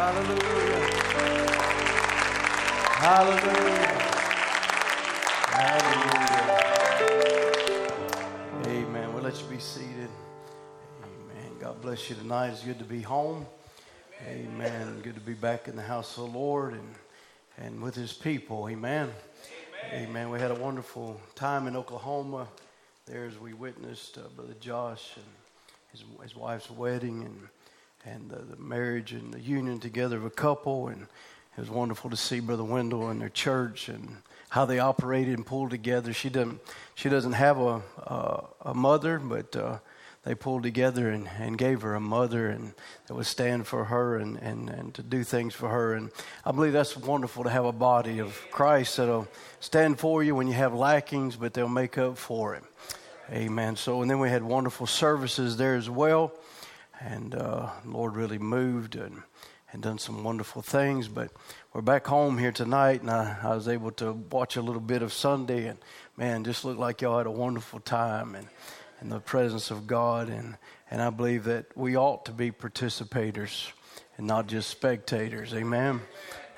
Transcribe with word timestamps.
Hallelujah. 0.00 0.80
Hallelujah. 2.96 3.86
Hallelujah. 5.60 6.48
Amen. 8.64 9.12
Well, 9.12 9.22
let 9.22 9.38
you 9.38 9.46
be 9.48 9.58
seated. 9.58 10.08
Amen. 11.04 11.52
God 11.60 11.82
bless 11.82 12.08
you 12.08 12.16
tonight. 12.16 12.48
It's 12.48 12.64
good 12.64 12.78
to 12.78 12.86
be 12.86 13.02
home. 13.02 13.44
Amen. 14.26 15.00
Good 15.02 15.16
to 15.16 15.20
be 15.20 15.34
back 15.34 15.68
in 15.68 15.76
the 15.76 15.82
house 15.82 16.16
of 16.16 16.32
the 16.32 16.38
Lord 16.38 16.72
and, 16.72 16.94
and 17.58 17.82
with 17.82 17.94
his 17.94 18.14
people. 18.14 18.70
Amen. 18.70 19.10
Amen. 19.92 20.30
We 20.30 20.40
had 20.40 20.50
a 20.50 20.54
wonderful 20.58 21.20
time 21.34 21.66
in 21.66 21.76
Oklahoma 21.76 22.48
there 23.04 23.26
as 23.26 23.38
we 23.38 23.52
witnessed 23.52 24.16
uh, 24.16 24.22
Brother 24.34 24.56
Josh 24.60 25.12
and 25.16 25.26
his, 25.92 26.04
his 26.22 26.34
wife's 26.34 26.70
wedding 26.70 27.22
and 27.22 27.48
and 28.04 28.30
the, 28.30 28.36
the, 28.36 28.56
marriage 28.56 29.12
and 29.12 29.32
the 29.32 29.40
union 29.40 29.78
together 29.78 30.16
of 30.16 30.24
a 30.24 30.30
couple. 30.30 30.88
And 30.88 31.02
it 31.02 31.60
was 31.60 31.70
wonderful 31.70 32.10
to 32.10 32.16
see 32.16 32.40
Brother 32.40 32.64
Wendell 32.64 33.08
and 33.08 33.20
their 33.20 33.28
church 33.28 33.88
and 33.88 34.16
how 34.48 34.64
they 34.64 34.78
operated 34.78 35.34
and 35.34 35.46
pulled 35.46 35.70
together. 35.70 36.12
She 36.12 36.28
doesn't 36.30 36.60
she 36.94 37.08
doesn't 37.08 37.32
have 37.32 37.58
a 37.58 37.82
a, 37.98 38.44
a 38.62 38.74
mother, 38.74 39.18
but 39.18 39.54
uh, 39.54 39.78
they 40.22 40.34
pulled 40.34 40.62
together 40.62 41.08
and, 41.08 41.28
and 41.38 41.56
gave 41.56 41.82
her 41.82 41.94
a 41.94 42.00
mother 42.00 42.48
and 42.48 42.74
that 43.06 43.14
would 43.14 43.26
stand 43.26 43.66
for 43.66 43.86
her 43.86 44.16
and, 44.16 44.36
and, 44.38 44.68
and 44.68 44.94
to 44.94 45.02
do 45.02 45.24
things 45.24 45.54
for 45.54 45.68
her. 45.68 45.94
And 45.94 46.10
I 46.44 46.52
believe 46.52 46.72
that's 46.72 46.96
wonderful 46.96 47.44
to 47.44 47.50
have 47.50 47.64
a 47.64 47.72
body 47.72 48.18
of 48.18 48.38
Christ 48.50 48.98
that'll 48.98 49.28
stand 49.60 49.98
for 49.98 50.22
you 50.22 50.34
when 50.34 50.46
you 50.46 50.54
have 50.54 50.74
lackings, 50.74 51.36
but 51.36 51.54
they'll 51.54 51.68
make 51.68 51.96
up 51.96 52.18
for 52.18 52.54
it. 52.54 52.64
Amen. 53.32 53.76
So, 53.76 54.02
and 54.02 54.10
then 54.10 54.18
we 54.18 54.28
had 54.28 54.42
wonderful 54.42 54.86
services 54.86 55.56
there 55.56 55.76
as 55.76 55.88
well. 55.88 56.32
And 57.00 57.34
uh, 57.34 57.70
Lord 57.86 58.14
really 58.14 58.38
moved 58.38 58.94
and, 58.94 59.22
and 59.72 59.82
done 59.82 59.98
some 59.98 60.22
wonderful 60.22 60.60
things. 60.60 61.08
But 61.08 61.30
we're 61.72 61.80
back 61.80 62.06
home 62.06 62.36
here 62.36 62.52
tonight, 62.52 63.00
and 63.00 63.10
I, 63.10 63.38
I 63.42 63.54
was 63.54 63.68
able 63.68 63.90
to 63.92 64.12
watch 64.12 64.56
a 64.56 64.62
little 64.62 64.82
bit 64.82 65.00
of 65.00 65.12
Sunday. 65.12 65.66
And 65.66 65.78
man, 66.16 66.44
just 66.44 66.64
looked 66.64 66.78
like 66.78 67.00
y'all 67.00 67.18
had 67.18 67.26
a 67.26 67.30
wonderful 67.30 67.80
time 67.80 68.34
and 68.34 68.48
in 69.00 69.08
the 69.08 69.18
presence 69.18 69.70
of 69.70 69.86
God. 69.86 70.28
And, 70.28 70.58
and 70.90 71.00
I 71.00 71.08
believe 71.08 71.44
that 71.44 71.74
we 71.74 71.96
ought 71.96 72.26
to 72.26 72.32
be 72.32 72.52
participators 72.52 73.70
and 74.18 74.26
not 74.26 74.46
just 74.46 74.68
spectators. 74.68 75.54
Amen. 75.54 76.02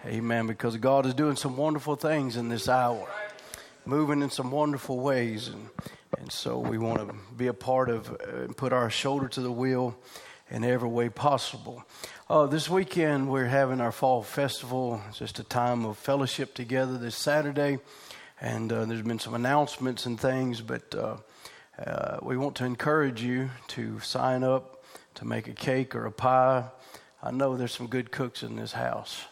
Amen. 0.05 0.49
Because 0.49 0.77
God 0.77 1.07
is 1.07 1.15
doing 1.15 1.37
some 1.37 1.57
wonderful 1.57 1.95
things 1.95 2.37
in 2.37 2.49
this 2.49 2.69
hour, 2.69 3.09
moving 3.87 4.23
in 4.23 4.31
some 4.31 4.51
wonderful 4.51 4.99
ways. 4.99 5.47
And 5.47 5.69
and 6.19 6.31
so 6.31 6.59
we 6.59 6.79
want 6.79 7.09
to 7.09 7.15
be 7.37 7.49
a 7.49 7.55
part 7.55 7.89
of 7.89 8.11
uh, 8.11 8.43
and 8.43 8.57
put 8.57 8.73
our 8.73 8.91
shoulder 8.91 9.29
to 9.29 9.41
the 9.41 9.51
wheel 9.51 9.97
in 10.53 10.65
every 10.65 10.89
way 10.89 11.09
possible. 11.09 11.83
Uh, 12.29 12.47
this 12.47 12.69
weekend, 12.69 13.31
we're 13.31 13.47
having 13.47 13.81
our 13.81 13.91
fall 13.91 14.23
festival. 14.23 15.01
It's 15.09 15.19
just 15.19 15.39
a 15.39 15.45
time 15.45 15.87
of 15.87 15.97
fellowship 15.97 16.55
together 16.55 16.99
this 16.99 17.17
Saturday. 17.17 17.79
And 18.39 18.71
uh, 18.71 18.85
there's 18.85 19.01
been 19.01 19.19
some 19.19 19.33
announcements 19.33 20.05
and 20.05 20.21
things, 20.21 20.61
but 20.61 20.95
uh, 20.95 21.17
uh 21.79 22.19
we 22.23 22.37
want 22.37 22.57
to 22.57 22.67
encourage 22.67 23.23
you 23.23 23.49
to 23.69 23.99
sign 24.01 24.45
up 24.45 24.85
to 25.15 25.25
make 25.25 25.49
a 25.49 25.55
cake 25.55 25.95
or 25.95 26.05
a 26.05 26.13
pie. 26.13 26.65
I 27.23 27.31
know 27.31 27.57
there's 27.57 27.73
some 27.73 27.87
good 27.87 28.13
cooks 28.13 28.43
in 28.43 28.57
this 28.57 28.73
house. 28.73 29.25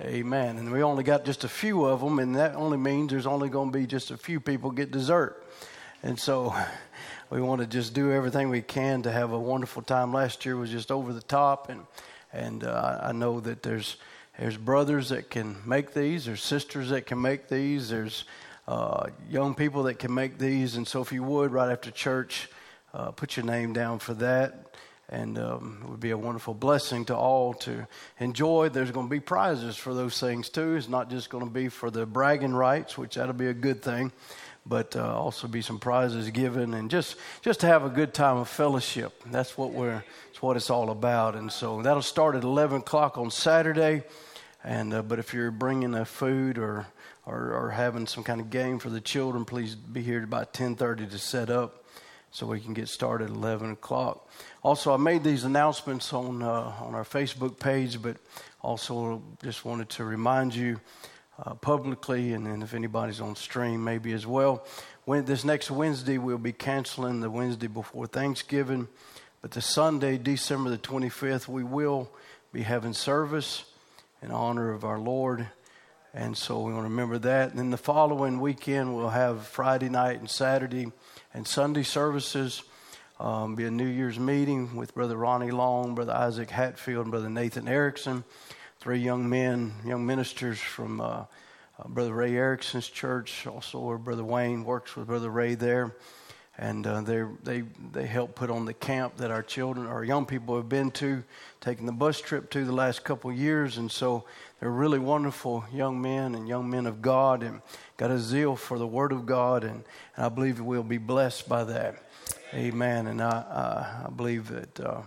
Amen. 0.00 0.58
And 0.58 0.70
we 0.70 0.82
only 0.82 1.02
got 1.02 1.24
just 1.24 1.42
a 1.42 1.48
few 1.48 1.84
of 1.86 2.00
them, 2.00 2.20
and 2.20 2.36
that 2.36 2.54
only 2.54 2.76
means 2.76 3.10
there's 3.10 3.26
only 3.26 3.48
going 3.48 3.72
to 3.72 3.78
be 3.78 3.86
just 3.86 4.12
a 4.12 4.16
few 4.16 4.38
people 4.38 4.70
get 4.70 4.92
dessert. 4.92 5.42
And 6.04 6.20
so 6.20 6.54
we 7.30 7.40
want 7.40 7.60
to 7.60 7.66
just 7.66 7.94
do 7.94 8.12
everything 8.12 8.48
we 8.50 8.62
can 8.62 9.02
to 9.02 9.10
have 9.10 9.32
a 9.32 9.38
wonderful 9.38 9.82
time. 9.82 10.12
Last 10.12 10.44
year 10.44 10.56
was 10.56 10.70
just 10.70 10.90
over 10.90 11.12
the 11.12 11.22
top, 11.22 11.68
and 11.68 11.86
and 12.32 12.64
uh, 12.64 13.00
I 13.02 13.12
know 13.12 13.40
that 13.40 13.62
there's 13.62 13.96
there's 14.38 14.56
brothers 14.56 15.08
that 15.08 15.30
can 15.30 15.56
make 15.64 15.94
these, 15.94 16.26
there's 16.26 16.42
sisters 16.42 16.90
that 16.90 17.06
can 17.06 17.20
make 17.20 17.48
these, 17.48 17.88
there's 17.88 18.24
uh, 18.68 19.06
young 19.30 19.54
people 19.54 19.84
that 19.84 19.98
can 19.98 20.12
make 20.12 20.38
these. 20.38 20.76
And 20.76 20.86
so, 20.86 21.00
if 21.00 21.10
you 21.10 21.22
would, 21.22 21.52
right 21.52 21.70
after 21.70 21.90
church, 21.90 22.48
uh, 22.92 23.12
put 23.12 23.36
your 23.36 23.46
name 23.46 23.72
down 23.72 23.98
for 23.98 24.14
that. 24.14 24.62
And 25.08 25.38
um, 25.38 25.78
it 25.84 25.88
would 25.88 26.00
be 26.00 26.10
a 26.10 26.18
wonderful 26.18 26.52
blessing 26.52 27.04
to 27.06 27.16
all 27.16 27.54
to 27.54 27.86
enjoy. 28.18 28.68
There's 28.70 28.90
going 28.90 29.06
to 29.06 29.10
be 29.10 29.20
prizes 29.20 29.76
for 29.76 29.94
those 29.94 30.18
things 30.18 30.48
too. 30.48 30.74
It's 30.74 30.88
not 30.88 31.10
just 31.10 31.30
going 31.30 31.44
to 31.44 31.50
be 31.50 31.68
for 31.68 31.92
the 31.92 32.04
bragging 32.06 32.52
rights, 32.52 32.98
which 32.98 33.14
that'll 33.14 33.32
be 33.32 33.46
a 33.46 33.54
good 33.54 33.82
thing 33.82 34.10
but 34.68 34.96
uh, 34.96 35.16
also 35.16 35.46
be 35.46 35.62
some 35.62 35.78
prizes 35.78 36.28
given 36.30 36.74
and 36.74 36.90
just 36.90 37.16
just 37.42 37.60
to 37.60 37.66
have 37.66 37.84
a 37.84 37.88
good 37.88 38.12
time 38.12 38.36
of 38.36 38.48
fellowship. 38.48 39.22
That's 39.26 39.56
what 39.56 39.72
we're 39.72 40.02
it's 40.30 40.42
what 40.42 40.56
it's 40.56 40.70
all 40.70 40.90
about. 40.90 41.36
And 41.36 41.50
so 41.50 41.80
that'll 41.82 42.02
start 42.02 42.34
at 42.34 42.42
11 42.42 42.80
o'clock 42.80 43.16
on 43.16 43.30
Saturday. 43.30 44.02
And 44.64 44.92
uh, 44.92 45.02
but 45.02 45.18
if 45.18 45.32
you're 45.32 45.52
bringing 45.52 45.94
a 45.94 46.04
food 46.04 46.58
or, 46.58 46.88
or, 47.24 47.52
or 47.52 47.70
having 47.70 48.06
some 48.06 48.24
kind 48.24 48.40
of 48.40 48.50
game 48.50 48.78
for 48.78 48.90
the 48.90 49.00
children, 49.00 49.44
please 49.44 49.74
be 49.74 50.02
here 50.02 50.22
about 50.22 50.52
10:30 50.52 51.10
to 51.10 51.18
set 51.18 51.48
up 51.48 51.84
so 52.32 52.46
we 52.46 52.60
can 52.60 52.74
get 52.74 52.88
started 52.88 53.30
at 53.30 53.36
11 53.36 53.70
o'clock. 53.70 54.28
Also, 54.62 54.92
I 54.92 54.98
made 54.98 55.22
these 55.24 55.44
announcements 55.44 56.12
on 56.12 56.42
uh, 56.42 56.72
on 56.80 56.94
our 56.94 57.04
Facebook 57.04 57.60
page, 57.60 58.02
but 58.02 58.16
also 58.60 59.22
just 59.42 59.64
wanted 59.64 59.88
to 59.90 60.04
remind 60.04 60.54
you 60.54 60.80
uh, 61.44 61.54
publicly, 61.54 62.32
and 62.32 62.46
then 62.46 62.62
if 62.62 62.74
anybody's 62.74 63.20
on 63.20 63.36
stream, 63.36 63.84
maybe 63.84 64.12
as 64.12 64.26
well. 64.26 64.66
When, 65.04 65.24
this 65.24 65.44
next 65.44 65.70
Wednesday, 65.70 66.18
we'll 66.18 66.38
be 66.38 66.52
canceling 66.52 67.20
the 67.20 67.30
Wednesday 67.30 67.66
before 67.66 68.06
Thanksgiving, 68.06 68.88
but 69.42 69.50
the 69.50 69.60
Sunday, 69.60 70.18
December 70.18 70.70
the 70.70 70.78
25th, 70.78 71.46
we 71.48 71.62
will 71.62 72.10
be 72.52 72.62
having 72.62 72.92
service 72.92 73.64
in 74.22 74.30
honor 74.30 74.72
of 74.72 74.84
our 74.84 74.98
Lord. 74.98 75.46
And 76.14 76.36
so 76.36 76.62
we 76.62 76.72
want 76.72 76.84
to 76.84 76.88
remember 76.88 77.18
that. 77.18 77.50
And 77.50 77.58
then 77.58 77.70
the 77.70 77.76
following 77.76 78.40
weekend, 78.40 78.96
we'll 78.96 79.10
have 79.10 79.46
Friday 79.46 79.90
night 79.90 80.18
and 80.18 80.30
Saturday 80.30 80.90
and 81.34 81.46
Sunday 81.46 81.82
services. 81.82 82.62
Um, 83.20 83.54
be 83.54 83.64
a 83.64 83.70
New 83.70 83.86
Year's 83.86 84.18
meeting 84.18 84.76
with 84.76 84.94
Brother 84.94 85.16
Ronnie 85.16 85.50
Long, 85.50 85.94
Brother 85.94 86.14
Isaac 86.14 86.50
Hatfield, 86.50 87.04
and 87.04 87.10
Brother 87.10 87.28
Nathan 87.28 87.68
Erickson 87.68 88.24
three 88.86 89.00
young 89.00 89.28
men, 89.28 89.72
young 89.84 90.06
ministers 90.06 90.60
from 90.60 91.00
uh, 91.00 91.04
uh, 91.04 91.24
Brother 91.88 92.14
Ray 92.14 92.36
Erickson's 92.36 92.86
church, 92.86 93.44
also 93.44 93.80
where 93.80 93.98
Brother 93.98 94.22
Wayne 94.22 94.62
works 94.62 94.94
with 94.94 95.08
Brother 95.08 95.28
Ray 95.28 95.56
there. 95.56 95.96
And 96.56 96.86
uh, 96.86 97.00
they 97.00 97.64
they 97.92 98.06
help 98.06 98.36
put 98.36 98.48
on 98.48 98.64
the 98.64 98.72
camp 98.72 99.16
that 99.16 99.32
our 99.32 99.42
children, 99.42 99.88
our 99.88 100.04
young 100.04 100.24
people 100.24 100.54
have 100.54 100.68
been 100.68 100.92
to, 100.92 101.24
taking 101.60 101.86
the 101.86 101.90
bus 101.90 102.20
trip 102.20 102.48
to 102.50 102.64
the 102.64 102.70
last 102.70 103.02
couple 103.02 103.32
years. 103.32 103.76
And 103.76 103.90
so 103.90 104.22
they're 104.60 104.70
really 104.70 105.00
wonderful 105.00 105.64
young 105.72 106.00
men 106.00 106.36
and 106.36 106.46
young 106.46 106.70
men 106.70 106.86
of 106.86 107.02
God, 107.02 107.42
and 107.42 107.62
got 107.96 108.12
a 108.12 108.20
zeal 108.20 108.54
for 108.54 108.78
the 108.78 108.86
Word 108.86 109.10
of 109.10 109.26
God. 109.26 109.64
And, 109.64 109.82
and 110.14 110.26
I 110.26 110.28
believe 110.28 110.60
we'll 110.60 110.84
be 110.84 110.98
blessed 110.98 111.48
by 111.48 111.64
that. 111.64 112.04
Amen. 112.54 113.08
And 113.08 113.20
I 113.20 113.30
I, 113.30 114.06
I 114.06 114.10
believe 114.10 114.46
that 114.46 114.78
uh, 114.78 115.02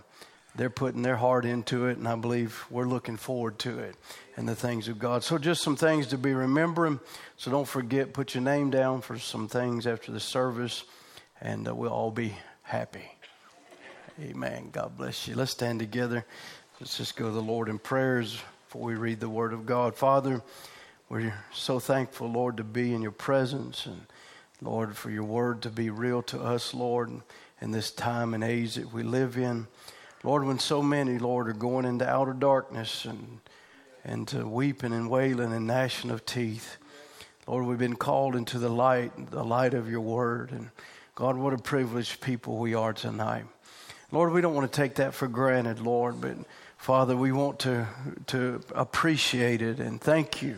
they're 0.60 0.68
putting 0.68 1.00
their 1.00 1.16
heart 1.16 1.46
into 1.46 1.86
it, 1.86 1.96
and 1.96 2.06
I 2.06 2.16
believe 2.16 2.66
we're 2.68 2.84
looking 2.84 3.16
forward 3.16 3.58
to 3.60 3.78
it 3.78 3.96
and 4.36 4.46
the 4.46 4.54
things 4.54 4.88
of 4.88 4.98
God. 4.98 5.24
So, 5.24 5.38
just 5.38 5.62
some 5.62 5.74
things 5.74 6.08
to 6.08 6.18
be 6.18 6.34
remembering. 6.34 7.00
So, 7.38 7.50
don't 7.50 7.66
forget, 7.66 8.12
put 8.12 8.34
your 8.34 8.42
name 8.42 8.68
down 8.68 9.00
for 9.00 9.18
some 9.18 9.48
things 9.48 9.86
after 9.86 10.12
the 10.12 10.20
service, 10.20 10.84
and 11.40 11.66
uh, 11.66 11.74
we'll 11.74 11.90
all 11.90 12.10
be 12.10 12.36
happy. 12.60 13.10
Amen. 14.20 14.68
God 14.70 14.98
bless 14.98 15.26
you. 15.26 15.34
Let's 15.34 15.52
stand 15.52 15.78
together. 15.78 16.26
Let's 16.78 16.98
just 16.98 17.16
go 17.16 17.24
to 17.24 17.32
the 17.32 17.40
Lord 17.40 17.70
in 17.70 17.78
prayers 17.78 18.38
before 18.66 18.82
we 18.82 18.96
read 18.96 19.18
the 19.18 19.30
Word 19.30 19.54
of 19.54 19.64
God. 19.64 19.94
Father, 19.94 20.42
we're 21.08 21.32
so 21.54 21.78
thankful, 21.80 22.30
Lord, 22.30 22.58
to 22.58 22.64
be 22.64 22.92
in 22.92 23.00
your 23.00 23.12
presence 23.12 23.86
and, 23.86 24.02
Lord, 24.60 24.94
for 24.94 25.08
your 25.08 25.24
Word 25.24 25.62
to 25.62 25.70
be 25.70 25.88
real 25.88 26.20
to 26.24 26.38
us, 26.38 26.74
Lord, 26.74 27.10
in 27.62 27.70
this 27.70 27.90
time 27.90 28.34
and 28.34 28.44
age 28.44 28.74
that 28.74 28.92
we 28.92 29.02
live 29.02 29.38
in. 29.38 29.66
Lord, 30.22 30.44
when 30.44 30.58
so 30.58 30.82
many, 30.82 31.18
Lord, 31.18 31.48
are 31.48 31.54
going 31.54 31.86
into 31.86 32.08
outer 32.08 32.34
darkness 32.34 33.06
and, 33.06 33.40
and 34.04 34.28
to 34.28 34.46
weeping 34.46 34.92
and 34.92 35.08
wailing 35.08 35.52
and 35.52 35.66
gnashing 35.66 36.10
of 36.10 36.26
teeth, 36.26 36.76
Lord, 37.46 37.64
we've 37.64 37.78
been 37.78 37.96
called 37.96 38.36
into 38.36 38.58
the 38.58 38.68
light, 38.68 39.30
the 39.30 39.42
light 39.42 39.72
of 39.72 39.90
your 39.90 40.02
word. 40.02 40.52
And 40.52 40.70
God, 41.14 41.36
what 41.36 41.54
a 41.54 41.58
privileged 41.58 42.20
people 42.20 42.58
we 42.58 42.74
are 42.74 42.92
tonight. 42.92 43.44
Lord, 44.12 44.32
we 44.32 44.42
don't 44.42 44.54
want 44.54 44.70
to 44.70 44.76
take 44.76 44.96
that 44.96 45.14
for 45.14 45.26
granted, 45.26 45.80
Lord, 45.80 46.20
but 46.20 46.36
Father, 46.76 47.16
we 47.16 47.32
want 47.32 47.60
to, 47.60 47.86
to 48.26 48.60
appreciate 48.74 49.62
it 49.62 49.80
and 49.80 50.00
thank 50.00 50.42
you. 50.42 50.56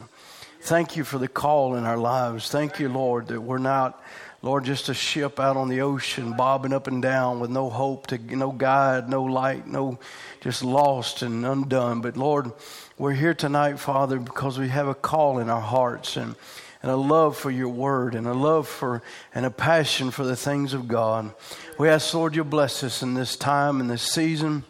Thank 0.61 0.97
you 0.97 1.05
for 1.05 1.19
the 1.19 1.29
call 1.29 1.75
in 1.75 1.85
our 1.85 1.97
lives. 1.97 2.51
Thank 2.51 2.79
you, 2.79 2.89
Lord, 2.89 3.29
that 3.29 3.41
we're 3.41 3.59
not 3.59 4.03
Lord, 4.45 4.65
just 4.65 4.89
a 4.89 4.95
ship 4.95 5.39
out 5.39 5.57
on 5.57 5.69
the 5.69 5.83
ocean, 5.83 6.37
bobbing 6.37 6.73
up 6.73 6.89
and 6.89 7.01
down 7.01 7.39
with 7.39 7.51
no 7.51 7.71
hope, 7.71 8.09
to 8.09 8.19
no 8.19 8.51
guide, 8.51 9.09
no 9.09 9.23
light, 9.23 9.69
no 9.69 10.01
just 10.41 10.65
lost 10.65 11.23
and 11.23 11.47
undone. 11.47 12.01
But 12.01 12.17
Lord, 12.17 12.51
we're 12.99 13.13
here 13.13 13.35
tonight, 13.35 13.79
Father, 13.79 14.19
because 14.19 14.59
we 14.59 14.69
have 14.69 14.89
a 14.89 14.95
call 14.97 15.39
in 15.39 15.49
our 15.49 15.61
hearts 15.61 16.17
and, 16.17 16.35
and 16.83 16.91
a 16.91 16.97
love 16.97 17.37
for 17.37 17.53
your 17.53 17.69
word 17.69 18.17
and 18.17 18.27
a 18.27 18.35
love 18.35 18.67
for 18.67 19.01
and 19.33 19.47
a 19.47 19.51
passion 19.51 20.11
for 20.11 20.25
the 20.25 20.35
things 20.35 20.75
of 20.75 20.89
God. 20.89 21.33
We 21.79 21.89
ask, 21.89 22.13
Lord, 22.13 22.35
you 22.35 22.43
bless 22.43 22.83
us 22.83 23.01
in 23.01 23.15
this 23.15 23.37
time 23.37 23.81
and 23.81 23.89
this 23.89 24.03
season. 24.03 24.65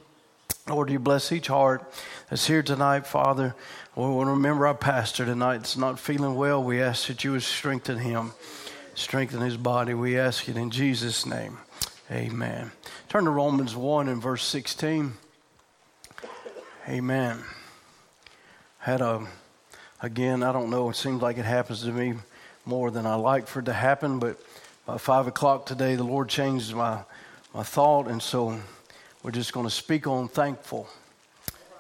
Lord, 0.69 0.91
you 0.91 0.99
bless 0.99 1.33
each 1.33 1.49
heart 1.49 1.91
that's 2.29 2.47
here 2.47 2.63
tonight, 2.63 3.07
Father. 3.07 3.55
We 3.97 4.05
want 4.05 4.29
to 4.29 4.33
remember 4.33 4.67
our 4.67 4.75
pastor 4.75 5.25
tonight 5.25 5.59
that's 5.59 5.77
not 5.77 5.99
feeling 5.99 6.35
well. 6.35 6.63
We 6.63 6.81
ask 6.81 7.09
that 7.09 7.25
you 7.25 7.33
would 7.33 7.43
strengthen 7.43 7.99
him, 7.99 8.33
strengthen 8.95 9.41
his 9.41 9.57
body. 9.57 9.95
We 9.95 10.19
ask 10.19 10.49
it 10.49 10.57
in 10.57 10.71
Jesus' 10.71 11.27
name. 11.27 11.59
Amen. 12.11 12.73
Turn 13.09 13.25
to 13.25 13.31
Romans 13.31 13.75
1 13.75 14.09
and 14.09 14.21
verse 14.21 14.45
16. 14.45 15.15
Amen. 16.89 17.39
Had 18.79 19.01
a, 19.01 19.27
again, 20.01 20.43
I 20.43 20.53
don't 20.53 20.71
know, 20.71 20.91
it 20.91 20.97
seems 20.97 21.23
like 21.23 21.39
it 21.39 21.45
happens 21.45 21.83
to 21.83 21.93
me 21.93 22.15
more 22.65 22.91
than 22.91 23.07
I 23.07 23.15
like 23.15 23.47
for 23.47 23.61
it 23.61 23.67
to 23.67 23.73
happen, 23.73 24.19
but 24.19 24.39
by 24.85 24.99
5 24.99 25.29
o'clock 25.29 25.67
today, 25.67 25.95
the 25.95 26.05
Lord 26.05 26.29
changed 26.29 26.75
my, 26.75 27.03
my 27.55 27.63
thought, 27.63 28.09
and 28.09 28.21
so 28.21 28.59
we're 29.23 29.31
just 29.31 29.53
going 29.53 29.67
to 29.67 29.71
speak 29.71 30.07
on 30.07 30.29
thankful. 30.29 30.89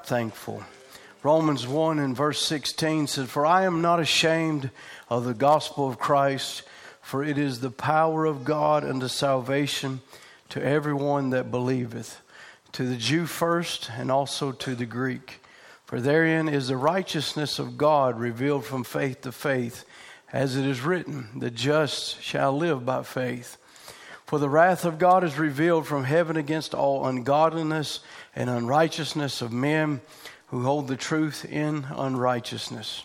Thankful. 0.04 0.62
Romans 1.24 1.66
1 1.66 1.98
and 1.98 2.16
verse 2.16 2.40
16 2.42 3.06
says, 3.06 3.28
For 3.28 3.44
I 3.44 3.64
am 3.64 3.82
not 3.82 4.00
ashamed 4.00 4.70
of 5.08 5.24
the 5.24 5.34
gospel 5.34 5.88
of 5.88 5.98
Christ, 5.98 6.62
for 7.02 7.22
it 7.22 7.36
is 7.36 7.60
the 7.60 7.70
power 7.70 8.24
of 8.24 8.44
God 8.44 8.84
unto 8.84 9.08
salvation 9.08 10.00
to 10.48 10.64
everyone 10.64 11.30
that 11.30 11.50
believeth, 11.50 12.20
to 12.72 12.84
the 12.84 12.96
Jew 12.96 13.26
first, 13.26 13.90
and 13.98 14.10
also 14.10 14.52
to 14.52 14.74
the 14.74 14.86
Greek. 14.86 15.40
For 15.84 16.00
therein 16.00 16.48
is 16.48 16.68
the 16.68 16.76
righteousness 16.76 17.58
of 17.58 17.76
God 17.76 18.18
revealed 18.18 18.64
from 18.64 18.84
faith 18.84 19.20
to 19.22 19.32
faith, 19.32 19.84
as 20.32 20.56
it 20.56 20.64
is 20.64 20.80
written, 20.80 21.28
The 21.36 21.50
just 21.50 22.22
shall 22.22 22.56
live 22.56 22.86
by 22.86 23.02
faith. 23.02 23.58
For 24.24 24.38
the 24.38 24.48
wrath 24.48 24.86
of 24.86 24.98
God 24.98 25.24
is 25.24 25.38
revealed 25.38 25.86
from 25.86 26.04
heaven 26.04 26.38
against 26.38 26.72
all 26.72 27.06
ungodliness 27.06 28.00
and 28.34 28.48
unrighteousness 28.48 29.42
of 29.42 29.52
men 29.52 30.00
who 30.46 30.62
hold 30.62 30.88
the 30.88 30.96
truth 30.96 31.44
in 31.44 31.86
unrighteousness. 31.90 33.04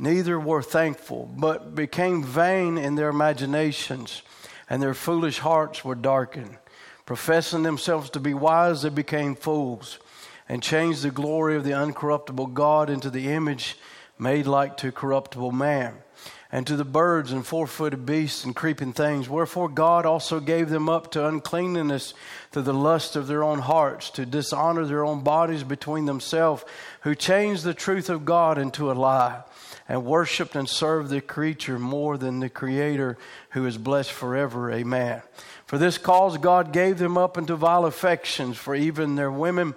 Neither 0.00 0.40
were 0.40 0.62
thankful, 0.62 1.30
but 1.36 1.74
became 1.74 2.24
vain 2.24 2.78
in 2.78 2.94
their 2.94 3.10
imaginations, 3.10 4.22
and 4.70 4.82
their 4.82 4.94
foolish 4.94 5.40
hearts 5.40 5.84
were 5.84 5.94
darkened. 5.94 6.56
Professing 7.04 7.64
themselves 7.64 8.08
to 8.10 8.20
be 8.20 8.32
wise, 8.32 8.80
they 8.80 8.88
became 8.88 9.34
fools, 9.34 9.98
and 10.48 10.62
changed 10.62 11.02
the 11.02 11.10
glory 11.10 11.54
of 11.54 11.64
the 11.64 11.72
uncorruptible 11.72 12.54
God 12.54 12.88
into 12.88 13.10
the 13.10 13.28
image 13.28 13.76
made 14.18 14.46
like 14.46 14.78
to 14.78 14.90
corruptible 14.90 15.52
man 15.52 15.98
and 16.52 16.66
to 16.66 16.76
the 16.76 16.84
birds 16.84 17.30
and 17.30 17.46
four 17.46 17.66
footed 17.66 18.04
beasts 18.04 18.44
and 18.44 18.56
creeping 18.56 18.92
things. 18.92 19.28
Wherefore 19.28 19.68
God 19.68 20.04
also 20.04 20.40
gave 20.40 20.68
them 20.68 20.88
up 20.88 21.12
to 21.12 21.26
uncleanness 21.26 22.12
through 22.50 22.62
the 22.62 22.74
lust 22.74 23.14
of 23.14 23.28
their 23.28 23.44
own 23.44 23.60
hearts, 23.60 24.10
to 24.10 24.26
dishonor 24.26 24.84
their 24.84 25.04
own 25.04 25.22
bodies 25.22 25.62
between 25.62 26.06
themselves, 26.06 26.64
who 27.02 27.14
changed 27.14 27.62
the 27.62 27.74
truth 27.74 28.10
of 28.10 28.24
God 28.24 28.58
into 28.58 28.90
a 28.90 28.94
lie, 28.94 29.42
and 29.90 30.04
worshiped 30.04 30.54
and 30.54 30.68
served 30.68 31.10
the 31.10 31.20
creature 31.20 31.76
more 31.76 32.16
than 32.16 32.38
the 32.38 32.48
Creator, 32.48 33.18
who 33.50 33.66
is 33.66 33.76
blessed 33.76 34.12
forever. 34.12 34.70
Amen. 34.70 35.20
For 35.66 35.78
this 35.78 35.98
cause 35.98 36.38
God 36.38 36.72
gave 36.72 36.98
them 36.98 37.18
up 37.18 37.36
into 37.36 37.56
vile 37.56 37.84
affections, 37.84 38.56
for 38.56 38.76
even 38.76 39.16
their 39.16 39.32
women 39.32 39.74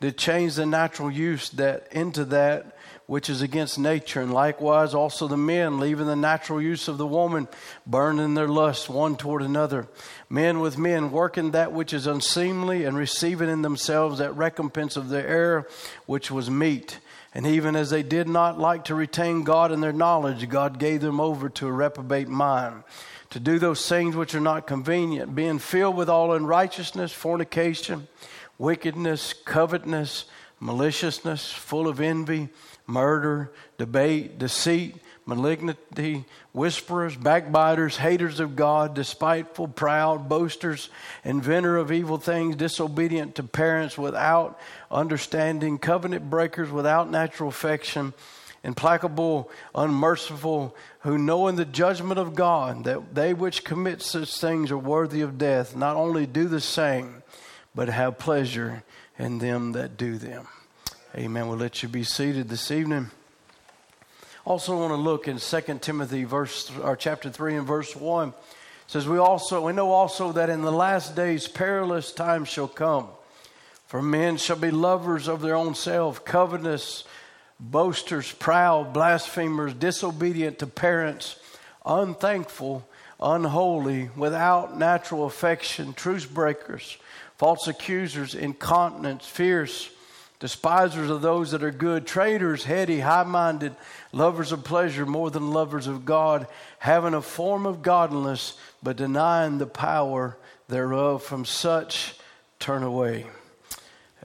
did 0.00 0.16
change 0.16 0.54
the 0.54 0.66
natural 0.66 1.10
use 1.10 1.50
that 1.50 1.88
into 1.90 2.24
that 2.26 2.76
which 3.06 3.28
is 3.28 3.42
against 3.42 3.76
nature, 3.76 4.20
and 4.20 4.32
likewise 4.32 4.94
also 4.94 5.26
the 5.26 5.36
men, 5.36 5.80
leaving 5.80 6.06
the 6.06 6.16
natural 6.16 6.62
use 6.62 6.86
of 6.86 6.98
the 6.98 7.06
woman, 7.06 7.48
burned 7.86 8.20
in 8.20 8.34
their 8.34 8.48
lust 8.48 8.88
one 8.88 9.16
toward 9.16 9.42
another. 9.42 9.88
Men 10.28 10.60
with 10.60 10.78
men, 10.78 11.10
working 11.10 11.52
that 11.52 11.72
which 11.72 11.92
is 11.92 12.06
unseemly, 12.06 12.84
and 12.84 12.96
receiving 12.96 13.48
in 13.48 13.62
themselves 13.62 14.18
that 14.18 14.36
recompense 14.36 14.96
of 14.96 15.08
their 15.08 15.26
error, 15.26 15.68
which 16.06 16.30
was 16.30 16.50
meat. 16.50 16.98
And 17.36 17.46
even 17.46 17.76
as 17.76 17.90
they 17.90 18.02
did 18.02 18.30
not 18.30 18.58
like 18.58 18.84
to 18.84 18.94
retain 18.94 19.44
God 19.44 19.70
in 19.70 19.82
their 19.82 19.92
knowledge, 19.92 20.48
God 20.48 20.78
gave 20.78 21.02
them 21.02 21.20
over 21.20 21.50
to 21.50 21.66
a 21.66 21.70
reprobate 21.70 22.28
mind, 22.28 22.82
to 23.28 23.38
do 23.38 23.58
those 23.58 23.86
things 23.86 24.16
which 24.16 24.34
are 24.34 24.40
not 24.40 24.66
convenient, 24.66 25.34
being 25.34 25.58
filled 25.58 25.96
with 25.96 26.08
all 26.08 26.32
unrighteousness, 26.32 27.12
fornication, 27.12 28.08
wickedness, 28.56 29.34
covetousness, 29.34 30.24
maliciousness, 30.60 31.52
full 31.52 31.88
of 31.88 32.00
envy 32.00 32.48
murder, 32.86 33.52
debate, 33.76 34.38
deceit, 34.38 34.96
malignity, 35.26 36.24
whisperers, 36.52 37.16
backbiters, 37.16 37.96
haters 37.96 38.38
of 38.38 38.54
God, 38.54 38.94
despiteful, 38.94 39.66
proud, 39.66 40.28
boasters, 40.28 40.88
inventor 41.24 41.76
of 41.76 41.90
evil 41.90 42.16
things, 42.16 42.54
disobedient 42.54 43.34
to 43.34 43.42
parents 43.42 43.98
without 43.98 44.58
understanding, 44.90 45.78
covenant 45.78 46.30
breakers 46.30 46.70
without 46.70 47.10
natural 47.10 47.48
affection, 47.48 48.14
implacable, 48.62 49.50
unmerciful, 49.74 50.74
who 51.00 51.18
knowing 51.18 51.56
the 51.56 51.64
judgment 51.64 52.20
of 52.20 52.36
God, 52.36 52.84
that 52.84 53.14
they 53.14 53.34
which 53.34 53.64
commit 53.64 54.02
such 54.02 54.40
things 54.40 54.70
are 54.70 54.78
worthy 54.78 55.22
of 55.22 55.38
death, 55.38 55.74
not 55.74 55.96
only 55.96 56.24
do 56.24 56.46
the 56.46 56.60
same, 56.60 57.22
but 57.74 57.88
have 57.88 58.18
pleasure 58.18 58.84
in 59.18 59.38
them 59.38 59.72
that 59.72 59.96
do 59.96 60.18
them. 60.18 60.46
Amen. 61.16 61.48
We'll 61.48 61.58
let 61.58 61.82
you 61.82 61.88
be 61.88 62.04
seated 62.04 62.48
this 62.48 62.70
evening. 62.70 63.10
Also 64.46 64.78
want 64.78 64.92
to 64.92 64.96
look 64.96 65.26
in 65.26 65.38
2 65.38 65.78
Timothy 65.80 66.22
verse 66.22 66.70
or 66.78 66.94
chapter 66.94 67.30
3 67.30 67.56
and 67.56 67.66
verse 67.66 67.96
1. 67.96 68.28
It 68.28 68.34
says 68.86 69.08
we 69.08 69.18
also 69.18 69.66
we 69.66 69.72
know 69.72 69.90
also 69.90 70.30
that 70.30 70.50
in 70.50 70.62
the 70.62 70.70
last 70.70 71.16
days 71.16 71.48
perilous 71.48 72.12
times 72.12 72.48
shall 72.48 72.68
come. 72.68 73.08
For 73.88 74.00
men 74.00 74.36
shall 74.36 74.56
be 74.56 74.70
lovers 74.70 75.26
of 75.26 75.40
their 75.42 75.56
own 75.56 75.74
self, 75.74 76.24
covetous, 76.24 77.02
boasters, 77.58 78.30
proud, 78.30 78.92
blasphemers, 78.92 79.74
disobedient 79.74 80.60
to 80.60 80.68
parents, 80.68 81.40
unthankful, 81.84 82.88
unholy, 83.20 84.10
without 84.14 84.78
natural 84.78 85.26
affection, 85.26 85.92
truce 85.92 86.24
breakers, 86.24 86.98
false 87.36 87.66
accusers, 87.66 88.36
incontinent, 88.36 89.22
fierce, 89.22 89.90
despisers 90.40 91.10
of 91.10 91.22
those 91.22 91.50
that 91.52 91.62
are 91.62 91.70
good, 91.70 92.06
traitors, 92.06 92.64
heady, 92.64 93.00
high 93.00 93.24
minded, 93.24 93.74
lovers 94.12 94.52
of 94.52 94.64
pleasure 94.64 95.06
more 95.06 95.30
than 95.30 95.50
lovers 95.50 95.86
of 95.86 96.04
God, 96.04 96.46
having 96.78 97.14
a 97.14 97.22
form 97.22 97.66
of 97.66 97.82
godliness, 97.82 98.58
but 98.82 98.96
denying 98.96 99.58
the 99.58 99.66
power 99.66 100.36
thereof. 100.68 101.22
From 101.22 101.44
such 101.44 102.14
turn 102.58 102.82
away. 102.82 103.26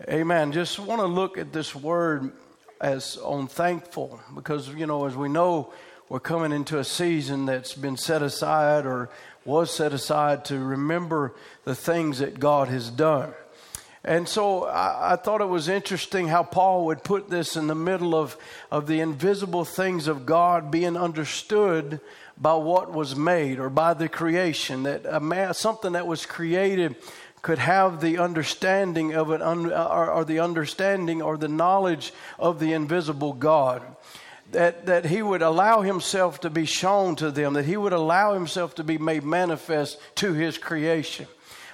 Amen. 0.10 0.52
Just 0.52 0.80
want 0.80 1.02
to 1.02 1.08
look 1.08 1.38
at 1.38 1.54
this 1.54 1.76
word 1.76 2.32
as 2.80 3.18
on 3.18 3.48
thankful 3.48 4.20
because, 4.34 4.70
you 4.70 4.88
know, 4.88 5.06
as 5.06 5.16
we 5.16 5.30
know, 5.30 5.72
we're 6.10 6.20
coming 6.20 6.52
into 6.52 6.80
a 6.80 6.84
season 6.84 7.46
that's 7.46 7.74
been 7.74 7.96
set 7.96 8.22
aside 8.22 8.86
or 8.86 9.10
was 9.46 9.74
set 9.74 9.94
aside 9.94 10.46
to 10.46 10.60
remember 10.60 11.34
the 11.64 11.76
things 11.76 12.20
that 12.20 12.40
God 12.40 12.68
has 12.68 12.90
done. 12.90 13.34
And 14.04 14.28
so 14.28 14.66
I, 14.66 15.14
I, 15.14 15.16
thought 15.16 15.42
it 15.42 15.50
was 15.50 15.70
interesting 15.70 16.28
how 16.28 16.42
Paul 16.42 16.86
would 16.88 17.04
put 17.04 17.30
this 17.30 17.56
in 17.56 17.68
the 17.68 17.76
middle 17.76 18.16
of, 18.16 18.36
of 18.72 18.88
the 18.88 19.00
invisible 19.00 19.64
things 19.64 20.08
of 20.08 20.26
God 20.26 20.72
being 20.72 20.98
understood 20.98 22.00
by 22.36 22.56
what 22.56 22.92
was 22.92 23.16
made 23.16 23.60
or 23.60 23.70
by 23.70 23.94
the 23.94 24.10
creation. 24.10 24.84
That 24.84 25.06
a 25.06 25.20
man, 25.20 25.54
something 25.54 25.92
that 25.92 26.08
was 26.08 26.26
created 26.26 26.96
could 27.44 27.60
have 27.60 28.02
the 28.02 28.18
understanding 28.18 29.14
of 29.14 29.32
it, 29.32 29.42
un, 29.42 29.72
or, 29.72 30.12
or 30.12 30.26
the 30.26 30.40
understanding 30.40 31.22
or 31.22 31.38
the 31.38 31.48
knowledge 31.48 32.12
of 32.40 32.60
the 32.60 32.74
invisible 32.74 33.34
God. 33.34 33.84
That, 34.52 34.88
that 34.88 35.06
he 35.06 35.22
would 35.22 35.42
allow 35.42 35.82
himself 35.82 36.42
to 36.42 36.50
be 36.50 36.66
shown 36.66 37.16
to 37.18 37.32
them, 37.32 37.54
that 37.54 37.66
he 37.66 37.78
would 37.78 37.94
allow 37.94 38.34
himself 38.34 38.76
to 38.76 38.84
be 38.84 38.98
made 38.98 39.24
manifest 39.24 39.98
to 40.16 40.34
his 40.34 40.58
creation. 40.58 41.28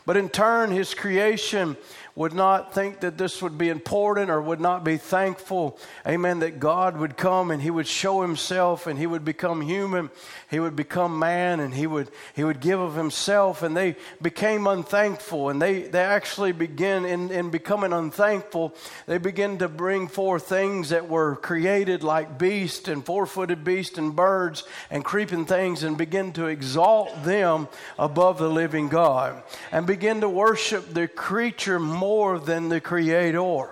But 0.05 0.15
in 0.15 0.29
turn, 0.29 0.71
his 0.71 0.93
creation 0.93 1.75
would 2.17 2.33
not 2.33 2.73
think 2.73 3.01
that 3.01 3.15
this 3.15 3.43
would 3.43 3.59
be 3.59 3.69
important 3.69 4.31
or 4.31 4.41
would 4.41 4.59
not 4.59 4.83
be 4.83 4.97
thankful, 4.97 5.77
amen, 6.05 6.39
that 6.39 6.59
God 6.59 6.97
would 6.97 7.15
come 7.15 7.51
and 7.51 7.61
he 7.61 7.69
would 7.69 7.85
show 7.85 8.23
himself 8.23 8.87
and 8.87 8.97
he 8.97 9.05
would 9.05 9.23
become 9.23 9.61
human, 9.61 10.09
he 10.49 10.59
would 10.59 10.75
become 10.75 11.19
man 11.19 11.59
and 11.59 11.75
he 11.75 11.85
would 11.85 12.09
he 12.33 12.43
would 12.43 12.59
give 12.59 12.79
of 12.79 12.95
himself 12.95 13.61
and 13.61 13.77
they 13.77 13.95
became 14.19 14.65
unthankful 14.65 15.49
and 15.49 15.61
they, 15.61 15.83
they 15.83 15.99
actually 15.99 16.51
begin 16.51 17.05
in, 17.05 17.29
in 17.29 17.51
becoming 17.51 17.93
unthankful, 17.93 18.73
they 19.05 19.19
begin 19.19 19.59
to 19.59 19.67
bring 19.67 20.07
forth 20.07 20.49
things 20.49 20.89
that 20.89 21.07
were 21.07 21.35
created 21.35 22.01
like 22.01 22.39
beasts 22.39 22.87
and 22.87 23.05
four-footed 23.05 23.63
beasts 23.63 23.99
and 23.99 24.15
birds 24.15 24.63
and 24.89 25.05
creeping 25.05 25.45
things 25.45 25.83
and 25.83 25.99
begin 25.99 26.33
to 26.33 26.47
exalt 26.47 27.23
them 27.23 27.67
above 27.99 28.39
the 28.39 28.49
living 28.49 28.89
God 28.89 29.43
and 29.71 29.85
begin 29.85 30.21
to 30.21 30.29
worship 30.29 30.95
the 30.95 31.07
creature 31.07 31.79
more 31.79 32.06
than 32.39 32.69
the 32.69 32.81
creator. 32.81 33.69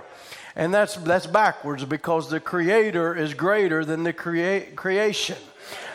And 0.56 0.74
that's, 0.74 0.96
that's 0.96 1.28
backwards 1.28 1.84
because 1.86 2.30
the 2.30 2.40
creator 2.40 3.16
is 3.16 3.34
greater 3.34 3.84
than 3.84 4.04
the 4.04 4.14
crea- 4.14 4.72
creation. 4.76 5.38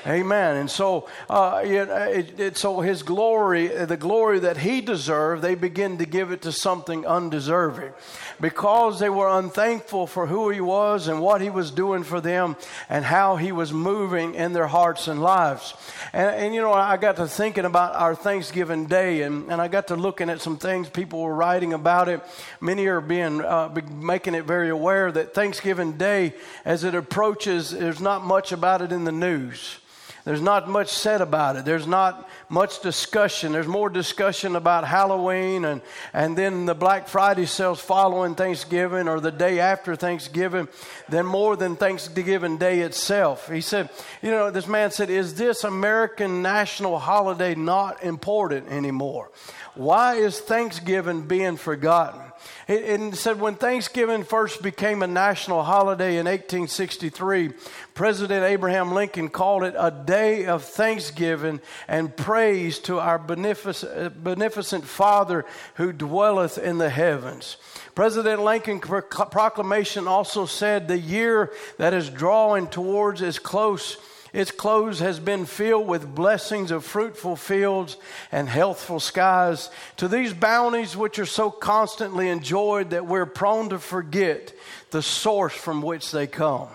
Amen. 0.07 0.57
And 0.57 0.71
so, 0.71 1.09
uh, 1.29 1.61
it, 1.63 2.41
it, 2.41 2.57
so 2.57 2.81
his 2.81 3.03
glory, 3.03 3.69
the 3.69 3.99
glory 3.99 4.39
that 4.41 4.57
he 4.57 4.81
deserved, 4.81 5.43
they 5.43 5.55
begin 5.55 5.99
to 5.99 6.07
give 6.07 6.33
it 6.33 6.43
to 6.43 6.53
something 6.53 7.07
undeserving 7.07 7.93
because 8.41 8.99
they 8.99 9.11
were 9.11 9.29
unthankful 9.29 10.07
for 10.07 10.27
who 10.27 10.49
he 10.49 10.61
was 10.61 11.07
and 11.07 11.21
what 11.21 11.43
he 11.43 11.51
was 11.51 11.71
doing 11.71 12.03
for 12.03 12.21
them 12.21 12.57
and 12.89 13.05
how 13.05 13.37
he 13.37 13.53
was 13.53 13.75
moving 13.75 14.35
in 14.35 14.55
their 14.55 14.67
hearts 14.67 15.07
and 15.07 15.23
lives. 15.23 15.75
And, 16.15 16.35
and 16.35 16.55
you 16.55 16.63
know, 16.63 16.73
I 16.73 16.97
got 16.97 17.17
to 17.17 17.29
thinking 17.29 17.67
about 17.67 17.95
our 17.95 18.15
Thanksgiving 18.15 18.87
Day 18.87 19.23
and, 19.23 19.53
and 19.53 19.61
I 19.61 19.69
got 19.69 19.89
to 19.89 19.97
looking 19.97 20.31
at 20.31 20.41
some 20.41 20.57
things 20.57 20.89
people 20.89 21.21
were 21.21 21.35
writing 21.35 21.75
about 21.75 22.09
it. 22.09 22.23
Many 22.61 22.87
are 22.87 23.03
being, 23.03 23.43
uh, 23.43 23.75
making 23.93 24.35
it 24.35 24.45
very 24.45 24.71
aware 24.71 25.13
that 25.13 25.35
Thanksgiving 25.35 25.93
Day, 25.93 26.33
as 26.65 26.85
it 26.85 26.95
approaches, 26.95 27.71
there's 27.71 28.01
not 28.01 28.25
much 28.25 28.51
about 28.53 28.81
it 28.81 28.93
in 28.93 29.05
the 29.05 29.13
news. 29.13 29.77
There's 30.25 30.43
not 30.43 30.69
much 30.69 30.89
said 30.89 31.21
about 31.21 31.57
it. 31.57 31.65
There's 31.65 31.87
not 31.87 32.29
much 32.49 32.81
discussion. 32.83 33.53
There's 33.53 33.67
more 33.67 33.89
discussion 33.89 34.55
about 34.55 34.85
Halloween 34.85 35.65
and, 35.65 35.81
and 36.13 36.37
then 36.37 36.67
the 36.67 36.75
Black 36.75 37.09
Friday 37.09 37.47
sales 37.47 37.81
following 37.81 38.35
Thanksgiving 38.35 39.09
or 39.09 39.21
the 39.21 39.31
day 39.31 39.61
after 39.61 39.97
Thanksgiving 39.97 40.69
than 41.09 41.25
more 41.25 41.57
than 41.57 41.77
Thanksgiving 41.77 42.59
Day 42.59 42.81
itself. 42.81 43.49
He 43.49 43.61
said, 43.61 43.89
You 44.23 44.31
know, 44.31 44.51
this 44.51 44.67
man 44.67 44.91
said, 44.91 45.09
Is 45.09 45.35
this 45.35 45.65
American 45.65 46.43
national 46.43 46.99
holiday 46.99 47.55
not 47.55 48.03
important 48.03 48.69
anymore? 48.69 49.31
Why 49.75 50.17
is 50.17 50.39
Thanksgiving 50.39 51.23
being 51.23 51.57
forgotten? 51.57 52.30
It, 52.69 53.15
said 53.17 53.41
when 53.41 53.55
Thanksgiving 53.57 54.23
first 54.23 54.63
became 54.63 55.03
a 55.03 55.07
national 55.07 55.63
holiday 55.63 56.19
in 56.19 56.27
1863, 56.27 57.51
President 57.95 58.45
Abraham 58.45 58.93
Lincoln 58.93 59.29
called 59.29 59.65
it 59.65 59.75
a 59.77 59.91
day 59.91 60.47
of 60.47 60.65
thanksgiving 60.65 61.61
and 61.89 62.17
praise 62.17 62.79
to 62.81 63.01
our 63.01 63.19
beneficent, 63.19 64.85
Father 64.85 65.45
who 65.75 65.93
dwelleth 65.93 66.59
in 66.59 66.79
the 66.79 66.91
heavens. 66.91 67.57
President 67.95 68.43
Lincoln's 68.43 68.85
proclamation 68.85 70.07
also 70.07 70.47
said 70.47 70.87
the 70.87 70.99
year 70.99 71.53
that 71.79 71.93
is 71.93 72.09
drawing 72.09 72.69
towards 72.69 73.21
is 73.21 73.39
close 73.39 73.97
its 74.33 74.51
close 74.51 75.01
has 75.01 75.19
been 75.19 75.47
filled 75.47 75.87
with 75.87 76.15
blessings 76.15 76.71
of 76.71 76.85
fruitful 76.85 77.37
fields 77.37 77.97
and 78.31 78.49
healthful 78.49 79.01
skies. 79.01 79.71
To 79.97 80.09
these 80.09 80.33
bounties, 80.33 80.97
which 80.97 81.19
are 81.19 81.27
so 81.27 81.51
constantly 81.51 82.29
enjoyed 82.29 82.91
that 82.91 83.07
we're 83.07 83.27
prone 83.27 83.71
to 83.71 83.79
forget 83.79 84.53
the 84.91 85.03
source 85.03 85.55
from 85.55 85.83
which 85.83 86.11
they 86.11 86.27
come. 86.27 86.69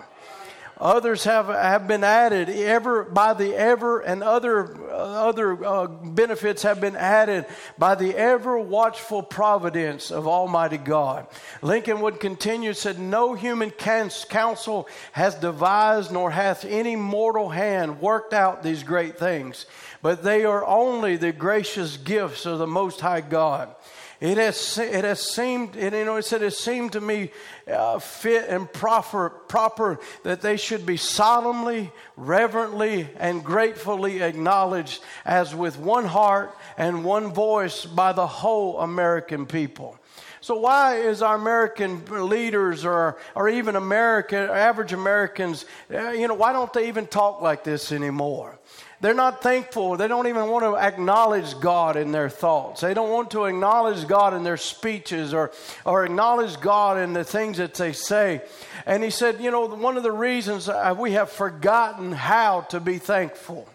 Others 0.78 1.24
have, 1.24 1.46
have 1.46 1.88
been 1.88 2.04
added 2.04 2.50
ever 2.50 3.04
by 3.04 3.32
the 3.32 3.54
ever, 3.54 4.00
and 4.00 4.22
other, 4.22 4.76
uh, 4.90 5.28
other 5.28 5.64
uh, 5.64 5.86
benefits 5.86 6.64
have 6.64 6.82
been 6.82 6.96
added 6.96 7.46
by 7.78 7.94
the 7.94 8.14
ever 8.14 8.58
watchful 8.58 9.22
providence 9.22 10.10
of 10.10 10.28
Almighty 10.28 10.76
God. 10.76 11.26
Lincoln 11.62 12.02
would 12.02 12.20
continue, 12.20 12.74
said, 12.74 12.98
No 12.98 13.32
human 13.32 13.70
counsel 13.70 14.86
has 15.12 15.34
devised 15.36 16.12
nor 16.12 16.30
hath 16.30 16.66
any 16.66 16.94
mortal 16.94 17.48
hand 17.48 18.02
worked 18.02 18.34
out 18.34 18.62
these 18.62 18.82
great 18.82 19.18
things, 19.18 19.64
but 20.02 20.22
they 20.22 20.44
are 20.44 20.66
only 20.66 21.16
the 21.16 21.32
gracious 21.32 21.96
gifts 21.96 22.44
of 22.44 22.58
the 22.58 22.66
Most 22.66 23.00
High 23.00 23.22
God. 23.22 23.74
It 24.20 24.38
has, 24.38 24.78
it 24.78 25.04
has 25.04 25.20
seemed, 25.20 25.76
you 25.76 25.90
know, 25.90 26.16
it 26.16 26.24
said 26.24 26.42
it 26.42 26.54
seemed 26.54 26.92
to 26.92 27.00
me 27.00 27.30
uh, 27.70 27.98
fit 27.98 28.48
and 28.48 28.72
proper, 28.72 29.28
proper 29.28 30.00
that 30.22 30.40
they 30.40 30.56
should 30.56 30.86
be 30.86 30.96
solemnly, 30.96 31.92
reverently, 32.16 33.08
and 33.18 33.44
gratefully 33.44 34.22
acknowledged 34.22 35.02
as 35.26 35.54
with 35.54 35.78
one 35.78 36.06
heart 36.06 36.56
and 36.78 37.04
one 37.04 37.34
voice 37.34 37.84
by 37.84 38.12
the 38.12 38.26
whole 38.26 38.80
American 38.80 39.44
people. 39.44 39.98
So 40.40 40.60
why 40.60 40.96
is 40.96 41.20
our 41.22 41.34
American 41.34 42.28
leaders 42.28 42.84
or, 42.84 43.18
or 43.34 43.48
even 43.48 43.76
American, 43.76 44.48
average 44.48 44.92
Americans, 44.92 45.66
uh, 45.92 46.10
you 46.10 46.28
know, 46.28 46.34
why 46.34 46.52
don't 46.52 46.72
they 46.72 46.88
even 46.88 47.06
talk 47.06 47.42
like 47.42 47.64
this 47.64 47.92
anymore? 47.92 48.55
They're 49.00 49.14
not 49.14 49.42
thankful. 49.42 49.96
They 49.96 50.08
don't 50.08 50.26
even 50.26 50.48
want 50.48 50.64
to 50.64 50.76
acknowledge 50.76 51.60
God 51.60 51.96
in 51.96 52.12
their 52.12 52.30
thoughts. 52.30 52.80
They 52.80 52.94
don't 52.94 53.10
want 53.10 53.30
to 53.32 53.44
acknowledge 53.44 54.06
God 54.06 54.32
in 54.32 54.42
their 54.42 54.56
speeches 54.56 55.34
or, 55.34 55.52
or 55.84 56.04
acknowledge 56.04 56.58
God 56.60 56.98
in 56.98 57.12
the 57.12 57.24
things 57.24 57.58
that 57.58 57.74
they 57.74 57.92
say. 57.92 58.40
And 58.86 59.04
he 59.04 59.10
said, 59.10 59.40
you 59.40 59.50
know, 59.50 59.66
one 59.66 59.96
of 59.98 60.02
the 60.02 60.12
reasons 60.12 60.70
we 60.96 61.12
have 61.12 61.30
forgotten 61.30 62.12
how 62.12 62.62
to 62.62 62.80
be 62.80 62.98
thankful. 62.98 63.68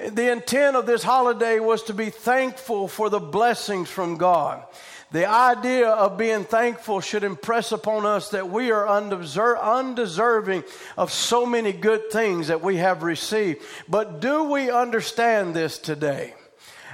The 0.00 0.32
intent 0.32 0.76
of 0.76 0.86
this 0.86 1.02
holiday 1.02 1.60
was 1.60 1.82
to 1.84 1.94
be 1.94 2.10
thankful 2.10 2.88
for 2.88 3.10
the 3.10 3.20
blessings 3.20 3.88
from 3.90 4.16
God. 4.16 4.64
The 5.12 5.26
idea 5.26 5.88
of 5.90 6.16
being 6.16 6.44
thankful 6.44 7.02
should 7.02 7.22
impress 7.22 7.70
upon 7.70 8.06
us 8.06 8.30
that 8.30 8.48
we 8.48 8.70
are 8.70 8.88
undeserving 8.88 10.64
of 10.96 11.12
so 11.12 11.44
many 11.44 11.72
good 11.72 12.10
things 12.10 12.48
that 12.48 12.62
we 12.62 12.76
have 12.78 13.02
received. 13.02 13.62
But 13.88 14.20
do 14.20 14.44
we 14.44 14.70
understand 14.70 15.54
this 15.54 15.78
today? 15.78 16.34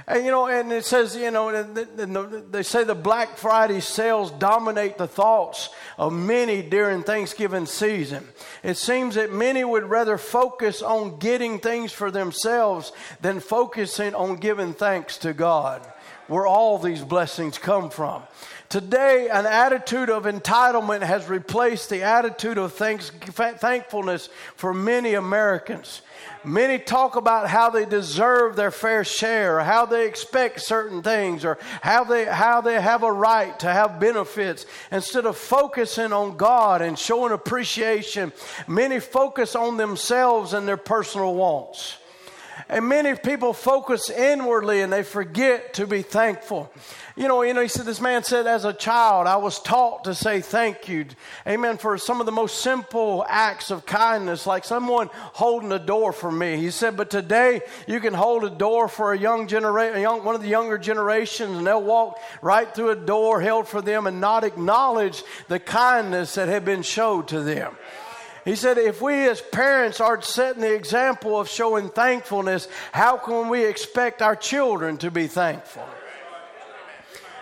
And 0.05 0.25
you 0.25 0.31
know, 0.31 0.47
and 0.47 0.71
it 0.73 0.85
says, 0.85 1.15
you 1.15 1.31
know, 1.31 1.63
they 1.63 2.63
say 2.63 2.83
the 2.83 2.95
Black 2.95 3.37
Friday 3.37 3.79
sales 3.79 4.31
dominate 4.31 4.97
the 4.97 5.07
thoughts 5.07 5.69
of 5.97 6.11
many 6.11 6.61
during 6.61 7.03
Thanksgiving 7.03 7.67
season. 7.67 8.27
It 8.63 8.75
seems 8.75 9.15
that 9.15 9.31
many 9.31 9.63
would 9.63 9.83
rather 9.83 10.17
focus 10.17 10.81
on 10.81 11.19
getting 11.19 11.59
things 11.59 11.93
for 11.93 12.11
themselves 12.11 12.91
than 13.21 13.39
focusing 13.39 14.15
on 14.15 14.37
giving 14.37 14.73
thanks 14.73 15.19
to 15.19 15.31
God 15.31 15.87
where 16.29 16.47
all 16.47 16.77
these 16.77 17.03
blessings 17.03 17.57
come 17.57 17.89
from. 17.89 18.23
Today, 18.69 19.29
an 19.29 19.47
attitude 19.47 20.11
of 20.11 20.25
entitlement 20.25 21.01
has 21.01 21.27
replaced 21.27 21.89
the 21.89 22.03
attitude 22.03 22.59
of 22.59 22.71
thanks, 22.73 23.09
thankfulness 23.09 24.29
for 24.55 24.75
many 24.75 25.15
Americans. 25.15 26.03
Many 26.43 26.77
talk 26.77 27.15
about 27.15 27.49
how 27.49 27.71
they 27.71 27.85
deserve 27.85 28.55
their 28.55 28.69
fair 28.69 29.03
share, 29.03 29.59
how 29.61 29.87
they 29.87 30.07
expect 30.07 30.61
certain 30.61 31.01
things, 31.01 31.43
or 31.43 31.57
how 31.81 32.03
they, 32.03 32.25
how 32.25 32.61
they 32.61 32.79
have 32.79 33.01
a 33.01 33.11
right 33.11 33.59
to 33.59 33.67
have 33.67 33.99
benefits. 33.99 34.67
Instead 34.91 35.25
of 35.25 35.35
focusing 35.35 36.13
on 36.13 36.37
God 36.37 36.83
and 36.83 36.97
showing 36.97 37.33
appreciation, 37.33 38.31
many 38.67 38.99
focus 38.99 39.55
on 39.55 39.77
themselves 39.77 40.53
and 40.53 40.67
their 40.67 40.77
personal 40.77 41.33
wants. 41.33 41.97
And 42.67 42.87
many 42.87 43.15
people 43.15 43.53
focus 43.53 44.09
inwardly 44.09 44.81
and 44.81 44.91
they 44.91 45.03
forget 45.03 45.73
to 45.75 45.87
be 45.87 46.01
thankful. 46.01 46.71
You 47.15 47.27
know, 47.27 47.41
you 47.43 47.53
know, 47.53 47.61
he 47.61 47.67
said, 47.67 47.85
this 47.85 47.99
man 47.99 48.23
said, 48.23 48.47
as 48.47 48.65
a 48.65 48.73
child, 48.73 49.27
I 49.27 49.37
was 49.37 49.59
taught 49.59 50.05
to 50.05 50.15
say 50.15 50.41
thank 50.41 50.87
you. 50.87 51.05
Amen. 51.45 51.77
For 51.77 51.97
some 51.97 52.19
of 52.19 52.25
the 52.25 52.31
most 52.31 52.61
simple 52.61 53.25
acts 53.27 53.71
of 53.71 53.85
kindness, 53.85 54.47
like 54.47 54.63
someone 54.63 55.09
holding 55.13 55.71
a 55.71 55.79
door 55.79 56.13
for 56.13 56.31
me. 56.31 56.57
He 56.57 56.71
said, 56.71 56.95
but 56.95 57.09
today 57.09 57.61
you 57.87 57.99
can 57.99 58.13
hold 58.13 58.43
a 58.43 58.49
door 58.49 58.87
for 58.87 59.13
a 59.13 59.17
young 59.17 59.47
generation, 59.47 60.01
one 60.23 60.35
of 60.35 60.41
the 60.41 60.47
younger 60.47 60.77
generations, 60.77 61.57
and 61.57 61.67
they'll 61.67 61.83
walk 61.83 62.19
right 62.41 62.73
through 62.73 62.91
a 62.91 62.95
door 62.95 63.41
held 63.41 63.67
for 63.67 63.81
them 63.81 64.07
and 64.07 64.21
not 64.21 64.43
acknowledge 64.43 65.23
the 65.47 65.59
kindness 65.59 66.35
that 66.35 66.47
had 66.47 66.63
been 66.63 66.81
showed 66.81 67.27
to 67.29 67.41
them. 67.41 67.75
He 68.45 68.55
said, 68.55 68.77
if 68.77 69.01
we 69.01 69.27
as 69.27 69.41
parents 69.41 69.99
aren't 69.99 70.23
setting 70.23 70.61
the 70.61 70.73
example 70.73 71.39
of 71.39 71.49
showing 71.49 71.89
thankfulness, 71.89 72.67
how 72.91 73.17
can 73.17 73.49
we 73.49 73.65
expect 73.65 74.21
our 74.21 74.35
children 74.35 74.97
to 74.97 75.11
be 75.11 75.27
thankful? 75.27 75.87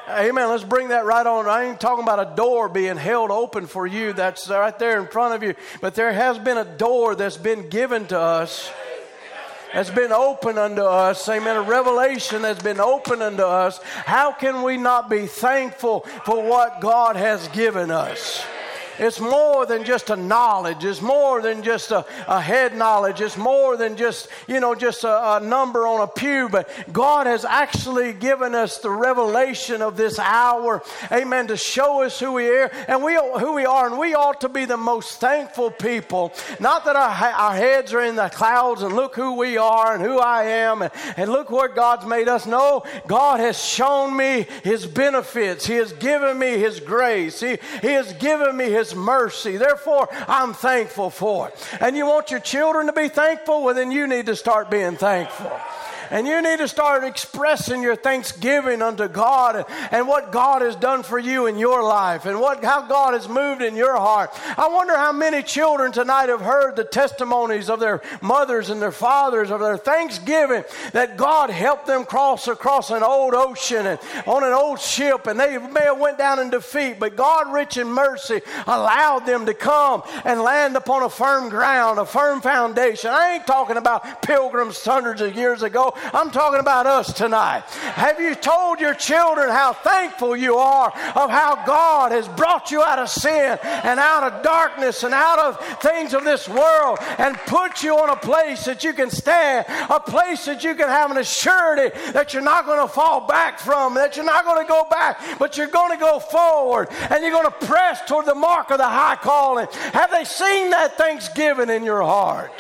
Amen. 0.09 0.47
Let's 0.49 0.63
bring 0.63 0.89
that 0.89 1.05
right 1.05 1.25
on. 1.25 1.47
I 1.47 1.65
ain't 1.65 1.81
talking 1.81 2.03
about 2.03 2.31
a 2.31 2.35
door 2.35 2.69
being 2.69 2.95
held 2.95 3.29
open 3.29 3.67
for 3.67 3.85
you. 3.85 4.13
That's 4.13 4.49
right 4.49 4.77
there 4.79 5.01
in 5.01 5.07
front 5.07 5.35
of 5.35 5.43
you. 5.43 5.53
But 5.81 5.95
there 5.95 6.13
has 6.13 6.39
been 6.39 6.57
a 6.57 6.63
door 6.63 7.13
that's 7.13 7.35
been 7.35 7.69
given 7.69 8.07
to 8.07 8.19
us 8.19 8.71
that's 9.73 9.89
been 9.89 10.11
open 10.11 10.57
unto 10.57 10.81
us. 10.81 11.27
Amen. 11.29 11.57
A 11.57 11.61
revelation 11.61 12.41
that's 12.41 12.63
been 12.63 12.79
open 12.79 13.21
unto 13.21 13.43
us. 13.43 13.79
How 13.83 14.31
can 14.31 14.63
we 14.63 14.77
not 14.77 15.09
be 15.09 15.27
thankful 15.27 16.01
for 16.25 16.41
what 16.41 16.81
God 16.81 17.15
has 17.15 17.47
given 17.49 17.91
us? 17.91 18.45
It's 18.99 19.19
more 19.19 19.65
than 19.65 19.83
just 19.83 20.09
a 20.09 20.15
knowledge. 20.15 20.83
It's 20.83 21.01
more 21.01 21.41
than 21.41 21.63
just 21.63 21.91
a, 21.91 22.05
a 22.27 22.41
head 22.41 22.75
knowledge. 22.75 23.21
It's 23.21 23.37
more 23.37 23.77
than 23.77 23.95
just, 23.95 24.27
you 24.47 24.59
know, 24.59 24.75
just 24.75 25.03
a, 25.03 25.37
a 25.37 25.39
number 25.39 25.85
on 25.87 26.01
a 26.01 26.07
pew. 26.07 26.49
But 26.49 26.69
God 26.91 27.27
has 27.27 27.45
actually 27.45 28.13
given 28.13 28.55
us 28.55 28.77
the 28.79 28.89
revelation 28.89 29.81
of 29.81 29.97
this 29.97 30.19
hour. 30.19 30.81
Amen. 31.11 31.47
To 31.47 31.57
show 31.57 32.03
us 32.03 32.19
who 32.19 32.33
we 32.33 32.49
are 32.49 32.71
and 32.87 33.03
we 33.03 33.15
who 33.15 33.53
we 33.53 33.65
are. 33.65 33.87
And 33.87 33.97
we 33.97 34.13
ought 34.13 34.41
to 34.41 34.49
be 34.49 34.65
the 34.65 34.77
most 34.77 35.19
thankful 35.19 35.71
people. 35.71 36.33
Not 36.59 36.85
that 36.85 36.95
our, 36.95 37.09
our 37.09 37.55
heads 37.55 37.93
are 37.93 38.03
in 38.03 38.15
the 38.15 38.29
clouds 38.29 38.81
and 38.81 38.95
look 38.95 39.15
who 39.15 39.35
we 39.35 39.57
are 39.57 39.93
and 39.93 40.03
who 40.03 40.19
I 40.19 40.43
am 40.43 40.81
and, 40.81 40.91
and 41.15 41.31
look 41.31 41.49
what 41.49 41.75
God's 41.75 42.05
made 42.05 42.27
us. 42.27 42.45
No, 42.45 42.83
God 43.07 43.39
has 43.39 43.63
shown 43.63 44.15
me 44.15 44.47
his 44.63 44.85
benefits. 44.85 45.65
He 45.65 45.75
has 45.75 45.93
given 45.93 46.37
me 46.37 46.57
his 46.57 46.79
grace. 46.79 47.39
He, 47.39 47.57
he 47.81 47.89
has 47.89 48.13
given 48.13 48.55
me 48.55 48.65
his 48.65 48.86
his 48.89 48.95
mercy. 48.95 49.57
Therefore, 49.57 50.09
I'm 50.27 50.53
thankful 50.53 51.09
for 51.09 51.49
it. 51.49 51.55
And 51.79 51.95
you 51.95 52.05
want 52.05 52.31
your 52.31 52.39
children 52.39 52.87
to 52.87 52.93
be 52.93 53.09
thankful? 53.09 53.63
Well, 53.63 53.75
then 53.75 53.91
you 53.91 54.07
need 54.07 54.27
to 54.27 54.35
start 54.35 54.69
being 54.69 54.95
thankful. 54.95 55.51
And 56.11 56.27
you 56.27 56.41
need 56.41 56.59
to 56.59 56.67
start 56.67 57.03
expressing 57.03 57.81
your 57.81 57.95
thanksgiving 57.95 58.81
unto 58.81 59.07
God 59.07 59.65
and 59.91 60.07
what 60.07 60.31
God 60.31 60.61
has 60.61 60.75
done 60.75 61.03
for 61.03 61.19
you 61.19 61.47
in 61.47 61.57
your 61.57 61.83
life 61.83 62.25
and 62.25 62.39
what, 62.39 62.63
how 62.63 62.87
God 62.87 63.13
has 63.13 63.27
moved 63.27 63.61
in 63.61 63.75
your 63.75 63.97
heart. 63.97 64.31
I 64.57 64.67
wonder 64.69 64.95
how 64.95 65.11
many 65.11 65.43
children 65.43 65.91
tonight 65.91 66.29
have 66.29 66.41
heard 66.41 66.75
the 66.75 66.83
testimonies 66.83 67.69
of 67.69 67.79
their 67.79 68.01
mothers 68.21 68.69
and 68.69 68.81
their 68.81 68.91
fathers 68.91 69.51
of 69.51 69.59
their 69.59 69.77
thanksgiving 69.77 70.63
that 70.93 71.17
God 71.17 71.49
helped 71.49 71.87
them 71.87 72.05
cross 72.05 72.47
across 72.47 72.91
an 72.91 73.03
old 73.03 73.33
ocean 73.33 73.85
and 73.85 73.99
on 74.25 74.43
an 74.43 74.53
old 74.53 74.79
ship 74.79 75.27
and 75.27 75.39
they 75.39 75.57
may 75.57 75.81
have 75.81 75.99
went 75.99 76.17
down 76.17 76.39
in 76.39 76.49
defeat, 76.49 76.99
but 76.99 77.15
God, 77.15 77.51
rich 77.53 77.77
in 77.77 77.87
mercy, 77.87 78.41
allowed 78.65 79.25
them 79.25 79.45
to 79.45 79.53
come 79.53 80.03
and 80.25 80.41
land 80.41 80.75
upon 80.75 81.03
a 81.03 81.09
firm 81.09 81.49
ground, 81.49 81.99
a 81.99 82.05
firm 82.05 82.41
foundation. 82.41 83.09
I 83.11 83.35
ain't 83.35 83.47
talking 83.47 83.77
about 83.77 84.21
pilgrims 84.21 84.83
hundreds 84.83 85.21
of 85.21 85.35
years 85.35 85.63
ago. 85.63 85.93
I'm 86.13 86.31
talking 86.31 86.59
about 86.59 86.85
us 86.85 87.13
tonight. 87.13 87.61
Have 87.69 88.19
you 88.19 88.35
told 88.35 88.79
your 88.79 88.93
children 88.93 89.49
how 89.49 89.73
thankful 89.73 90.35
you 90.35 90.55
are 90.55 90.87
of 91.15 91.29
how 91.29 91.63
God 91.65 92.11
has 92.11 92.27
brought 92.29 92.71
you 92.71 92.81
out 92.81 92.99
of 92.99 93.09
sin 93.09 93.57
and 93.63 93.99
out 93.99 94.23
of 94.23 94.43
darkness 94.43 95.03
and 95.03 95.13
out 95.13 95.39
of 95.39 95.81
things 95.81 96.13
of 96.13 96.23
this 96.23 96.47
world 96.47 96.99
and 97.17 97.35
put 97.47 97.83
you 97.83 97.97
on 97.97 98.09
a 98.09 98.15
place 98.15 98.65
that 98.65 98.83
you 98.83 98.93
can 98.93 99.09
stand, 99.09 99.65
a 99.89 99.99
place 99.99 100.45
that 100.45 100.63
you 100.63 100.75
can 100.75 100.87
have 100.87 101.11
an 101.11 101.17
assurance 101.17 101.57
that 101.67 102.33
you're 102.33 102.43
not 102.43 102.65
going 102.65 102.79
to 102.79 102.87
fall 102.87 103.27
back 103.27 103.59
from, 103.59 103.95
that 103.95 104.15
you're 104.15 104.25
not 104.25 104.45
going 104.45 104.63
to 104.63 104.67
go 104.67 104.85
back, 104.89 105.19
but 105.39 105.57
you're 105.57 105.67
going 105.67 105.91
to 105.91 105.97
go 105.97 106.19
forward 106.19 106.87
and 107.09 107.21
you're 107.21 107.31
going 107.31 107.45
to 107.45 107.65
press 107.67 108.01
toward 108.07 108.25
the 108.25 108.35
mark 108.35 108.71
of 108.71 108.77
the 108.77 108.87
high 108.87 109.17
calling. 109.17 109.67
Have 109.93 110.11
they 110.11 110.23
seen 110.23 110.69
that 110.71 110.97
thanksgiving 110.97 111.69
in 111.69 111.83
your 111.83 112.01
heart? 112.01 112.51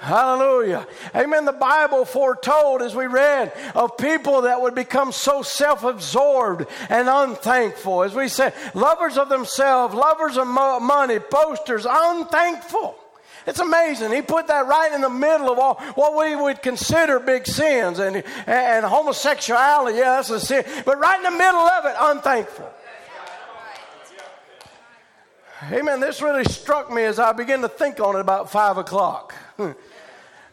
Hallelujah. 0.00 0.86
Amen. 1.14 1.44
The 1.44 1.52
Bible 1.52 2.06
foretold, 2.06 2.80
as 2.80 2.94
we 2.94 3.06
read, 3.06 3.52
of 3.74 3.98
people 3.98 4.42
that 4.42 4.62
would 4.62 4.74
become 4.74 5.12
so 5.12 5.42
self 5.42 5.84
absorbed 5.84 6.66
and 6.88 7.06
unthankful. 7.06 8.02
As 8.02 8.14
we 8.14 8.28
said, 8.28 8.54
lovers 8.72 9.18
of 9.18 9.28
themselves, 9.28 9.94
lovers 9.94 10.38
of 10.38 10.46
mo- 10.46 10.80
money, 10.80 11.18
boasters, 11.18 11.86
unthankful. 11.88 12.96
It's 13.46 13.58
amazing. 13.58 14.10
He 14.12 14.22
put 14.22 14.46
that 14.46 14.66
right 14.66 14.90
in 14.90 15.02
the 15.02 15.10
middle 15.10 15.50
of 15.50 15.58
all 15.58 15.74
what 15.96 16.16
we 16.16 16.34
would 16.34 16.62
consider 16.62 17.20
big 17.20 17.46
sins 17.46 17.98
and, 17.98 18.24
and 18.46 18.86
homosexuality. 18.86 19.98
Yeah, 19.98 20.16
that's 20.16 20.30
a 20.30 20.40
sin. 20.40 20.64
But 20.86 20.98
right 20.98 21.18
in 21.18 21.24
the 21.24 21.38
middle 21.38 21.60
of 21.60 21.84
it, 21.84 21.94
unthankful. 21.98 22.70
Amen. 25.70 26.00
This 26.00 26.22
really 26.22 26.44
struck 26.44 26.90
me 26.90 27.02
as 27.02 27.18
I 27.18 27.32
began 27.32 27.60
to 27.60 27.68
think 27.68 28.00
on 28.00 28.16
it 28.16 28.20
about 28.20 28.50
five 28.50 28.78
o'clock. 28.78 29.34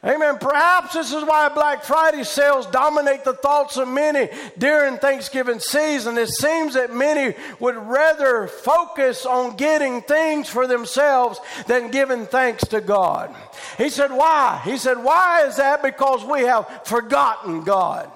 Amen. 0.08 0.38
Perhaps 0.40 0.94
this 0.94 1.12
is 1.12 1.24
why 1.24 1.50
Black 1.50 1.84
Friday 1.84 2.24
sales 2.24 2.66
dominate 2.68 3.26
the 3.26 3.34
thoughts 3.34 3.76
of 3.76 3.90
many 3.90 4.30
during 4.58 4.98
Thanksgiving 4.98 5.60
season. 5.60 6.18
It 6.18 6.30
seems 6.30 6.76
that 6.76 6.94
many 6.94 7.36
would 7.60 7.76
rather 7.76 8.48
focus 8.48 9.26
on 9.26 9.58
getting 9.58 10.02
things 10.02 10.48
for 10.48 10.66
themselves 10.66 11.42
than 11.68 11.92
giving 11.92 12.26
thanks 12.26 12.66
to 12.68 12.80
God. 12.80 13.36
He 13.78 13.90
said, 13.90 14.12
Why? 14.12 14.62
He 14.64 14.78
said, 14.78 15.04
Why 15.04 15.46
is 15.46 15.58
that? 15.58 15.84
Because 15.84 16.24
we 16.24 16.44
have 16.44 16.86
forgotten 16.86 17.66
God. 17.66 18.10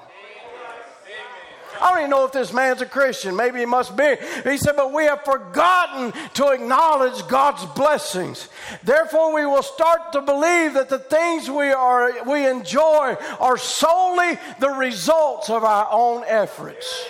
I 1.82 1.90
don't 1.90 1.98
even 2.00 2.10
know 2.12 2.26
if 2.26 2.32
this 2.32 2.54
man's 2.54 2.82
a 2.82 2.86
Christian. 2.86 3.36
Maybe 3.36 3.60
he 3.60 3.66
must 3.66 3.98
be. 3.98 4.16
He 4.44 4.58
said, 4.58 4.76
But 4.76 4.94
we 4.94 5.06
have 5.06 5.26
forgotten 5.26 6.14
to 6.36 6.50
acknowledge 6.50 7.28
God's 7.28 7.66
blessings. 7.74 8.50
Therefore, 8.84 9.34
we 9.34 9.46
will 9.48 9.64
start 9.64 10.12
to 10.14 10.22
believe 10.22 10.76
that 10.76 10.90
the 10.90 11.00
things 11.00 11.50
we, 11.50 11.72
are, 11.72 12.24
we 12.26 12.48
enjoy 12.48 13.16
are 13.40 13.58
solely 13.58 14.38
the 14.60 14.70
results 14.70 15.50
of 15.50 15.64
our 15.64 15.88
own 15.92 16.24
efforts. 16.28 17.06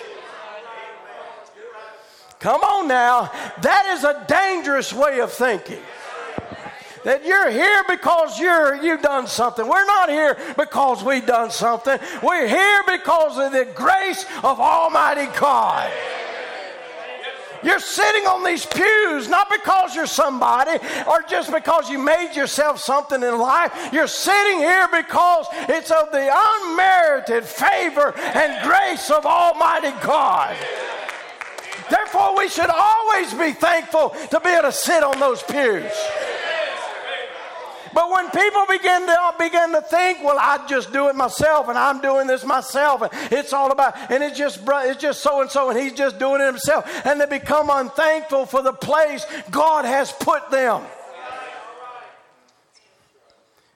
Come 2.38 2.62
on 2.62 2.88
now. 2.88 3.30
That 3.60 3.86
is 3.94 4.04
a 4.04 4.24
dangerous 4.26 4.92
way 4.92 5.20
of 5.20 5.32
thinking 5.32 5.82
that 7.04 7.24
you're 7.24 7.50
here 7.50 7.82
because 7.88 8.38
you're, 8.38 8.76
you've 8.82 9.02
done 9.02 9.26
something. 9.26 9.66
We're 9.66 9.86
not 9.86 10.08
here 10.08 10.36
because 10.56 11.02
we've 11.02 11.26
done 11.26 11.50
something. 11.50 11.98
We're 12.22 12.48
here 12.48 12.82
because 12.86 13.38
of 13.38 13.52
the 13.52 13.70
grace 13.74 14.24
of 14.42 14.60
Almighty 14.60 15.26
God. 15.38 15.90
You're 17.62 17.78
sitting 17.78 18.26
on 18.26 18.44
these 18.44 18.66
pews 18.66 19.28
not 19.28 19.48
because 19.48 19.94
you're 19.94 20.06
somebody 20.06 20.84
or 21.06 21.22
just 21.28 21.52
because 21.52 21.88
you 21.88 21.98
made 21.98 22.34
yourself 22.34 22.80
something 22.80 23.22
in 23.22 23.38
life. 23.38 23.90
You're 23.92 24.08
sitting 24.08 24.58
here 24.58 24.88
because 24.88 25.46
it's 25.68 25.90
of 25.90 26.10
the 26.10 26.28
unmerited 26.34 27.44
favor 27.44 28.14
and 28.16 28.66
grace 28.66 29.10
of 29.10 29.24
Almighty 29.26 29.92
God. 30.02 30.56
Therefore, 31.88 32.36
we 32.36 32.48
should 32.48 32.70
always 32.70 33.32
be 33.34 33.52
thankful 33.52 34.10
to 34.30 34.40
be 34.40 34.48
able 34.48 34.62
to 34.62 34.72
sit 34.72 35.02
on 35.02 35.20
those 35.20 35.42
pews. 35.42 35.92
But 37.94 38.10
when 38.10 38.30
people 38.30 38.64
begin 38.68 39.06
to 39.06 39.34
begin 39.38 39.72
to 39.72 39.82
think, 39.82 40.22
well, 40.22 40.38
I 40.38 40.66
just 40.66 40.92
do 40.92 41.08
it 41.08 41.16
myself, 41.16 41.68
and 41.68 41.78
I'm 41.78 42.00
doing 42.00 42.26
this 42.26 42.44
myself, 42.44 43.02
and 43.02 43.10
it's 43.32 43.52
all 43.52 43.70
about, 43.70 43.94
and 44.10 44.22
it's 44.22 44.38
just 44.38 44.60
it's 44.66 45.00
just 45.00 45.22
so 45.22 45.40
and 45.42 45.50
so, 45.50 45.70
and 45.70 45.78
he's 45.78 45.92
just 45.92 46.18
doing 46.18 46.40
it 46.40 46.46
himself, 46.46 46.90
and 47.04 47.20
they 47.20 47.26
become 47.26 47.70
unthankful 47.70 48.46
for 48.46 48.62
the 48.62 48.72
place 48.72 49.26
God 49.50 49.84
has 49.84 50.12
put 50.12 50.50
them. 50.50 50.82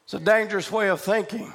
It's 0.05 0.15
a 0.15 0.21
dangerous 0.21 0.71
way 0.71 0.89
of 0.89 1.01
thinking. 1.01 1.53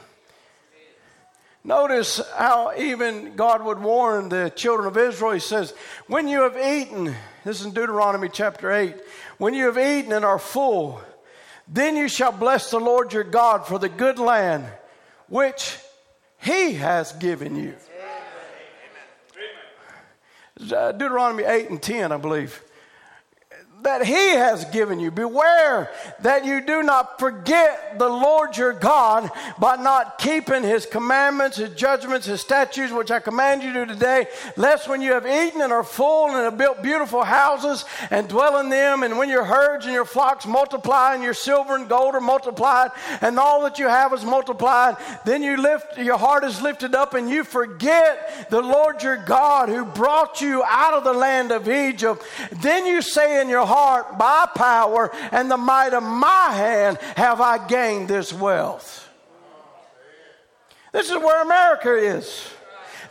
Notice 1.63 2.19
how 2.35 2.73
even 2.75 3.35
God 3.35 3.63
would 3.63 3.79
warn 3.79 4.29
the 4.29 4.51
children 4.55 4.87
of 4.87 4.97
Israel. 4.97 5.31
He 5.31 5.39
says, 5.39 5.73
When 6.07 6.27
you 6.27 6.41
have 6.41 6.57
eaten, 6.57 7.15
this 7.45 7.59
is 7.59 7.67
in 7.67 7.71
Deuteronomy 7.71 8.29
chapter 8.29 8.71
8, 8.71 8.95
when 9.37 9.53
you 9.53 9.65
have 9.65 9.77
eaten 9.77 10.11
and 10.11 10.25
are 10.25 10.39
full, 10.39 11.01
then 11.73 11.95
you 11.95 12.09
shall 12.09 12.33
bless 12.33 12.69
the 12.69 12.79
Lord 12.79 13.13
your 13.13 13.23
God 13.23 13.65
for 13.65 13.79
the 13.79 13.87
good 13.87 14.19
land 14.19 14.65
which 15.29 15.77
he 16.41 16.73
has 16.73 17.13
given 17.13 17.55
you. 17.55 17.75
Uh, 20.69 20.91
Deuteronomy 20.91 21.43
8 21.43 21.69
and 21.69 21.81
10, 21.81 22.11
I 22.11 22.17
believe 22.17 22.61
that 23.83 24.05
he 24.05 24.13
has 24.13 24.65
given 24.65 24.99
you. 24.99 25.11
Beware 25.11 25.89
that 26.21 26.45
you 26.45 26.61
do 26.61 26.83
not 26.83 27.19
forget 27.19 27.97
the 27.97 28.07
Lord 28.07 28.55
your 28.57 28.73
God 28.73 29.29
by 29.59 29.75
not 29.75 30.17
keeping 30.17 30.63
his 30.63 30.85
commandments, 30.85 31.57
his 31.57 31.71
judgments, 31.71 32.27
his 32.27 32.41
statutes, 32.41 32.93
which 32.93 33.11
I 33.11 33.19
command 33.19 33.63
you 33.63 33.73
to 33.73 33.85
today, 33.85 34.27
lest 34.57 34.87
when 34.87 35.01
you 35.01 35.13
have 35.13 35.25
eaten 35.25 35.61
and 35.61 35.73
are 35.73 35.83
full 35.83 36.27
and 36.27 36.35
have 36.35 36.57
built 36.57 36.83
beautiful 36.83 37.23
houses 37.23 37.85
and 38.09 38.27
dwell 38.27 38.59
in 38.59 38.69
them, 38.69 39.03
and 39.03 39.17
when 39.17 39.29
your 39.29 39.43
herds 39.43 39.85
and 39.85 39.93
your 39.93 40.05
flocks 40.05 40.45
multiply 40.45 41.13
and 41.13 41.23
your 41.23 41.33
silver 41.33 41.75
and 41.75 41.89
gold 41.89 42.15
are 42.15 42.21
multiplied 42.21 42.91
and 43.21 43.39
all 43.39 43.63
that 43.63 43.79
you 43.79 43.87
have 43.87 44.13
is 44.13 44.23
multiplied, 44.23 44.95
then 45.25 45.41
you 45.41 45.57
lift, 45.57 45.97
your 45.97 46.17
heart 46.17 46.43
is 46.43 46.61
lifted 46.61 46.95
up 46.95 47.13
and 47.13 47.29
you 47.29 47.43
forget 47.43 48.49
the 48.49 48.61
Lord 48.61 49.01
your 49.03 49.17
God 49.17 49.69
who 49.69 49.85
brought 49.85 50.41
you 50.41 50.63
out 50.63 50.93
of 50.93 51.03
the 51.03 51.13
land 51.13 51.51
of 51.51 51.67
Egypt. 51.67 52.23
Then 52.61 52.85
you 52.85 53.01
say 53.01 53.41
in 53.41 53.49
your 53.49 53.65
heart 53.71 54.17
by 54.17 54.47
power 54.53 55.11
and 55.31 55.49
the 55.49 55.57
might 55.57 55.93
of 55.93 56.03
my 56.03 56.51
hand 56.51 56.97
have 57.15 57.39
I 57.39 57.65
gained 57.67 58.09
this 58.09 58.33
wealth. 58.33 59.07
This 60.91 61.09
is 61.09 61.17
where 61.17 61.41
America 61.41 61.95
is. 61.95 62.49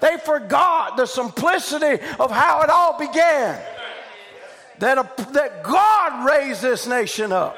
They 0.01 0.17
forgot 0.19 0.97
the 0.97 1.07
simplicity 1.07 2.03
of 2.19 2.31
how 2.31 2.63
it 2.63 2.71
all 2.71 2.99
began. 2.99 3.61
That, 4.79 4.99
a, 4.99 5.33
that 5.33 5.63
God 5.63 6.27
raised 6.27 6.63
this 6.63 6.87
nation 6.87 7.33
up. 7.33 7.57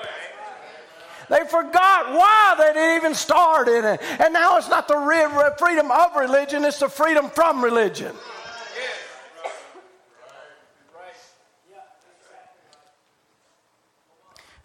They 1.29 1.45
forgot 1.49 2.13
why 2.13 2.55
they 2.59 2.73
didn't 2.73 2.97
even 2.97 3.15
start 3.15 3.69
in 3.69 3.85
it. 3.85 4.01
And 4.19 4.35
now 4.35 4.59
it's 4.59 4.69
not 4.69 4.87
the 4.87 5.55
freedom 5.59 5.91
of 5.91 6.17
religion, 6.17 6.65
it's 6.65 6.81
the 6.81 6.89
freedom 6.89 7.31
from 7.31 7.65
religion. 7.65 8.15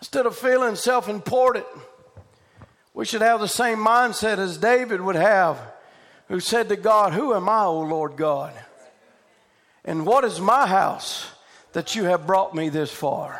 Instead 0.08 0.26
of 0.26 0.38
feeling 0.38 0.78
self 0.78 1.10
important, 1.10 1.66
we 2.94 3.04
should 3.04 3.22
have 3.22 3.42
the 3.42 3.48
same 3.50 3.80
mindset 3.80 4.38
as 4.38 4.58
David 4.58 5.02
would 5.02 5.18
have, 5.18 5.60
who 6.30 6.40
said 6.40 6.70
to 6.70 6.78
God, 6.78 7.12
Who 7.12 7.34
am 7.34 7.50
I, 7.50 7.66
O 7.66 7.82
Lord 7.82 8.16
God? 8.16 8.54
And 9.84 10.06
what 10.06 10.24
is 10.24 10.40
my 10.40 10.66
house 10.66 11.30
that 11.74 11.94
you 11.94 12.06
have 12.06 12.26
brought 12.26 12.56
me 12.56 12.70
this 12.70 12.90
far? 12.90 13.38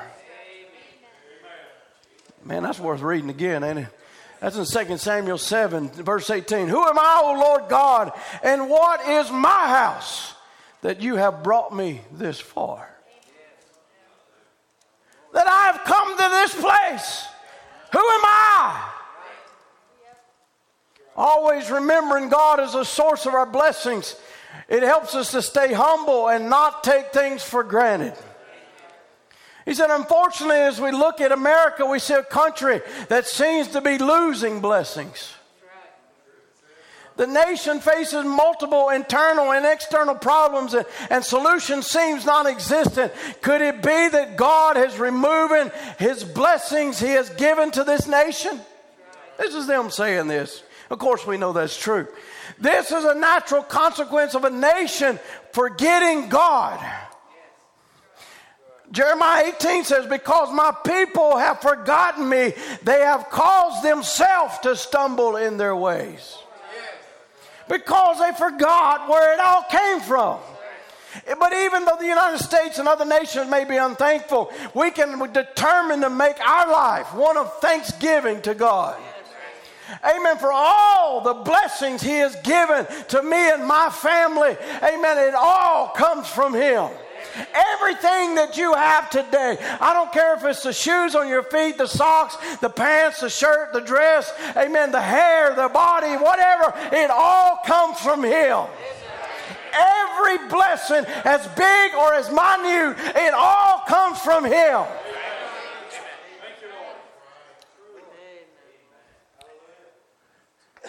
Man, 2.44 2.64
that's 2.64 2.82
worth 2.82 3.00
reading 3.00 3.30
again, 3.30 3.64
ain't 3.64 3.80
it? 3.80 3.88
That's 4.42 4.58
in 4.58 4.88
2 4.88 4.98
Samuel 4.98 5.38
7, 5.38 5.88
verse 5.88 6.30
18. 6.30 6.68
Who 6.68 6.84
am 6.84 7.00
I, 7.00 7.22
O 7.24 7.40
Lord 7.40 7.70
God? 7.70 8.12
And 8.44 8.70
what 8.70 9.08
is 9.08 9.32
my 9.32 9.70
house 9.70 10.34
that 10.82 11.02
you 11.02 11.16
have 11.16 11.44
brought 11.44 11.74
me 11.74 12.02
this 12.12 12.42
far? 12.42 12.90
That 15.38 15.48
I 15.48 15.72
have 15.72 15.84
come 15.84 16.18
to 16.18 16.30
this 16.32 16.56
place. 16.56 17.28
Who 17.94 18.00
am 18.00 18.22
I? 18.26 18.92
Always 21.16 21.70
remembering 21.70 22.30
God 22.30 22.60
as 22.60 22.74
the 22.74 22.84
source 22.84 23.28
of 23.28 23.36
our 23.36 23.46
blessings. 23.46 24.16
It 24.68 24.82
helps 24.82 25.14
us 25.14 25.30
to 25.34 25.44
stay 25.44 25.74
humble 25.74 26.28
and 26.28 26.50
not 26.50 26.84
take 26.84 27.14
things 27.14 27.44
for 27.44 27.64
granted. 27.64 28.16
He 29.64 29.76
said, 29.76 29.92
unfortunately, 29.92 30.58
as 30.58 30.82
we 30.82 30.90
look 30.90 31.22
at 31.22 31.32
America, 31.32 31.86
we 31.86 32.00
see 32.00 32.16
a 32.16 32.24
country 32.24 32.82
that 33.10 33.28
seems 33.28 33.68
to 33.70 33.82
be 33.82 34.00
losing 34.00 34.60
blessings. 34.60 35.34
The 37.18 37.28
nation 37.28 37.80
faces 37.80 38.24
multiple 38.24 38.90
internal 38.90 39.52
and 39.52 39.66
external 39.66 40.14
problems, 40.14 40.76
and, 40.76 40.86
and 41.10 41.24
solution 41.24 41.82
seems 41.82 42.26
non-existent. 42.26 43.12
Could 43.42 43.62
it 43.62 43.82
be 43.82 44.08
that 44.10 44.38
God 44.38 44.78
has 44.78 45.00
removing 45.00 45.72
His 45.98 46.24
blessings 46.24 47.00
He 47.00 47.08
has 47.10 47.30
given 47.32 47.72
to 47.72 47.84
this 47.84 48.08
nation? 48.08 48.62
This 49.40 49.56
is 49.56 49.66
them 49.66 49.90
saying 49.90 50.28
this. 50.28 50.62
Of 50.92 51.00
course, 51.00 51.26
we 51.26 51.38
know 51.38 51.54
that's 51.54 51.78
true. 51.78 52.08
This 52.60 52.92
is 52.92 53.04
a 53.04 53.16
natural 53.16 53.64
consequence 53.64 54.36
of 54.36 54.44
a 54.44 54.50
nation 54.52 55.20
forgetting 55.52 56.30
God. 56.30 56.80
Jeremiah 58.92 59.54
18 59.58 59.84
says, 59.84 60.06
Because 60.06 60.54
my 60.54 60.72
people 60.86 61.36
have 61.38 61.62
forgotten 61.62 62.30
me, 62.30 62.54
they 62.84 63.02
have 63.02 63.30
caused 63.30 63.84
themselves 63.84 64.60
to 64.60 64.76
stumble 64.76 65.36
in 65.36 65.58
their 65.58 65.76
ways. 65.76 66.38
Because 67.70 68.20
they 68.20 68.32
forgot 68.34 69.10
where 69.10 69.34
it 69.34 69.40
all 69.40 69.64
came 69.64 70.00
from. 70.02 70.40
But 71.40 71.54
even 71.54 71.86
though 71.86 71.98
the 72.00 72.08
United 72.08 72.40
States 72.40 72.80
and 72.80 72.88
other 72.88 73.06
nations 73.06 73.50
may 73.50 73.66
be 73.66 73.78
unthankful, 73.78 74.52
we 74.74 74.92
can 74.92 75.20
determine 75.32 76.02
to 76.02 76.10
make 76.10 76.40
our 76.40 76.72
life 76.72 77.14
one 77.14 77.38
of 77.38 77.60
thanksgiving 77.60 78.42
to 78.44 78.54
God. 78.54 79.00
Amen. 80.04 80.38
For 80.38 80.52
all 80.52 81.22
the 81.22 81.34
blessings 81.34 82.02
He 82.02 82.18
has 82.18 82.36
given 82.44 82.86
to 83.10 83.24
me 83.24 83.52
and 83.52 83.66
my 83.66 83.90
family. 83.90 84.56
Amen. 84.84 85.18
It 85.18 85.34
all 85.34 85.90
comes 85.90 86.28
from 86.28 86.54
Him. 86.54 86.90
Everything 87.54 88.36
that 88.36 88.58
you 88.58 88.74
have 88.74 89.10
today, 89.10 89.58
I 89.80 89.94
don't 89.94 90.12
care 90.12 90.36
if 90.36 90.44
it's 90.44 90.64
the 90.64 90.74
shoes 90.74 91.16
on 91.16 91.28
your 91.28 91.44
feet, 91.44 91.78
the 91.78 91.88
socks, 91.88 92.36
the 92.58 92.70
pants, 92.70 93.22
the 93.22 93.30
shirt, 93.30 93.74
the 93.74 93.82
dress, 93.82 94.32
amen, 94.56 94.92
the 94.92 95.02
hair, 95.02 95.54
the 95.56 95.70
body, 95.70 96.16
whatever, 96.16 96.74
it 96.96 97.10
all 97.12 97.60
comes 97.66 98.00
from 98.00 98.24
Him. 98.24 98.66
Every 99.74 100.38
blessing, 100.50 101.06
as 101.24 101.48
big 101.50 101.94
or 101.94 102.14
as 102.14 102.30
minute, 102.30 102.98
it 103.16 103.34
all 103.34 103.84
comes 103.88 104.20
from 104.20 104.46
Him. 104.46 104.86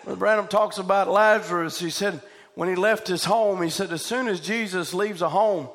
When 0.04 0.16
Branham 0.16 0.48
talks 0.48 0.78
about 0.78 1.08
Lazarus, 1.08 1.78
he 1.78 1.90
said, 1.90 2.22
when 2.54 2.68
he 2.68 2.76
left 2.76 3.06
his 3.06 3.24
home, 3.24 3.60
he 3.60 3.68
said, 3.68 3.92
as 3.92 4.02
soon 4.02 4.26
as 4.26 4.40
Jesus 4.40 4.94
leaves 4.94 5.20
a 5.20 5.28
home, 5.28 5.68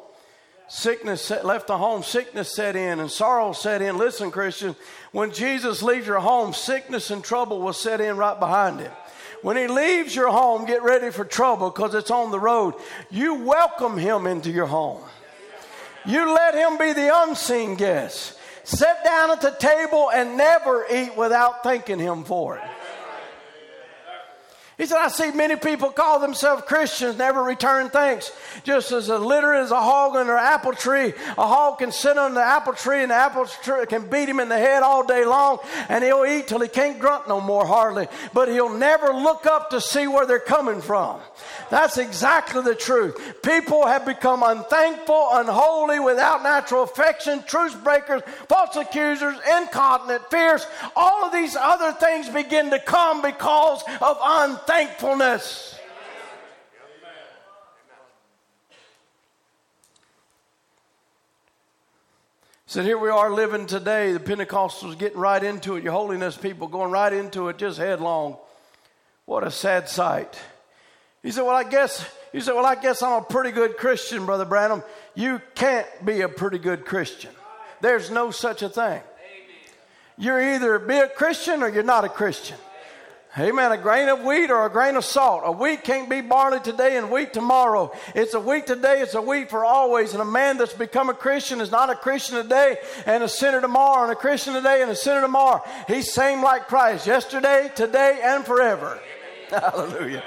sickness 0.74 1.30
left 1.30 1.68
the 1.68 1.78
home, 1.78 2.02
sickness 2.02 2.54
set 2.54 2.76
in 2.76 3.00
and 3.00 3.10
sorrow 3.10 3.54
set 3.54 3.82
in. 3.82 3.96
Listen, 3.98 4.32
Christian, 4.32 4.76
when 5.12 5.32
Jesus 5.32 5.84
leaves 5.84 6.08
your 6.08 6.20
home, 6.20 6.52
sickness 6.52 7.12
and 7.12 7.24
trouble 7.24 7.62
will 7.62 7.74
set 7.74 8.02
in 8.02 8.18
right 8.18 8.40
behind 8.40 8.80
him. 8.80 8.92
When 9.44 9.56
he 9.56 9.68
leaves 9.68 10.16
your 10.16 10.32
home, 10.32 10.66
get 10.66 10.82
ready 10.82 11.12
for 11.12 11.26
trouble 11.26 11.70
because 11.70 11.94
it's 11.94 12.10
on 12.10 12.32
the 12.32 12.40
road. 12.40 12.74
You 13.12 13.36
welcome 13.36 13.98
him 13.98 14.26
into 14.26 14.50
your 14.50 14.66
home. 14.66 15.04
You 16.06 16.34
let 16.34 16.56
him 16.56 16.78
be 16.78 16.94
the 16.94 17.12
unseen 17.24 17.76
guest. 17.76 18.38
Sit 18.64 18.96
down 19.06 19.32
at 19.32 19.42
the 19.42 19.52
table 19.52 20.10
and 20.12 20.38
never 20.38 20.86
eat 20.92 21.16
without 21.16 21.62
thanking 21.64 22.00
him 22.00 22.24
for 22.24 22.58
it. 22.58 22.64
He 24.78 24.88
said, 24.88 24.98
I 24.98 25.08
see 25.10 25.32
many 25.32 25.56
people 25.56 25.92
call 25.92 26.20
themselves 26.20 26.64
Christians, 26.66 27.18
never 27.18 27.44
return 27.44 27.90
thanks. 27.90 28.32
Just 28.64 28.92
as 28.92 29.10
a 29.10 29.20
litter 29.20 29.54
is 29.54 29.70
a 29.70 29.80
hog 29.80 30.16
under 30.16 30.36
an 30.36 30.44
apple 30.44 30.74
tree, 30.74 31.14
a 31.38 31.48
hog 31.48 31.78
can 31.78 31.92
sit 31.92 32.18
under 32.18 32.36
the 32.36 32.46
apple 32.46 32.74
tree 32.74 33.04
and 33.04 33.12
the 33.12 33.16
apple 33.16 33.46
tree 33.46 33.86
can 33.86 34.10
beat 34.10 34.28
him 34.28 34.40
in 34.40 34.50
the 34.50 34.58
head 34.58 34.82
all 34.82 35.06
day 35.06 35.26
long 35.26 35.60
and 35.90 36.04
he'll 36.04 36.26
eat 36.26 36.48
till 36.48 36.60
he 36.60 36.68
can't 36.68 37.00
grunt 37.00 37.28
no 37.28 37.40
more 37.40 37.68
hardly. 37.68 38.08
But 38.34 38.50
he'll 38.50 38.76
never 38.76 39.14
look 39.14 39.46
up 39.46 39.70
to 39.70 39.82
see 39.82 40.08
where 40.08 40.26
they're 40.26 40.40
coming 40.40 40.82
from. 40.82 41.20
That's 41.70 41.98
exactly 41.98 42.64
the 42.64 42.76
truth. 42.76 43.42
People 43.44 43.86
have 43.86 44.06
become 44.06 44.42
unthankful, 44.42 45.30
unholy, 45.34 46.00
without 46.00 46.42
natural 46.42 46.84
affection, 46.84 47.44
truce 47.44 47.76
breakers, 47.76 48.24
false 48.48 48.76
accusers, 48.76 49.36
incontinent, 49.58 50.30
fierce. 50.32 50.66
All 50.96 51.26
of 51.26 51.32
these 51.32 51.56
other 51.56 51.92
things 51.94 52.30
begin 52.30 52.72
to 52.72 52.80
come 52.80 53.22
because 53.22 53.84
of 54.02 54.18
unthankfulness. 54.64 55.80
So 62.66 62.82
here 62.82 62.98
we 62.98 63.10
are 63.10 63.32
living 63.32 63.68
today. 63.68 64.14
The 64.14 64.20
Pentecostals 64.20 64.98
getting 64.98 65.20
right 65.20 65.44
into 65.44 65.76
it. 65.76 65.84
Your 65.84 65.94
holiness 65.94 66.36
people 66.36 66.68
going 66.68 66.92
right 66.92 67.14
into 67.14 67.50
it 67.50 67.58
just 67.58 67.78
headlong. 67.78 68.38
What 69.26 69.44
a 69.44 69.52
sad 69.52 69.90
sight. 69.90 70.40
He 71.22 71.32
said, 71.32 71.44
Well, 71.44 71.56
I 71.56 71.64
guess, 71.64 72.10
he 72.32 72.42
said, 72.42 72.54
Well, 72.54 72.66
I 72.66 72.76
guess 72.76 73.04
I'm 73.04 73.22
a 73.22 73.26
pretty 73.26 73.52
good 73.52 73.78
Christian, 73.78 74.26
Brother 74.26 74.46
Branham. 74.46 74.82
You 75.14 75.40
can't 75.54 75.88
be 76.04 76.22
a 76.22 76.30
pretty 76.30 76.58
good 76.58 76.84
Christian. 76.84 77.32
There's 77.80 78.10
no 78.10 78.32
such 78.32 78.64
a 78.64 78.70
thing. 78.70 79.02
You're 80.18 80.56
either 80.56 80.80
be 80.80 80.98
a 80.98 81.08
Christian 81.08 81.62
or 81.62 81.70
you're 81.70 81.84
not 81.84 82.06
a 82.06 82.10
Christian. 82.10 82.58
Amen. 83.36 83.72
A 83.72 83.78
grain 83.78 84.10
of 84.10 84.24
wheat 84.24 84.52
or 84.52 84.64
a 84.68 84.70
grain 84.70 84.96
of 84.96 85.04
salt. 85.04 85.42
A 85.44 85.52
wheat 85.52 85.84
can't 85.84 86.08
be 86.08 86.22
barley 86.22 86.60
today 86.60 86.98
and 86.98 87.10
wheat 87.10 87.34
tomorrow. 87.34 87.92
It's 88.14 88.36
a 88.36 88.40
wheat 88.40 88.68
today, 88.68 89.02
it's 89.02 89.16
a 89.16 89.22
wheat 89.22 89.50
for 89.50 89.66
always. 89.66 90.14
And 90.14 90.22
a 90.22 90.26
man 90.26 90.58
that's 90.58 90.74
become 90.74 91.10
a 91.10 91.16
Christian 91.16 91.60
is 91.60 91.72
not 91.72 91.90
a 91.90 91.96
Christian 91.96 92.42
today 92.44 92.78
and 93.08 93.24
a 93.24 93.28
sinner 93.30 93.60
tomorrow, 93.60 94.04
and 94.04 94.12
a 94.12 94.16
Christian 94.16 94.54
today 94.54 94.84
and 94.84 94.92
a 94.92 94.96
sinner 94.96 95.22
tomorrow. 95.22 95.64
He's 95.88 96.14
same 96.14 96.44
like 96.44 96.68
Christ, 96.68 97.08
yesterday, 97.08 97.72
today, 97.74 98.20
and 98.24 98.46
forever. 98.46 99.00
Hallelujah. 99.62 100.24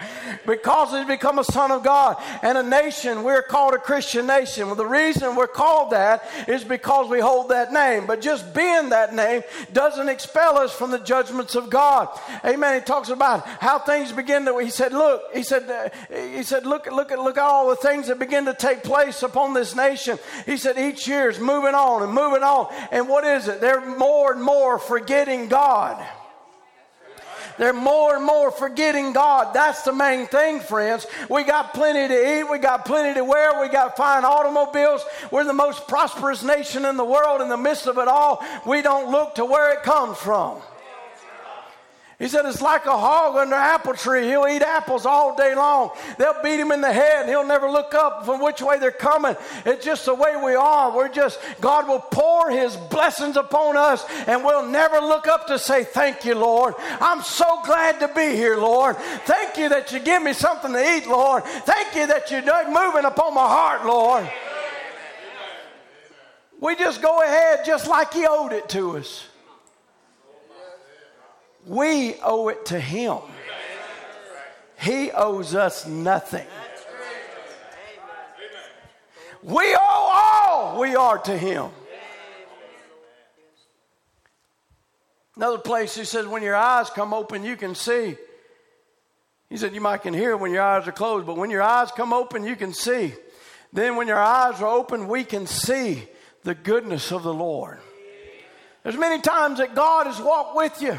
Because 0.46 0.92
he's 0.92 1.06
become 1.06 1.40
a 1.40 1.44
son 1.44 1.72
of 1.72 1.82
God 1.82 2.22
and 2.42 2.56
a 2.56 2.62
nation, 2.62 3.24
we're 3.24 3.42
called 3.42 3.74
a 3.74 3.78
Christian 3.78 4.26
nation. 4.26 4.66
Well, 4.66 4.76
the 4.76 4.86
reason 4.86 5.34
we're 5.34 5.48
called 5.48 5.90
that 5.90 6.24
is 6.46 6.62
because 6.62 7.08
we 7.08 7.18
hold 7.18 7.48
that 7.48 7.72
name. 7.72 8.06
But 8.06 8.20
just 8.20 8.54
being 8.54 8.90
that 8.90 9.14
name 9.14 9.42
doesn't 9.72 10.08
expel 10.08 10.58
us 10.58 10.72
from 10.72 10.92
the 10.92 11.00
judgments 11.00 11.56
of 11.56 11.70
God. 11.70 12.08
Amen. 12.44 12.80
He 12.80 12.84
talks 12.84 13.08
about 13.08 13.44
how 13.46 13.80
things 13.80 14.12
begin 14.12 14.44
to, 14.44 14.58
he 14.58 14.70
said, 14.70 14.92
look, 14.92 15.22
he 15.34 15.42
said, 15.42 15.68
uh, 15.68 15.88
he 16.14 16.44
said, 16.44 16.64
look, 16.64 16.86
look 16.86 17.10
at, 17.10 17.18
look 17.18 17.36
at 17.36 17.42
all 17.42 17.68
the 17.68 17.76
things 17.76 18.06
that 18.06 18.20
begin 18.20 18.44
to 18.44 18.54
take 18.54 18.84
place 18.84 19.24
upon 19.24 19.54
this 19.54 19.74
nation. 19.74 20.20
He 20.44 20.56
said, 20.56 20.78
each 20.78 21.08
year 21.08 21.28
is 21.28 21.40
moving 21.40 21.74
on 21.74 22.04
and 22.04 22.12
moving 22.12 22.44
on. 22.44 22.72
And 22.92 23.08
what 23.08 23.24
is 23.24 23.48
it? 23.48 23.60
They're 23.60 23.84
more 23.84 24.32
and 24.32 24.42
more 24.42 24.78
forgetting 24.78 25.48
God. 25.48 26.06
They're 27.58 27.72
more 27.72 28.16
and 28.16 28.24
more 28.24 28.50
forgetting 28.50 29.12
God. 29.12 29.54
That's 29.54 29.82
the 29.82 29.92
main 29.92 30.26
thing, 30.26 30.60
friends. 30.60 31.06
We 31.28 31.44
got 31.44 31.74
plenty 31.74 32.08
to 32.08 32.38
eat. 32.38 32.44
We 32.50 32.58
got 32.58 32.84
plenty 32.84 33.14
to 33.14 33.24
wear. 33.24 33.60
We 33.60 33.68
got 33.68 33.96
fine 33.96 34.24
automobiles. 34.24 35.04
We're 35.30 35.44
the 35.44 35.52
most 35.52 35.88
prosperous 35.88 36.42
nation 36.42 36.84
in 36.84 36.96
the 36.96 37.04
world. 37.04 37.40
In 37.40 37.48
the 37.48 37.56
midst 37.56 37.86
of 37.86 37.98
it 37.98 38.08
all, 38.08 38.44
we 38.66 38.82
don't 38.82 39.10
look 39.10 39.36
to 39.36 39.44
where 39.44 39.72
it 39.72 39.82
comes 39.82 40.18
from. 40.18 40.60
He 42.18 42.28
said 42.28 42.46
it's 42.46 42.62
like 42.62 42.86
a 42.86 42.96
hog 42.96 43.36
under 43.36 43.54
an 43.54 43.60
apple 43.60 43.92
tree. 43.92 44.26
He'll 44.26 44.46
eat 44.48 44.62
apples 44.62 45.04
all 45.04 45.36
day 45.36 45.54
long. 45.54 45.90
They'll 46.18 46.42
beat 46.42 46.58
him 46.58 46.72
in 46.72 46.80
the 46.80 46.92
head 46.92 47.20
and 47.20 47.28
he'll 47.28 47.46
never 47.46 47.68
look 47.68 47.94
up 47.94 48.24
from 48.24 48.40
which 48.40 48.62
way 48.62 48.78
they're 48.78 48.90
coming. 48.90 49.36
It's 49.66 49.84
just 49.84 50.06
the 50.06 50.14
way 50.14 50.34
we 50.42 50.54
are. 50.54 50.96
We're 50.96 51.10
just, 51.10 51.38
God 51.60 51.86
will 51.86 52.00
pour 52.00 52.50
his 52.50 52.74
blessings 52.74 53.36
upon 53.36 53.76
us 53.76 54.02
and 54.26 54.42
we'll 54.42 54.66
never 54.66 54.98
look 54.98 55.26
up 55.26 55.46
to 55.48 55.58
say, 55.58 55.84
Thank 55.84 56.24
you, 56.24 56.34
Lord. 56.34 56.74
I'm 56.78 57.20
so 57.20 57.60
glad 57.66 58.00
to 58.00 58.08
be 58.08 58.34
here, 58.34 58.56
Lord. 58.56 58.96
Thank 58.96 59.58
you 59.58 59.68
that 59.68 59.92
you 59.92 60.00
give 60.00 60.22
me 60.22 60.32
something 60.32 60.72
to 60.72 60.96
eat, 60.96 61.06
Lord. 61.06 61.44
Thank 61.44 61.94
you 61.94 62.06
that 62.06 62.30
you're 62.30 62.42
moving 62.42 63.04
upon 63.04 63.34
my 63.34 63.46
heart, 63.46 63.84
Lord. 63.84 64.26
We 66.60 66.74
just 66.76 67.02
go 67.02 67.22
ahead 67.22 67.66
just 67.66 67.86
like 67.86 68.14
he 68.14 68.26
owed 68.26 68.54
it 68.54 68.70
to 68.70 68.96
us. 68.96 69.26
We 71.66 72.14
owe 72.22 72.48
it 72.48 72.66
to 72.66 72.80
Him. 72.80 73.18
He 74.78 75.10
owes 75.10 75.54
us 75.54 75.86
nothing. 75.86 76.46
We 79.42 79.74
owe 79.74 80.10
all 80.44 80.80
we 80.80 80.94
are 80.94 81.18
to 81.18 81.36
Him. 81.36 81.70
Another 85.36 85.58
place 85.58 85.94
he 85.94 86.04
says, 86.04 86.26
when 86.26 86.42
your 86.42 86.56
eyes 86.56 86.88
come 86.88 87.12
open, 87.12 87.44
you 87.44 87.56
can 87.56 87.74
see. 87.74 88.16
He 89.50 89.56
said, 89.58 89.74
you 89.74 89.82
might 89.82 90.02
can 90.02 90.14
hear 90.14 90.36
when 90.36 90.50
your 90.50 90.62
eyes 90.62 90.88
are 90.88 90.92
closed, 90.92 91.26
but 91.26 91.36
when 91.36 91.50
your 91.50 91.62
eyes 91.62 91.90
come 91.92 92.12
open, 92.12 92.44
you 92.44 92.56
can 92.56 92.72
see. 92.72 93.12
Then 93.72 93.96
when 93.96 94.08
your 94.08 94.18
eyes 94.18 94.62
are 94.62 94.68
open, 94.68 95.08
we 95.08 95.24
can 95.24 95.46
see 95.46 96.04
the 96.42 96.54
goodness 96.54 97.12
of 97.12 97.22
the 97.22 97.34
Lord. 97.34 97.78
There's 98.82 98.96
many 98.96 99.20
times 99.20 99.58
that 99.58 99.74
God 99.74 100.06
has 100.06 100.20
walked 100.20 100.56
with 100.56 100.80
you. 100.80 100.98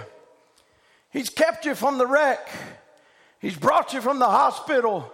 He's 1.11 1.29
kept 1.29 1.65
you 1.65 1.75
from 1.75 1.97
the 1.97 2.07
wreck. 2.07 2.49
He's 3.39 3.55
brought 3.55 3.93
you 3.93 4.01
from 4.01 4.19
the 4.19 4.25
hospital. 4.25 5.11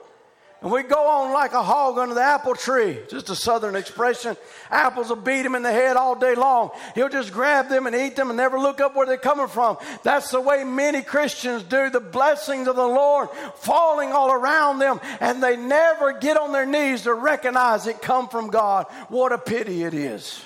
And 0.63 0.71
we 0.71 0.81
go 0.81 1.09
on 1.09 1.33
like 1.33 1.51
a 1.51 1.61
hog 1.61 1.97
under 1.97 2.15
the 2.15 2.21
apple 2.21 2.55
tree. 2.55 2.97
Just 3.09 3.29
a 3.29 3.35
southern 3.35 3.75
expression. 3.75 4.37
Apples 4.71 5.09
will 5.09 5.17
beat 5.17 5.45
him 5.45 5.55
in 5.55 5.61
the 5.61 5.71
head 5.71 5.97
all 5.97 6.15
day 6.15 6.35
long. 6.35 6.71
He'll 6.95 7.09
just 7.09 7.33
grab 7.33 7.67
them 7.67 7.85
and 7.85 7.93
eat 7.93 8.15
them 8.15 8.29
and 8.29 8.37
never 8.37 8.57
look 8.57 8.79
up 8.79 8.95
where 8.95 9.05
they're 9.05 9.17
coming 9.17 9.49
from. 9.49 9.75
That's 10.03 10.31
the 10.31 10.39
way 10.39 10.63
many 10.63 11.01
Christians 11.01 11.63
do. 11.63 11.89
The 11.89 11.99
blessings 11.99 12.69
of 12.69 12.77
the 12.77 12.87
Lord 12.87 13.27
falling 13.57 14.13
all 14.13 14.31
around 14.31 14.79
them, 14.79 15.01
and 15.19 15.43
they 15.43 15.57
never 15.57 16.13
get 16.13 16.37
on 16.37 16.53
their 16.53 16.65
knees 16.65 17.01
to 17.01 17.13
recognize 17.13 17.85
it 17.85 18.01
come 18.01 18.29
from 18.29 18.47
God. 18.47 18.85
What 19.09 19.33
a 19.33 19.37
pity 19.37 19.83
it 19.83 19.93
is. 19.93 20.41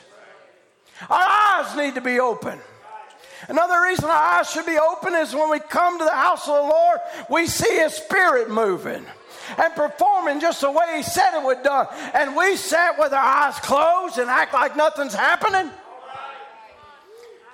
Our 1.12 1.28
eyes 1.30 1.78
need 1.78 1.94
to 1.94 2.02
be 2.02 2.20
open. 2.20 2.60
Another 3.48 3.82
reason 3.82 4.06
our 4.06 4.40
eyes 4.40 4.50
should 4.50 4.66
be 4.66 4.78
open 4.78 5.14
is 5.14 5.36
when 5.36 5.50
we 5.50 5.60
come 5.60 6.00
to 6.00 6.06
the 6.06 6.12
house 6.12 6.48
of 6.48 6.56
the 6.56 6.62
Lord, 6.62 7.00
we 7.30 7.48
see 7.48 7.76
His 7.78 7.94
Spirit 7.94 8.50
moving 8.50 9.06
and 9.58 9.76
performing 9.76 10.40
just 10.40 10.62
the 10.62 10.72
way 10.72 10.98
He 10.98 11.04
said 11.04 11.38
it 11.40 11.44
would 11.44 11.64
do. 11.64 11.86
And 12.14 12.36
we 12.36 12.56
sat 12.56 12.98
with 13.00 13.14
our 13.14 13.20
eyes 13.20 13.60
closed 13.60 14.18
and 14.18 14.30
act 14.30 14.54
like 14.54 14.76
nothing's 14.76 15.14
happening. 15.14 15.72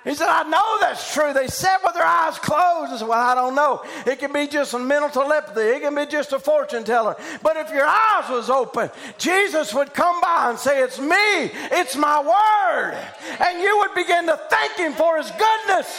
He 0.04 0.14
said, 0.14 0.28
I 0.28 0.42
know 0.42 0.78
that's 0.80 1.14
true. 1.14 1.32
They 1.32 1.46
sat 1.46 1.82
with 1.82 1.94
their 1.94 2.04
eyes 2.04 2.38
closed. 2.38 2.92
I 2.92 2.96
said, 2.98 3.08
Well, 3.08 3.18
I 3.18 3.34
don't 3.34 3.54
know. 3.54 3.82
It 4.06 4.18
can 4.18 4.34
be 4.34 4.46
just 4.46 4.74
a 4.74 4.78
mental 4.78 5.08
telepathy. 5.08 5.62
It 5.62 5.80
can 5.80 5.94
be 5.94 6.04
just 6.04 6.34
a 6.34 6.38
fortune 6.38 6.84
teller. 6.84 7.16
But 7.42 7.56
if 7.56 7.70
your 7.70 7.86
eyes 7.86 8.28
was 8.28 8.50
open, 8.50 8.90
Jesus 9.16 9.72
would 9.72 9.94
come 9.94 10.20
by 10.20 10.50
and 10.50 10.58
say, 10.58 10.82
It's 10.82 11.00
me. 11.00 11.50
It's 11.72 11.96
my 11.96 12.20
word. 12.20 12.98
And 13.40 13.62
you 13.62 13.78
would 13.78 13.94
begin 13.94 14.26
to 14.26 14.38
thank 14.50 14.76
him 14.76 14.92
for 14.92 15.16
his 15.16 15.30
goodness 15.30 15.98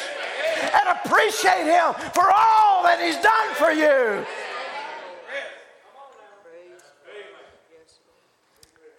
and 0.61 0.97
appreciate 1.03 1.65
him 1.65 1.93
for 2.13 2.29
all 2.31 2.83
that 2.83 3.01
he's 3.01 3.17
done 3.17 3.55
for 3.55 3.71
you. 3.71 4.23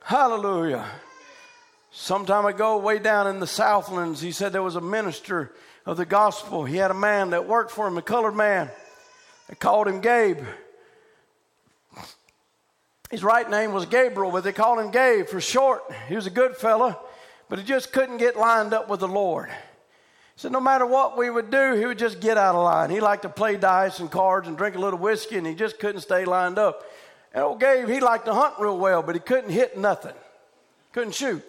Hallelujah. 0.02 0.84
Some 1.98 2.26
time 2.26 2.44
ago, 2.44 2.76
way 2.76 2.98
down 2.98 3.26
in 3.26 3.40
the 3.40 3.46
Southlands, 3.46 4.20
he 4.20 4.30
said 4.30 4.52
there 4.52 4.62
was 4.62 4.76
a 4.76 4.82
minister 4.82 5.54
of 5.86 5.96
the 5.96 6.04
gospel. 6.04 6.66
He 6.66 6.76
had 6.76 6.90
a 6.90 6.94
man 6.94 7.30
that 7.30 7.48
worked 7.48 7.70
for 7.70 7.88
him, 7.88 7.96
a 7.96 8.02
colored 8.02 8.34
man. 8.36 8.70
They 9.48 9.54
called 9.54 9.88
him 9.88 10.02
Gabe. 10.02 10.44
His 13.10 13.24
right 13.24 13.48
name 13.48 13.72
was 13.72 13.86
Gabriel, 13.86 14.30
but 14.30 14.44
they 14.44 14.52
called 14.52 14.78
him 14.78 14.90
Gabe 14.90 15.26
for 15.26 15.40
short. 15.40 15.90
He 16.06 16.14
was 16.14 16.26
a 16.26 16.30
good 16.30 16.54
fella, 16.54 16.98
but 17.48 17.58
he 17.58 17.64
just 17.64 17.94
couldn't 17.94 18.18
get 18.18 18.36
lined 18.36 18.74
up 18.74 18.90
with 18.90 19.00
the 19.00 19.08
Lord. 19.08 19.48
He 19.48 19.54
said 20.36 20.52
no 20.52 20.60
matter 20.60 20.84
what 20.84 21.16
we 21.16 21.30
would 21.30 21.50
do, 21.50 21.72
he 21.72 21.86
would 21.86 21.98
just 21.98 22.20
get 22.20 22.36
out 22.36 22.54
of 22.54 22.62
line. 22.62 22.90
He 22.90 23.00
liked 23.00 23.22
to 23.22 23.30
play 23.30 23.56
dice 23.56 24.00
and 24.00 24.10
cards 24.10 24.46
and 24.46 24.58
drink 24.58 24.76
a 24.76 24.80
little 24.80 24.98
whiskey, 24.98 25.38
and 25.38 25.46
he 25.46 25.54
just 25.54 25.78
couldn't 25.78 26.02
stay 26.02 26.26
lined 26.26 26.58
up. 26.58 26.84
And 27.32 27.42
old 27.42 27.58
Gabe, 27.58 27.88
he 27.88 28.00
liked 28.00 28.26
to 28.26 28.34
hunt 28.34 28.56
real 28.60 28.78
well, 28.78 29.02
but 29.02 29.14
he 29.14 29.20
couldn't 29.20 29.50
hit 29.50 29.78
nothing, 29.78 30.14
couldn't 30.92 31.14
shoot. 31.14 31.42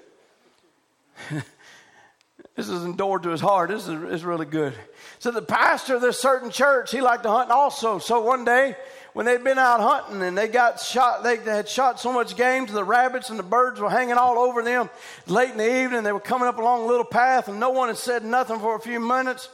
This 2.56 2.70
is 2.70 2.84
endured 2.84 3.24
to 3.24 3.30
his 3.30 3.42
heart. 3.42 3.70
This 3.70 3.88
is, 3.88 4.04
is 4.12 4.26
really 4.26 4.46
good. 4.46 4.74
So 5.20 5.32
the 5.32 5.42
pastor 5.42 5.96
of 5.96 6.02
this 6.02 6.20
certain 6.20 6.52
church, 6.52 6.92
he 6.92 7.02
liked 7.02 7.24
to 7.24 7.30
hunt 7.30 7.52
also. 7.52 8.00
So 8.00 8.22
one 8.22 8.46
day, 8.46 8.76
when 9.14 9.26
they'd 9.26 9.44
been 9.44 9.58
out 9.58 9.80
hunting 9.80 10.22
and 10.22 10.38
they 10.38 10.48
got 10.48 10.80
shot, 10.80 11.24
they 11.24 11.38
had 11.38 11.68
shot 11.68 12.00
so 12.00 12.14
much 12.14 12.36
game 12.36 12.68
to 12.68 12.74
the 12.74 12.84
rabbits 12.84 13.32
and 13.32 13.40
the 13.40 13.44
birds 13.44 13.80
were 13.80 13.90
hanging 13.90 14.16
all 14.16 14.38
over 14.38 14.62
them. 14.62 14.90
Late 15.26 15.52
in 15.52 15.58
the 15.58 15.84
evening, 15.84 16.04
they 16.04 16.12
were 16.12 16.20
coming 16.20 16.48
up 16.48 16.58
along 16.58 16.84
a 16.84 16.88
little 16.88 17.06
path 17.06 17.48
and 17.48 17.60
no 17.60 17.72
one 17.72 17.88
had 17.88 17.98
said 17.98 18.24
nothing 18.24 18.60
for 18.60 18.76
a 18.76 18.80
few 18.80 19.00
minutes. 19.00 19.50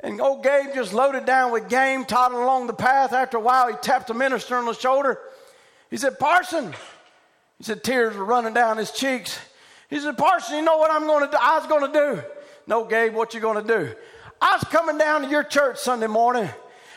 And 0.00 0.20
old 0.20 0.42
Gabe 0.42 0.74
just 0.74 0.92
loaded 0.92 1.24
down 1.24 1.52
with 1.52 1.68
game, 1.68 2.04
toddled 2.04 2.42
along 2.42 2.66
the 2.66 2.74
path. 2.74 3.12
After 3.12 3.38
a 3.38 3.40
while, 3.40 3.68
he 3.68 3.76
tapped 3.80 4.08
the 4.08 4.14
minister 4.14 4.56
on 4.56 4.66
the 4.66 4.74
shoulder. 4.74 5.18
He 5.90 5.96
said, 5.96 6.18
Parson. 6.18 6.74
He 7.58 7.64
said, 7.64 7.84
tears 7.84 8.16
were 8.16 8.24
running 8.24 8.52
down 8.52 8.76
his 8.76 8.90
cheeks. 8.90 9.38
He 9.92 10.00
said, 10.00 10.16
Parson, 10.16 10.56
you 10.56 10.62
know 10.62 10.78
what 10.78 10.90
I'm 10.90 11.04
going 11.04 11.22
to 11.22 11.30
do? 11.30 11.36
I 11.38 11.58
was 11.58 11.66
going 11.66 11.92
to 11.92 11.92
do. 11.92 12.22
No, 12.66 12.86
Gabe, 12.86 13.12
what 13.12 13.34
you 13.34 13.40
going 13.40 13.62
to 13.62 13.68
do? 13.78 13.94
I 14.40 14.52
was 14.52 14.64
coming 14.64 14.96
down 14.96 15.20
to 15.20 15.28
your 15.28 15.44
church 15.44 15.76
Sunday 15.76 16.06
morning. 16.06 16.48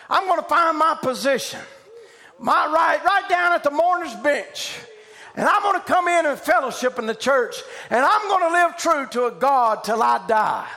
I'm 0.10 0.25
going 0.27 0.41
to 0.41 0.47
find 0.47 0.77
my 0.77 0.97
position, 1.01 1.60
my 2.39 2.67
right, 2.67 3.03
right 3.03 3.27
down 3.27 3.51
at 3.51 3.65
the 3.65 3.71
mourner's 3.71 4.15
bench. 4.15 4.79
And 5.36 5.45
I'm 5.45 5.62
going 5.62 5.77
to 5.77 5.86
come 5.86 6.08
in 6.08 6.25
and 6.25 6.39
fellowship 6.39 6.97
in 6.97 7.05
the 7.05 7.13
church. 7.13 7.58
And 7.89 7.99
I'm 7.99 8.29
going 8.29 8.49
to 8.49 8.53
live 8.53 8.77
true 8.77 9.08
to 9.08 9.25
a 9.25 9.31
God 9.31 9.84
till 9.84 10.01
I 10.01 10.25
die. 10.25 10.67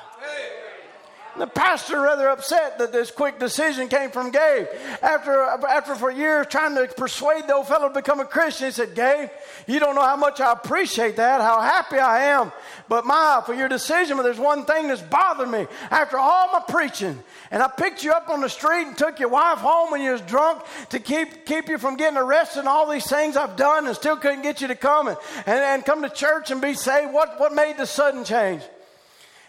The 1.39 1.47
pastor 1.47 2.01
rather 2.01 2.29
upset 2.29 2.79
that 2.79 2.93
this 2.93 3.13
quick 3.13 3.39
decision 3.39 3.89
came 3.89 4.11
from 4.11 4.33
Gabe. 4.33 4.67
After, 5.01 5.41
after 5.43 5.95
for 5.95 6.11
years 6.11 6.47
trying 6.49 6.75
to 6.75 6.93
persuade 6.95 7.47
the 7.47 7.55
old 7.55 7.69
fellow 7.69 7.89
to 7.89 7.95
become 7.95 8.19
a 8.19 8.25
Christian, 8.25 8.67
he 8.67 8.73
said, 8.73 8.97
Gabe, 8.97 9.29
you 9.69 9.79
don't 9.79 9.95
know 9.95 10.03
how 10.03 10.17
much 10.17 10.41
I 10.41 10.53
appreciate 10.53 11.17
that, 11.17 11.41
how 11.41 11.61
happy 11.61 11.99
I 11.99 12.25
am. 12.25 12.51
But 12.89 13.07
my, 13.07 13.41
for 13.47 13.55
your 13.55 13.69
decision, 13.69 14.17
but 14.17 14.25
there's 14.25 14.39
one 14.39 14.65
thing 14.65 14.89
that's 14.89 15.01
bothered 15.01 15.49
me. 15.49 15.69
After 15.91 16.19
all 16.19 16.51
my 16.53 16.63
preaching, 16.67 17.23
and 17.53 17.63
I 17.63 17.69
picked 17.69 18.03
you 18.03 18.13
up 18.13 18.29
on 18.29 18.41
the 18.41 18.49
street 18.49 18.89
and 18.89 18.99
took 18.99 19.21
your 19.21 19.29
wife 19.29 19.59
home 19.59 19.93
when 19.93 20.01
you 20.01 20.11
was 20.11 20.21
drunk 20.23 20.63
to 20.91 20.99
keep, 20.99 21.47
keep 21.47 21.69
you 21.69 21.79
from 21.79 21.97
getting 21.97 22.19
arrested 22.19 22.61
and 22.61 22.69
all 22.69 22.91
these 22.91 23.09
things 23.09 23.37
I've 23.37 23.57
done 23.57 23.87
and 23.87 23.95
still 23.95 24.17
couldn't 24.17 24.43
get 24.43 24.61
you 24.61 24.69
to 24.69 24.75
come 24.75 25.07
and, 25.07 25.17
and, 25.47 25.61
and 25.61 25.85
come 25.85 26.03
to 26.03 26.11
church 26.11 26.51
and 26.51 26.61
be 26.61 26.75
saved. 26.75 27.13
What, 27.13 27.39
what 27.39 27.55
made 27.55 27.77
the 27.77 27.87
sudden 27.87 28.25
change? 28.25 28.63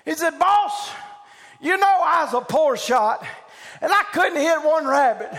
He 0.06 0.14
said, 0.14 0.38
boss, 0.38 0.92
you 1.62 1.78
know, 1.78 2.00
I 2.04 2.24
was 2.26 2.34
a 2.34 2.42
poor 2.42 2.78
shot 2.78 3.26
and 3.82 3.92
I 3.92 4.04
couldn't 4.14 4.40
hit 4.40 4.64
one 4.64 4.88
rabbit. 4.88 5.32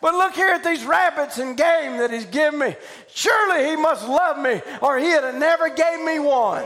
But 0.00 0.14
look 0.14 0.34
here 0.34 0.48
at 0.48 0.64
these 0.64 0.84
rabbits 0.84 1.38
and 1.38 1.56
game 1.56 1.98
that 1.98 2.10
he's 2.10 2.26
given 2.26 2.60
me. 2.60 2.76
Surely 3.12 3.70
he 3.70 3.76
must 3.76 4.06
love 4.06 4.38
me 4.38 4.60
or 4.82 4.98
he'd 4.98 5.10
have 5.10 5.34
never 5.34 5.68
gave 5.68 6.00
me 6.00 6.18
one. 6.18 6.64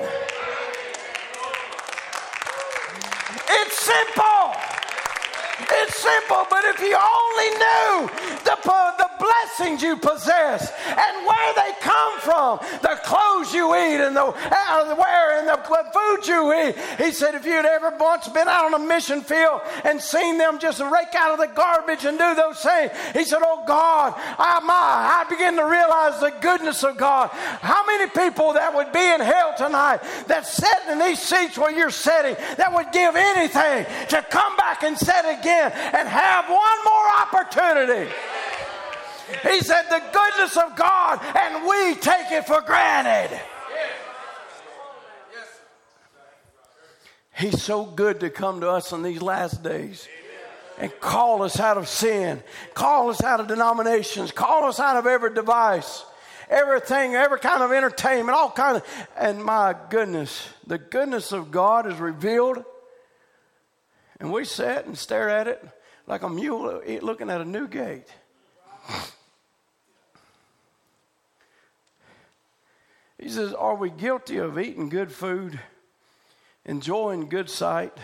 It's 3.49 3.79
simple. 3.79 4.80
It's 5.69 5.97
simple, 5.97 6.47
but 6.49 6.65
if 6.65 6.81
you 6.81 6.97
only 6.97 7.51
knew 7.61 8.11
the, 8.45 8.57
the 8.99 9.11
blessings 9.19 9.83
you 9.83 9.97
possess 9.97 10.73
and 10.87 11.27
where 11.27 11.55
they 11.55 11.73
come 11.81 12.21
from, 12.21 12.59
the 12.83 12.99
clothes 13.05 13.53
you 13.53 13.75
eat 13.75 14.01
and 14.01 14.17
the 14.17 14.25
uh, 14.25 14.95
wear 14.99 15.39
and 15.39 15.49
the 15.49 15.59
food 15.93 16.27
you 16.27 16.53
eat. 16.53 16.77
He 16.99 17.13
said, 17.13 17.35
if 17.35 17.45
you'd 17.45 17.67
ever 17.67 17.93
once 17.99 18.29
been 18.29 18.49
out 18.49 18.73
on 18.73 18.75
a 18.75 18.85
mission 18.85 19.21
field 19.21 19.61
and 19.85 20.01
seen 20.01 20.39
them 20.39 20.59
just 20.59 20.81
rake 20.81 21.15
out 21.15 21.33
of 21.33 21.39
the 21.39 21.53
garbage 21.55 22.05
and 22.05 22.19
do 22.19 22.35
those 22.35 22.61
things, 22.61 22.93
he 23.13 23.25
said, 23.25 23.41
oh 23.43 23.63
God, 23.67 24.15
I, 24.17 24.61
my, 24.61 24.75
I 24.75 25.27
begin 25.29 25.57
to 25.57 25.65
realize 25.65 26.21
the 26.21 26.33
goodness 26.41 26.83
of 26.83 26.97
God. 26.97 27.29
How 27.29 27.85
many 27.87 28.11
people 28.11 28.55
that 28.55 28.75
would 28.75 28.93
be 28.93 29.05
in 29.05 29.21
hell 29.21 29.55
tonight 29.57 30.01
that 30.27 30.47
sitting 30.47 30.93
in 30.93 30.99
these 30.99 31.21
seats 31.21 31.59
where 31.59 31.71
you're 31.71 31.91
sitting 31.91 32.37
that 32.57 32.73
would 32.73 32.93
give 32.93 33.17
anything 33.17 33.87
to 34.09 34.23
come 34.31 34.57
back 34.57 34.83
and 34.83 34.97
sit 34.97 35.25
again 35.25 35.50
and 35.51 36.09
have 36.09 36.49
one 36.49 36.85
more 36.85 37.09
opportunity? 37.23 38.11
He 39.43 39.61
said, 39.61 39.83
the 39.89 40.03
goodness 40.13 40.57
of 40.57 40.75
God, 40.77 41.21
and 41.37 41.65
we 41.67 41.95
take 42.01 42.33
it 42.33 42.47
for 42.47 42.61
granted. 42.63 43.41
He's 47.37 47.63
so 47.63 47.85
good 47.85 48.21
to 48.21 48.31
come 48.31 48.61
to 48.61 48.69
us 48.69 48.93
in 48.93 49.03
these 49.03 49.23
last 49.23 49.63
days. 49.63 50.09
and 50.81 50.91
call 50.99 51.43
us 51.43 51.61
out 51.61 51.77
of 51.77 51.89
sin, 51.89 52.43
call 52.75 53.11
us 53.11 53.23
out 53.23 53.39
of 53.39 53.47
denominations, 53.47 54.33
call 54.33 54.65
us 54.65 54.81
out 54.81 54.97
of 54.97 55.07
every 55.07 55.33
device, 55.35 56.05
everything, 56.49 57.15
every 57.15 57.39
kind 57.39 57.63
of 57.63 57.71
entertainment, 57.71 58.37
all 58.37 58.51
kind 58.51 58.79
of. 58.79 59.07
And 59.17 59.45
my 59.45 59.77
goodness, 59.91 60.49
the 60.67 60.79
goodness 60.79 61.33
of 61.33 61.51
God 61.51 61.87
is 61.87 61.99
revealed. 61.99 62.65
And 64.21 64.31
we 64.31 64.45
sat 64.45 64.85
and 64.85 64.97
stared 64.97 65.31
at 65.31 65.49
it 65.49 65.67
like 66.07 66.23
a 66.23 66.29
mule 66.29 66.83
looking 67.01 67.31
at 67.31 67.41
a 67.41 67.45
new 67.45 67.67
gate. 67.67 68.07
He 73.19 73.29
says, 73.29 73.53
Are 73.53 73.75
we 73.75 73.91
guilty 73.91 74.37
of 74.37 74.59
eating 74.59 74.89
good 74.89 75.11
food, 75.11 75.59
enjoying 76.65 77.29
good 77.29 77.51
sight, 77.51 77.97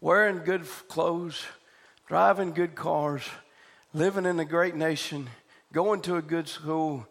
wearing 0.00 0.44
good 0.44 0.66
clothes, 0.88 1.44
driving 2.06 2.52
good 2.52 2.74
cars, 2.74 3.22
living 3.92 4.26
in 4.26 4.38
a 4.40 4.44
great 4.44 4.74
nation, 4.74 5.28
going 5.72 6.00
to 6.02 6.16
a 6.16 6.22
good 6.22 6.48
school, 6.48 7.06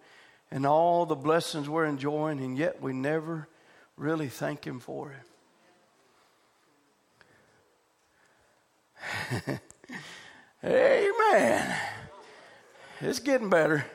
and 0.52 0.66
all 0.66 1.06
the 1.06 1.16
blessings 1.16 1.68
we're 1.68 1.86
enjoying, 1.86 2.40
and 2.40 2.58
yet 2.58 2.82
we 2.82 2.94
never 2.94 3.48
really 3.98 4.30
thank 4.30 4.66
Him 4.66 4.80
for 4.80 5.12
it? 5.12 5.35
Amen. 10.64 11.78
It's 13.02 13.20
getting 13.20 13.50
better. 13.50 13.86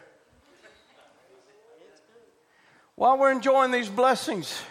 while 3.01 3.17
we're 3.17 3.33
enjoying 3.33 3.71
these 3.71 3.89
blessings, 3.89 4.63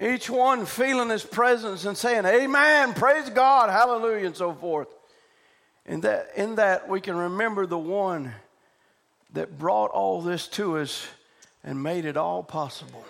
each 0.00 0.30
one 0.30 0.64
feeling 0.64 1.10
his 1.10 1.22
presence 1.22 1.84
and 1.84 1.94
saying, 1.94 2.24
Amen, 2.24 2.94
praise 2.94 3.28
God, 3.28 3.68
hallelujah, 3.68 4.24
and 4.24 4.34
so 4.34 4.54
forth. 4.54 4.88
And 5.84 6.02
that, 6.04 6.30
in 6.36 6.54
that, 6.54 6.88
we 6.88 7.02
can 7.02 7.16
remember 7.16 7.66
the 7.66 7.76
one 7.76 8.32
that 9.34 9.58
brought 9.58 9.90
all 9.90 10.22
this 10.22 10.48
to 10.48 10.78
us 10.78 11.06
and 11.62 11.82
made 11.82 12.06
it 12.06 12.16
all 12.16 12.42
possible. 12.42 13.04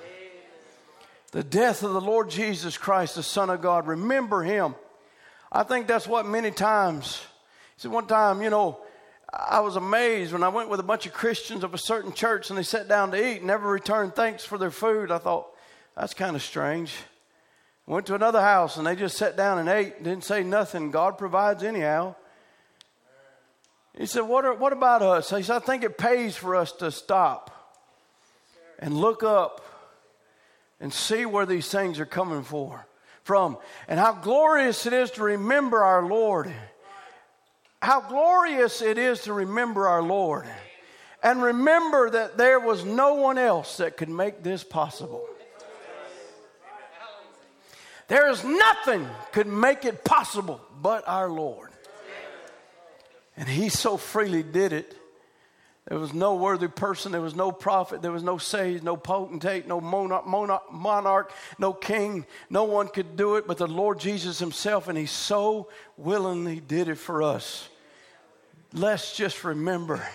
The 1.30 1.44
death 1.44 1.84
of 1.84 1.92
the 1.92 2.00
Lord 2.00 2.30
Jesus 2.30 2.76
Christ, 2.76 3.14
the 3.14 3.22
Son 3.22 3.50
of 3.50 3.62
God. 3.62 3.86
Remember 3.86 4.42
him. 4.42 4.74
I 5.50 5.62
think 5.62 5.86
that's 5.86 6.06
what 6.06 6.26
many 6.26 6.50
times. 6.50 7.20
See, 7.76 7.88
one 7.88 8.06
time, 8.06 8.42
you 8.42 8.50
know, 8.50 8.80
I 9.32 9.60
was 9.60 9.76
amazed 9.76 10.32
when 10.32 10.42
I 10.42 10.48
went 10.48 10.68
with 10.68 10.80
a 10.80 10.84
bunch 10.84 11.06
of 11.06 11.12
Christians 11.12 11.62
of 11.62 11.74
a 11.74 11.78
certain 11.78 12.12
church 12.12 12.50
and 12.50 12.58
they 12.58 12.62
sat 12.62 12.88
down 12.88 13.10
to 13.10 13.16
eat 13.16 13.38
and 13.38 13.46
never 13.46 13.68
returned 13.68 14.14
thanks 14.14 14.44
for 14.44 14.58
their 14.58 14.70
food. 14.70 15.10
I 15.10 15.18
thought, 15.18 15.48
that's 15.96 16.14
kind 16.14 16.34
of 16.34 16.42
strange. 16.42 16.94
Went 17.86 18.06
to 18.06 18.14
another 18.14 18.40
house 18.40 18.76
and 18.76 18.86
they 18.86 18.96
just 18.96 19.16
sat 19.16 19.36
down 19.36 19.58
and 19.58 19.68
ate, 19.68 20.02
didn't 20.02 20.24
say 20.24 20.42
nothing. 20.42 20.90
God 20.90 21.18
provides 21.18 21.62
anyhow. 21.62 22.14
He 23.96 24.06
said, 24.06 24.22
What, 24.22 24.44
are, 24.44 24.54
what 24.54 24.72
about 24.72 25.02
us? 25.02 25.30
He 25.30 25.42
said, 25.42 25.56
I 25.56 25.58
think 25.58 25.82
it 25.82 25.98
pays 25.98 26.36
for 26.36 26.54
us 26.54 26.70
to 26.72 26.90
stop 26.90 27.50
and 28.78 28.96
look 28.96 29.22
up 29.22 29.64
and 30.80 30.92
see 30.92 31.26
where 31.26 31.46
these 31.46 31.68
things 31.68 31.98
are 31.98 32.06
coming 32.06 32.44
for, 32.44 32.86
from 33.28 33.58
and 33.88 34.00
how 34.00 34.14
glorious 34.14 34.86
it 34.86 34.94
is 34.94 35.10
to 35.10 35.22
remember 35.22 35.84
our 35.84 36.02
Lord 36.02 36.50
how 37.82 38.00
glorious 38.00 38.80
it 38.80 38.96
is 38.96 39.20
to 39.22 39.34
remember 39.34 39.86
our 39.86 40.02
Lord 40.02 40.46
and 41.22 41.42
remember 41.42 42.08
that 42.08 42.38
there 42.38 42.58
was 42.58 42.86
no 42.86 43.16
one 43.16 43.36
else 43.36 43.76
that 43.76 43.98
could 43.98 44.08
make 44.08 44.42
this 44.42 44.64
possible. 44.64 45.24
There 48.06 48.30
is 48.30 48.42
nothing 48.42 49.06
could 49.32 49.46
make 49.46 49.84
it 49.84 50.04
possible 50.04 50.60
but 50.80 51.06
our 51.06 51.28
Lord. 51.28 51.70
And 53.36 53.46
he 53.46 53.68
so 53.68 53.98
freely 53.98 54.42
did 54.42 54.72
it. 54.72 54.96
There 55.88 55.98
was 55.98 56.12
no 56.12 56.34
worthy 56.34 56.68
person, 56.68 57.12
there 57.12 57.22
was 57.22 57.34
no 57.34 57.50
prophet, 57.50 58.02
there 58.02 58.12
was 58.12 58.22
no 58.22 58.36
sage, 58.36 58.82
no 58.82 58.94
potentate, 58.94 59.66
no 59.66 59.80
monarch, 59.80 60.26
monarch, 60.26 60.70
monarch, 60.70 61.32
no 61.58 61.72
king. 61.72 62.26
No 62.50 62.64
one 62.64 62.88
could 62.88 63.16
do 63.16 63.36
it 63.36 63.46
but 63.46 63.56
the 63.56 63.66
Lord 63.66 63.98
Jesus 63.98 64.38
himself, 64.38 64.88
and 64.88 64.98
he 64.98 65.06
so 65.06 65.70
willingly 65.96 66.60
did 66.60 66.88
it 66.88 66.96
for 66.96 67.22
us. 67.22 67.70
Let's 68.74 69.16
just 69.16 69.44
remember 69.44 70.06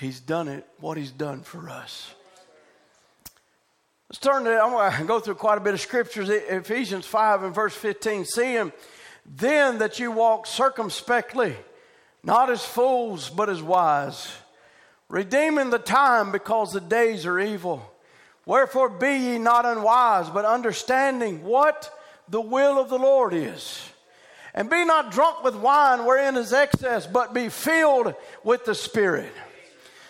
he's 0.00 0.18
done 0.18 0.48
it, 0.48 0.66
what 0.80 0.96
he's 0.96 1.12
done 1.12 1.42
for 1.42 1.70
us. 1.70 2.12
Let's 4.10 4.18
turn 4.18 4.44
to, 4.44 4.60
I'm 4.60 4.72
going 4.72 4.92
to 4.92 5.04
go 5.04 5.20
through 5.20 5.36
quite 5.36 5.58
a 5.58 5.60
bit 5.60 5.74
of 5.74 5.80
scriptures. 5.80 6.28
Ephesians 6.28 7.06
5 7.06 7.44
and 7.44 7.54
verse 7.54 7.74
15. 7.74 8.24
Seeing 8.24 8.72
then 9.24 9.78
that 9.78 10.00
you 10.00 10.10
walk 10.10 10.46
circumspectly, 10.46 11.54
not 12.24 12.50
as 12.50 12.64
fools, 12.64 13.30
but 13.30 13.48
as 13.48 13.62
wise, 13.62 14.32
redeeming 15.08 15.70
the 15.70 15.78
time 15.78 16.32
because 16.32 16.72
the 16.72 16.80
days 16.80 17.26
are 17.26 17.38
evil. 17.38 17.92
Wherefore 18.46 18.88
be 18.88 19.16
ye 19.16 19.38
not 19.38 19.66
unwise, 19.66 20.30
but 20.30 20.44
understanding 20.44 21.44
what 21.44 21.92
the 22.28 22.40
will 22.40 22.78
of 22.80 22.88
the 22.88 22.98
Lord 22.98 23.34
is. 23.34 23.90
And 24.54 24.70
be 24.70 24.84
not 24.84 25.12
drunk 25.12 25.44
with 25.44 25.54
wine 25.54 26.04
wherein 26.04 26.36
is 26.36 26.52
excess, 26.52 27.06
but 27.06 27.34
be 27.34 27.48
filled 27.48 28.14
with 28.42 28.64
the 28.64 28.74
Spirit. 28.74 29.32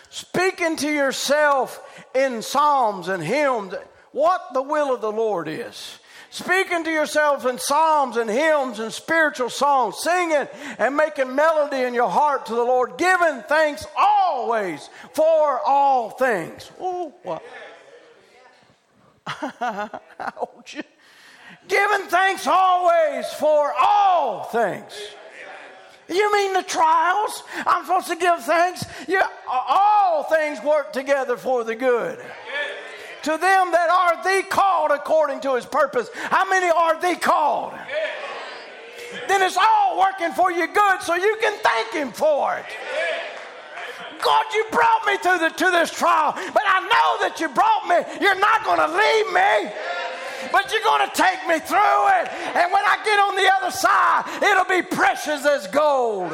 Speaking 0.09 0.75
to 0.77 0.89
yourself 0.89 1.81
in 2.15 2.41
psalms 2.41 3.09
and 3.09 3.21
hymns 3.21 3.75
what 4.11 4.41
the 4.53 4.61
will 4.61 4.93
of 4.93 5.01
the 5.01 5.11
Lord 5.11 5.47
is. 5.47 5.99
Speaking 6.31 6.83
to 6.83 6.91
yourself 6.91 7.45
in 7.45 7.57
psalms 7.57 8.17
and 8.17 8.29
hymns 8.29 8.79
and 8.79 8.93
spiritual 8.93 9.49
songs, 9.49 9.97
singing 9.99 10.47
and 10.77 10.95
making 10.95 11.35
melody 11.35 11.83
in 11.83 11.93
your 11.93 12.09
heart 12.09 12.45
to 12.47 12.53
the 12.53 12.63
Lord, 12.63 12.97
giving 12.97 13.41
thanks 13.47 13.85
always 13.97 14.89
for 15.13 15.59
all 15.65 16.11
things. 16.11 16.71
Ouch 19.61 20.77
giving 21.69 22.07
thanks 22.07 22.47
always 22.47 23.27
for 23.33 23.73
all 23.79 24.43
things. 24.45 24.93
You 26.09 26.33
mean 26.33 26.53
the 26.53 26.63
trials? 26.63 27.43
I'm 27.67 27.85
supposed 27.85 28.07
to 28.07 28.15
give 28.15 28.43
thanks? 28.43 28.83
Yeah, 29.07 29.27
all 29.47 30.23
things 30.23 30.59
work 30.63 30.91
together 30.91 31.37
for 31.37 31.63
the 31.63 31.75
good. 31.75 32.19
To 33.29 33.37
them 33.37 33.69
that 33.69 33.91
are 33.93 34.23
the 34.23 34.41
called 34.49 34.89
according 34.89 35.41
to 35.41 35.53
his 35.53 35.63
purpose. 35.63 36.09
How 36.15 36.49
many 36.49 36.65
are 36.65 36.99
the 36.99 37.15
called? 37.15 37.73
Then 39.27 39.43
it's 39.43 39.55
all 39.55 39.99
working 39.99 40.31
for 40.31 40.51
you 40.51 40.65
good 40.65 41.01
so 41.03 41.13
you 41.13 41.37
can 41.39 41.53
thank 41.61 41.93
him 41.93 42.11
for 42.11 42.57
it. 42.57 42.65
God, 44.19 44.45
you 44.51 44.65
brought 44.71 45.05
me 45.05 45.15
to, 45.17 45.37
the, 45.45 45.49
to 45.49 45.69
this 45.69 45.91
trial, 45.91 46.33
but 46.33 46.63
I 46.65 46.81
know 46.89 47.29
that 47.29 47.37
you 47.39 47.49
brought 47.49 47.85
me. 47.85 48.01
You're 48.19 48.39
not 48.39 48.65
going 48.65 48.79
to 48.79 48.89
leave 48.97 49.29
me 49.31 49.77
but 50.51 50.71
you're 50.71 50.81
going 50.81 51.07
to 51.07 51.13
take 51.13 51.45
me 51.47 51.59
through 51.59 51.77
it. 51.77 52.31
And 52.55 52.71
when 52.71 52.81
I 52.81 52.97
get 53.03 53.19
on 53.19 53.35
the 53.35 53.51
other 53.59 53.69
side, 53.69 54.23
it'll 54.41 54.63
be 54.65 54.81
precious 54.81 55.45
as 55.45 55.67
gold. 55.67 56.33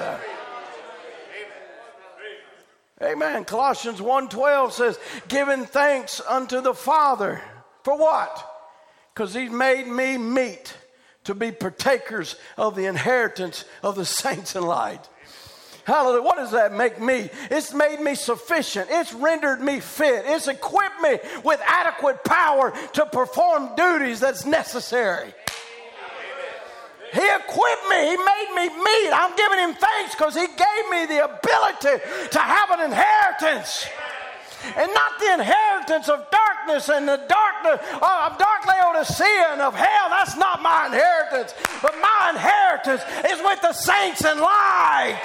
Amen. 3.01 3.43
Colossians 3.43 4.01
1:12 4.01 4.73
says, 4.73 4.97
"Giving 5.27 5.65
thanks 5.65 6.21
unto 6.27 6.61
the 6.61 6.73
Father 6.73 7.41
for 7.83 7.97
what? 7.97 8.51
Because 9.13 9.33
He's 9.33 9.51
made 9.51 9.87
me 9.87 10.17
meet 10.17 10.73
to 11.25 11.35
be 11.35 11.51
partakers 11.51 12.35
of 12.57 12.75
the 12.75 12.85
inheritance 12.85 13.65
of 13.83 13.95
the 13.95 14.05
saints 14.21 14.55
in 14.55 14.65
light." 14.65 15.09
Hallelujah. 15.85 16.23
What 16.23 16.37
does 16.37 16.51
that 16.51 16.73
make 16.73 16.99
me? 16.99 17.29
It's 17.51 17.71
made 17.71 17.99
me 17.99 18.15
sufficient. 18.15 18.87
It's 18.89 19.13
rendered 19.13 19.61
me 19.61 19.79
fit. 19.79 20.23
It's 20.25 20.47
equipped 20.47 20.99
me 20.99 21.19
with 21.43 21.61
adequate 21.63 22.23
power 22.23 22.73
to 22.93 23.05
perform 23.05 23.75
duties 23.75 24.19
that's 24.19 24.45
necessary. 24.45 25.31
He 27.15 27.23
equipped 27.23 27.87
me. 27.89 28.11
He 28.11 28.17
made 28.17 28.51
me 28.55 28.67
meet. 28.67 29.11
I'm 29.15 29.33
giving 29.37 29.59
him 29.59 29.73
thanks 29.73 30.15
because 30.15 30.35
he 30.35 30.47
gave 30.47 30.83
me 30.91 31.05
the 31.07 31.23
ability 31.23 32.03
to 32.31 32.39
have 32.39 32.69
an 32.71 32.91
inheritance. 32.91 33.87
And 34.75 34.91
not 34.93 35.19
the 35.19 35.33
inheritance 35.33 36.09
of 36.09 36.27
darkness 36.29 36.89
and 36.89 37.07
the 37.07 37.23
darkness 37.29 37.87
uh, 38.01 38.29
of 38.29 38.37
dark 38.37 38.65
Laodicea 38.65 39.47
and 39.51 39.61
of 39.61 39.75
hell. 39.75 40.09
That's 40.09 40.35
not 40.35 40.61
my 40.61 40.87
inheritance. 40.87 41.53
But 41.81 41.95
my 42.01 42.31
inheritance 42.31 43.01
is 43.31 43.39
with 43.43 43.61
the 43.61 43.73
saints 43.73 44.25
in 44.25 44.39
light. 44.39 45.23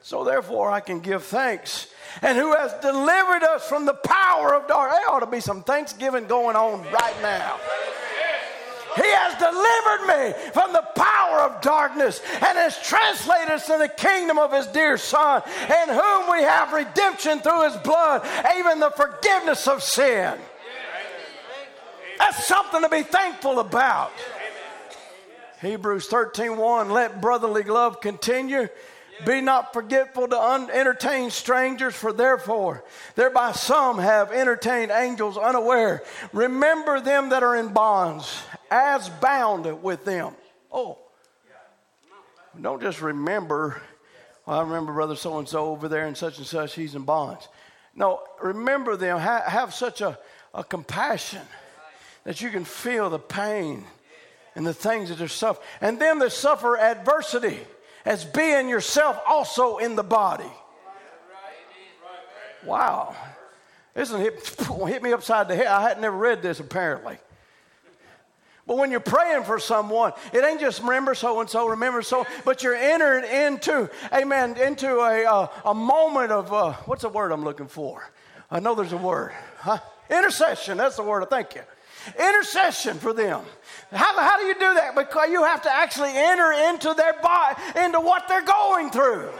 So 0.00 0.24
therefore, 0.24 0.70
I 0.70 0.80
can 0.80 1.00
give 1.00 1.24
thanks. 1.24 1.88
And 2.22 2.38
who 2.38 2.54
has 2.54 2.72
delivered 2.80 3.42
us 3.42 3.68
from 3.68 3.84
the 3.84 3.94
power 3.94 4.54
of 4.54 4.66
darkness. 4.68 5.00
There 5.00 5.10
ought 5.14 5.20
to 5.20 5.26
be 5.26 5.40
some 5.40 5.62
thanksgiving 5.62 6.26
going 6.26 6.56
on 6.56 6.82
right 6.92 7.20
now. 7.20 7.58
He 8.96 9.06
has 9.06 9.34
delivered 9.38 10.06
me 10.08 10.52
from 10.52 10.72
the 10.72 10.86
power 10.96 11.40
of 11.40 11.60
darkness 11.60 12.20
and 12.34 12.58
has 12.58 12.80
translated 12.82 13.50
us 13.50 13.66
to 13.66 13.76
the 13.78 13.88
kingdom 13.88 14.38
of 14.38 14.52
his 14.52 14.66
dear 14.68 14.96
Son, 14.96 15.42
in 15.46 15.88
whom 15.88 16.30
we 16.30 16.42
have 16.42 16.72
redemption 16.72 17.40
through 17.40 17.64
his 17.64 17.76
blood, 17.78 18.26
even 18.56 18.80
the 18.80 18.90
forgiveness 18.90 19.68
of 19.68 19.82
sin. 19.82 20.38
That's 22.18 22.46
something 22.46 22.82
to 22.82 22.88
be 22.88 23.02
thankful 23.02 23.58
about. 23.58 24.12
Hebrews 25.60 26.06
13 26.06 26.56
1, 26.56 26.90
let 26.90 27.20
brotherly 27.20 27.62
love 27.62 28.00
continue. 28.00 28.68
Be 29.24 29.40
not 29.40 29.72
forgetful 29.72 30.28
to 30.28 30.38
un- 30.38 30.70
entertain 30.70 31.30
strangers, 31.30 31.94
for 31.94 32.12
therefore, 32.12 32.84
thereby 33.14 33.52
some 33.52 33.98
have 33.98 34.30
entertained 34.30 34.90
angels 34.90 35.38
unaware. 35.38 36.02
Remember 36.34 37.00
them 37.00 37.30
that 37.30 37.42
are 37.42 37.56
in 37.56 37.72
bonds, 37.72 38.42
as 38.70 39.08
bound 39.08 39.82
with 39.82 40.04
them. 40.04 40.34
Oh, 40.72 40.98
don't 42.60 42.80
just 42.80 43.02
remember, 43.02 43.82
well, 44.46 44.58
I 44.58 44.62
remember 44.62 44.92
brother 44.92 45.16
so 45.16 45.38
and 45.38 45.48
so 45.48 45.66
over 45.66 45.88
there 45.88 46.06
and 46.06 46.16
such 46.16 46.38
and 46.38 46.46
such, 46.46 46.74
he's 46.74 46.94
in 46.94 47.02
bonds. 47.02 47.48
No, 47.94 48.20
remember 48.42 48.96
them, 48.96 49.18
ha- 49.18 49.44
have 49.46 49.74
such 49.74 50.00
a, 50.00 50.18
a 50.54 50.64
compassion 50.64 51.42
that 52.24 52.40
you 52.40 52.50
can 52.50 52.64
feel 52.64 53.10
the 53.10 53.18
pain 53.18 53.84
and 54.54 54.66
the 54.66 54.74
things 54.74 55.10
that 55.10 55.20
are 55.20 55.28
suffering. 55.28 55.66
And 55.80 56.00
them 56.00 56.18
that 56.20 56.32
suffer 56.32 56.78
adversity 56.78 57.58
as 58.04 58.24
being 58.24 58.68
yourself 58.68 59.20
also 59.26 59.78
in 59.78 59.96
the 59.96 60.02
body. 60.02 60.50
Wow. 62.64 63.14
Isn't 63.94 64.20
hit, 64.20 64.56
hit 64.86 65.02
me 65.02 65.12
upside 65.12 65.48
the 65.48 65.56
head. 65.56 65.66
I 65.66 65.82
had 65.88 66.00
never 66.00 66.16
read 66.16 66.42
this 66.42 66.60
apparently. 66.60 67.18
But 68.66 68.78
when 68.78 68.90
you're 68.90 69.00
praying 69.00 69.44
for 69.44 69.60
someone, 69.60 70.12
it 70.32 70.44
ain't 70.44 70.60
just 70.60 70.80
remember 70.80 71.14
so 71.14 71.40
and 71.40 71.48
so, 71.48 71.68
remember 71.68 72.02
so, 72.02 72.26
but 72.44 72.64
you're 72.64 72.74
entering 72.74 73.24
into, 73.24 73.88
amen, 74.12 74.56
into 74.56 74.98
a, 74.98 75.22
a, 75.22 75.50
a 75.66 75.74
moment 75.74 76.32
of, 76.32 76.52
uh, 76.52 76.72
what's 76.86 77.02
the 77.02 77.08
word 77.08 77.30
I'm 77.30 77.44
looking 77.44 77.68
for? 77.68 78.10
I 78.50 78.58
know 78.58 78.74
there's 78.74 78.92
a 78.92 78.96
word. 78.96 79.32
Huh? 79.58 79.78
Intercession, 80.10 80.78
that's 80.78 80.96
the 80.96 81.04
word, 81.04 81.22
I 81.22 81.26
thank 81.26 81.54
you. 81.54 81.62
Intercession 82.18 82.98
for 82.98 83.12
them. 83.12 83.42
How, 83.92 84.18
how 84.18 84.38
do 84.38 84.46
you 84.46 84.54
do 84.54 84.74
that? 84.74 84.94
Because 84.96 85.30
you 85.30 85.44
have 85.44 85.62
to 85.62 85.72
actually 85.72 86.12
enter 86.14 86.52
into 86.52 86.92
their 86.94 87.14
body, 87.20 87.60
into 87.84 88.00
what 88.00 88.26
they're 88.28 88.42
going 88.42 88.90
through 88.90 89.30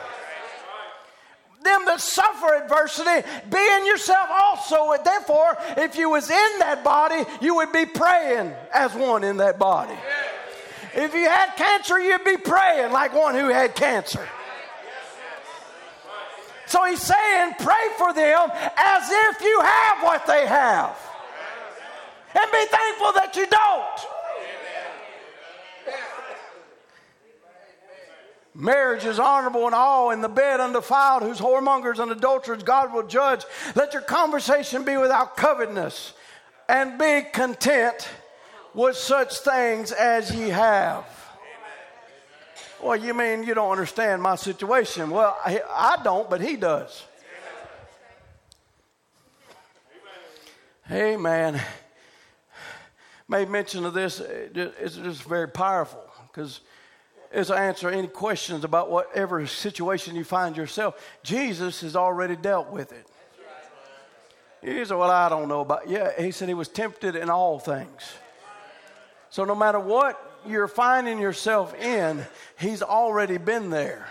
them 1.67 1.85
that 1.87 2.01
suffer 2.01 2.55
adversity, 2.55 3.27
be 3.51 3.59
in 3.59 3.87
yourself 3.87 4.29
also. 4.31 4.93
And 4.93 5.05
Therefore, 5.05 5.59
if 5.77 5.97
you 5.97 6.09
was 6.11 6.31
in 6.31 6.59
that 6.61 6.83
body, 6.83 7.25
you 7.41 7.57
would 7.57 7.73
be 7.73 7.85
praying 7.87 8.55
as 8.73 8.95
one 8.95 9.25
in 9.25 9.39
that 9.39 9.59
body. 9.59 9.99
If 10.95 11.13
you 11.15 11.29
had 11.29 11.57
cancer, 11.57 11.99
you'd 11.99 12.25
be 12.25 12.39
praying 12.39 12.93
like 12.93 13.13
one 13.15 13.35
who 13.35 13.49
had 13.49 13.75
cancer. 13.75 14.27
So 16.67 16.85
he's 16.85 17.03
saying, 17.03 17.55
pray 17.59 17.87
for 17.99 18.13
them 18.13 18.51
as 18.77 19.09
if 19.11 19.41
you 19.43 19.61
have 19.61 20.03
what 20.03 20.27
they 20.27 20.47
have. 20.47 20.97
And 22.35 22.51
be 22.51 22.65
thankful 22.67 23.13
that 23.13 23.37
you 23.37 23.47
don't. 23.47 24.16
Marriage 28.59 29.05
is 29.05 29.19
honorable 29.19 29.67
and 29.67 29.75
all, 29.75 30.11
in 30.13 30.23
the 30.23 30.31
bed 30.31 30.61
undefiled, 30.61 31.23
whose 31.23 31.39
whoremongers 31.39 31.99
and 31.99 32.11
adulterers 32.11 32.63
God 32.63 32.91
will 32.91 33.07
judge. 33.07 33.45
Let 33.75 33.93
your 33.93 34.01
conversation 34.01 34.83
be 34.83 34.97
without 34.97 35.37
covetousness, 35.37 36.15
and 36.67 36.99
be 36.99 37.21
content 37.33 38.09
with 38.73 38.97
such 38.97 39.39
things 39.41 39.93
as 39.93 40.35
ye 40.35 40.49
have. 40.49 41.05
Well, 42.83 42.97
you 42.97 43.13
mean 43.13 43.43
you 43.43 43.53
don't 43.53 43.71
understand 43.71 44.23
my 44.23 44.37
situation? 44.37 45.11
Well, 45.11 45.39
I, 45.45 45.61
I 45.69 46.03
don't, 46.03 46.31
but 46.31 46.41
he 46.41 46.57
does. 46.57 47.05
Hey, 50.87 51.17
man. 51.17 51.61
Made 53.29 53.51
mention 53.51 53.85
of 53.85 53.93
this. 53.93 54.21
It's 54.21 54.97
just 54.97 55.25
very 55.25 55.49
powerful 55.49 56.05
because 56.29 56.61
is 57.37 57.51
answer 57.51 57.91
any 57.91 58.09
questions 58.09 58.65
about 58.65 58.91
whatever 58.91 59.47
situation 59.47 60.17
you 60.17 60.25
find 60.25 60.57
yourself. 60.57 61.01
Jesus 61.23 61.83
has 61.83 61.95
already 61.95 62.35
dealt 62.35 62.71
with 62.71 62.93
it. 62.93 63.07
He 64.63 64.85
said, 64.85 64.97
Well, 64.97 65.11
I 65.11 65.29
don't 65.29 65.47
know 65.47 65.61
about. 65.61 65.89
Yeah, 65.89 66.11
he 66.21 66.31
said 66.31 66.49
he 66.49 66.55
was 66.55 66.69
tempted 66.69 67.15
in 67.15 67.29
all 67.29 67.59
things. 67.59 68.15
So 69.29 69.45
no 69.45 69.55
matter 69.55 69.79
what 69.79 70.41
you're 70.47 70.67
finding 70.67 71.19
yourself 71.19 71.75
in, 71.75 72.25
he's 72.59 72.83
already 72.83 73.37
been 73.37 73.69
there. 73.69 74.09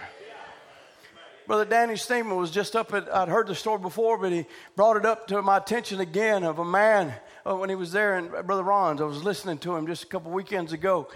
Brother 1.47 1.65
Danny 1.65 1.95
Steeman 1.95 2.37
was 2.37 2.51
just 2.51 2.75
up 2.75 2.93
at, 2.93 3.13
I'd 3.13 3.27
heard 3.27 3.47
the 3.47 3.55
story 3.55 3.79
before, 3.79 4.17
but 4.17 4.31
he 4.31 4.45
brought 4.75 4.97
it 4.97 5.05
up 5.05 5.27
to 5.27 5.41
my 5.41 5.57
attention 5.57 5.99
again 5.99 6.43
of 6.43 6.59
a 6.59 6.65
man 6.65 7.13
uh, 7.45 7.55
when 7.55 7.69
he 7.69 7.75
was 7.75 7.91
there, 7.91 8.17
and 8.17 8.31
Brother 8.45 8.63
Ron's, 8.63 9.01
I 9.01 9.03
was 9.05 9.23
listening 9.23 9.59
to 9.59 9.75
him 9.75 9.85
just 9.85 10.03
a 10.03 10.07
couple 10.07 10.31
weekends 10.31 10.73
ago. 10.73 11.07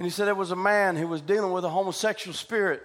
And 0.00 0.06
he 0.06 0.10
said 0.10 0.28
there 0.28 0.34
was 0.34 0.50
a 0.50 0.56
man 0.56 0.96
who 0.96 1.06
was 1.06 1.20
dealing 1.20 1.52
with 1.52 1.62
a 1.62 1.68
homosexual 1.68 2.32
spirit. 2.32 2.82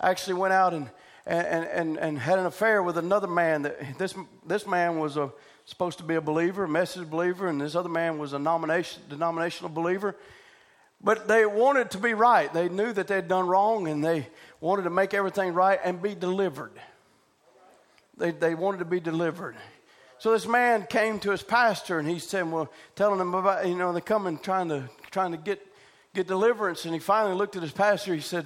Actually 0.00 0.32
went 0.32 0.54
out 0.54 0.72
and, 0.72 0.88
and, 1.26 1.66
and, 1.66 1.98
and 1.98 2.18
had 2.18 2.38
an 2.38 2.46
affair 2.46 2.82
with 2.82 2.96
another 2.96 3.26
man. 3.26 3.60
That 3.60 3.98
this, 3.98 4.14
this 4.46 4.66
man 4.66 4.98
was 4.98 5.18
a, 5.18 5.30
supposed 5.66 5.98
to 5.98 6.04
be 6.04 6.14
a 6.14 6.22
believer, 6.22 6.64
a 6.64 6.68
message 6.68 7.10
believer, 7.10 7.48
and 7.48 7.60
this 7.60 7.74
other 7.74 7.90
man 7.90 8.16
was 8.16 8.32
a 8.32 8.38
nomination, 8.38 9.02
denominational 9.10 9.68
believer. 9.68 10.16
But 11.04 11.28
they 11.28 11.44
wanted 11.44 11.90
to 11.90 11.98
be 11.98 12.14
right. 12.14 12.50
They 12.50 12.70
knew 12.70 12.94
that 12.94 13.08
they'd 13.08 13.28
done 13.28 13.46
wrong 13.46 13.86
and 13.86 14.02
they 14.02 14.26
wanted 14.58 14.84
to 14.84 14.90
make 14.90 15.12
everything 15.12 15.52
right 15.52 15.78
and 15.84 16.00
be 16.00 16.14
delivered. 16.14 16.72
They, 18.16 18.30
they 18.30 18.54
wanted 18.54 18.78
to 18.78 18.86
be 18.86 19.00
delivered. 19.00 19.56
So 20.16 20.32
this 20.32 20.46
man 20.46 20.86
came 20.88 21.18
to 21.18 21.30
his 21.30 21.42
pastor 21.42 21.98
and 21.98 22.08
he 22.08 22.18
said, 22.18 22.50
Well, 22.50 22.72
telling 22.96 23.20
him 23.20 23.34
about, 23.34 23.68
you 23.68 23.76
know, 23.76 23.92
they're 23.92 24.00
coming 24.00 24.38
trying 24.38 24.70
to, 24.70 24.88
trying 25.10 25.32
to 25.32 25.36
get 25.36 25.67
get 26.18 26.26
deliverance. 26.26 26.84
And 26.84 26.92
he 26.92 27.00
finally 27.00 27.34
looked 27.34 27.56
at 27.56 27.62
his 27.62 27.72
pastor. 27.72 28.14
He 28.14 28.20
said, 28.20 28.44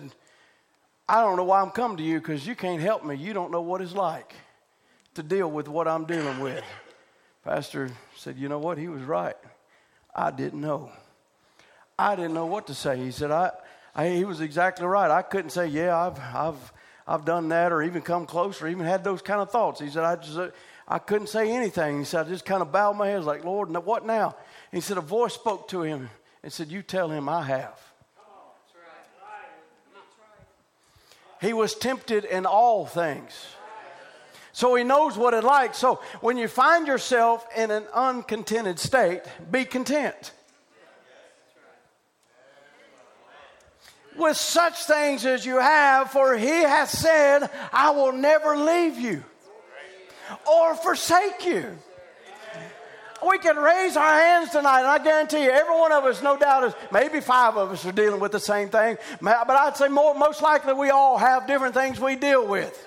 I 1.08 1.22
don't 1.22 1.36
know 1.36 1.44
why 1.44 1.60
I'm 1.60 1.70
coming 1.70 1.96
to 1.96 2.02
you 2.02 2.18
because 2.18 2.46
you 2.46 2.54
can't 2.54 2.80
help 2.80 3.04
me. 3.04 3.16
You 3.16 3.32
don't 3.32 3.50
know 3.50 3.62
what 3.62 3.80
it's 3.80 3.94
like 3.94 4.34
to 5.14 5.22
deal 5.22 5.50
with 5.50 5.68
what 5.68 5.88
I'm 5.88 6.04
dealing 6.04 6.40
with. 6.40 6.62
Pastor 7.44 7.90
said, 8.16 8.36
You 8.36 8.48
know 8.48 8.58
what? 8.58 8.78
He 8.78 8.88
was 8.88 9.02
right. 9.02 9.36
I 10.14 10.30
didn't 10.30 10.60
know. 10.60 10.90
I 11.98 12.14
didn't 12.14 12.34
know 12.34 12.46
what 12.46 12.66
to 12.66 12.74
say. 12.74 12.96
He 12.98 13.10
said, 13.10 13.30
I, 13.30 13.50
I 13.94 14.08
he 14.10 14.24
was 14.24 14.40
exactly 14.40 14.86
right. 14.86 15.10
I 15.10 15.22
couldn't 15.22 15.50
say, 15.50 15.66
Yeah, 15.66 15.96
I've, 15.96 16.18
I've, 16.20 16.72
I've 17.06 17.24
done 17.24 17.48
that 17.48 17.72
or 17.72 17.82
even 17.82 18.02
come 18.02 18.26
close 18.26 18.60
or 18.62 18.68
even 18.68 18.84
had 18.84 19.02
those 19.02 19.22
kind 19.22 19.40
of 19.40 19.50
thoughts. 19.50 19.80
He 19.80 19.88
said, 19.88 20.04
I 20.04 20.16
just, 20.16 20.38
I 20.86 20.98
couldn't 20.98 21.28
say 21.28 21.50
anything. 21.50 21.98
He 21.98 22.04
said, 22.04 22.26
I 22.26 22.28
just 22.28 22.44
kind 22.44 22.62
of 22.62 22.70
bowed 22.70 22.96
my 22.96 23.08
head, 23.08 23.24
like, 23.24 23.44
Lord, 23.44 23.70
what 23.84 24.06
now? 24.06 24.36
He 24.70 24.80
said, 24.80 24.98
a 24.98 25.02
voice 25.02 25.34
spoke 25.34 25.68
to 25.68 25.82
him 25.82 26.10
and 26.42 26.52
said, 26.52 26.70
You 26.70 26.82
tell 26.82 27.08
him 27.08 27.28
I 27.28 27.42
have. 27.42 27.80
He 31.40 31.52
was 31.52 31.74
tempted 31.74 32.24
in 32.24 32.46
all 32.46 32.86
things. 32.86 33.32
So 34.52 34.74
he 34.74 34.84
knows 34.84 35.16
what 35.16 35.34
it 35.34 35.42
like. 35.42 35.74
So 35.74 36.00
when 36.20 36.36
you 36.36 36.46
find 36.46 36.86
yourself 36.86 37.44
in 37.56 37.70
an 37.70 37.84
uncontented 37.92 38.78
state, 38.78 39.22
be 39.50 39.64
content. 39.64 40.32
With 44.16 44.36
such 44.36 44.84
things 44.84 45.24
as 45.24 45.44
you 45.44 45.56
have, 45.56 46.10
for 46.10 46.36
he 46.36 46.46
has 46.46 46.90
said, 46.90 47.48
I 47.72 47.90
will 47.90 48.12
never 48.12 48.56
leave 48.56 48.98
you 48.98 49.24
or 50.46 50.74
forsake 50.76 51.46
you 51.46 51.78
we 53.28 53.38
can 53.38 53.56
raise 53.56 53.96
our 53.96 54.14
hands 54.20 54.50
tonight, 54.50 54.80
and 54.80 54.88
I 54.88 55.02
guarantee 55.02 55.44
you, 55.44 55.50
every 55.50 55.74
one 55.74 55.92
of 55.92 56.04
us, 56.04 56.22
no 56.22 56.36
doubt, 56.36 56.64
is 56.64 56.74
maybe 56.90 57.20
five 57.20 57.56
of 57.56 57.70
us 57.70 57.84
are 57.84 57.92
dealing 57.92 58.20
with 58.20 58.32
the 58.32 58.40
same 58.40 58.68
thing. 58.68 58.96
But 59.20 59.50
I'd 59.50 59.76
say 59.76 59.88
more, 59.88 60.14
most 60.14 60.42
likely 60.42 60.72
we 60.74 60.90
all 60.90 61.18
have 61.18 61.46
different 61.46 61.74
things 61.74 62.00
we 62.00 62.16
deal 62.16 62.46
with. 62.46 62.86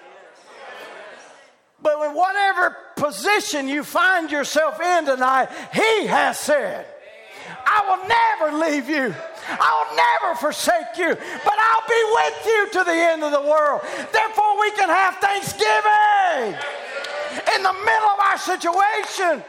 But 1.81 2.09
in 2.09 2.15
whatever 2.15 2.75
position 2.95 3.67
you 3.67 3.83
find 3.83 4.31
yourself 4.31 4.81
in 4.81 5.05
tonight, 5.05 5.49
He 5.73 6.07
has 6.07 6.39
said, 6.39 6.87
I 7.67 7.83
will 7.87 8.07
never 8.07 8.57
leave 8.65 8.89
you. 8.89 9.13
I'll 9.47 9.95
never 9.95 10.35
forsake 10.39 10.97
you, 10.97 11.09
but 11.09 11.53
I'll 11.59 11.87
be 11.87 12.03
with 12.15 12.45
you 12.45 12.69
to 12.71 12.83
the 12.83 12.93
end 12.93 13.23
of 13.23 13.31
the 13.31 13.41
world. 13.41 13.81
Therefore, 14.11 14.59
we 14.59 14.71
can 14.71 14.89
have 14.89 15.17
thanksgiving 15.17 16.57
in 17.55 17.61
the 17.61 17.73
middle 17.73 18.09
of 18.09 18.19
our 18.19 18.37
situation 18.39 19.43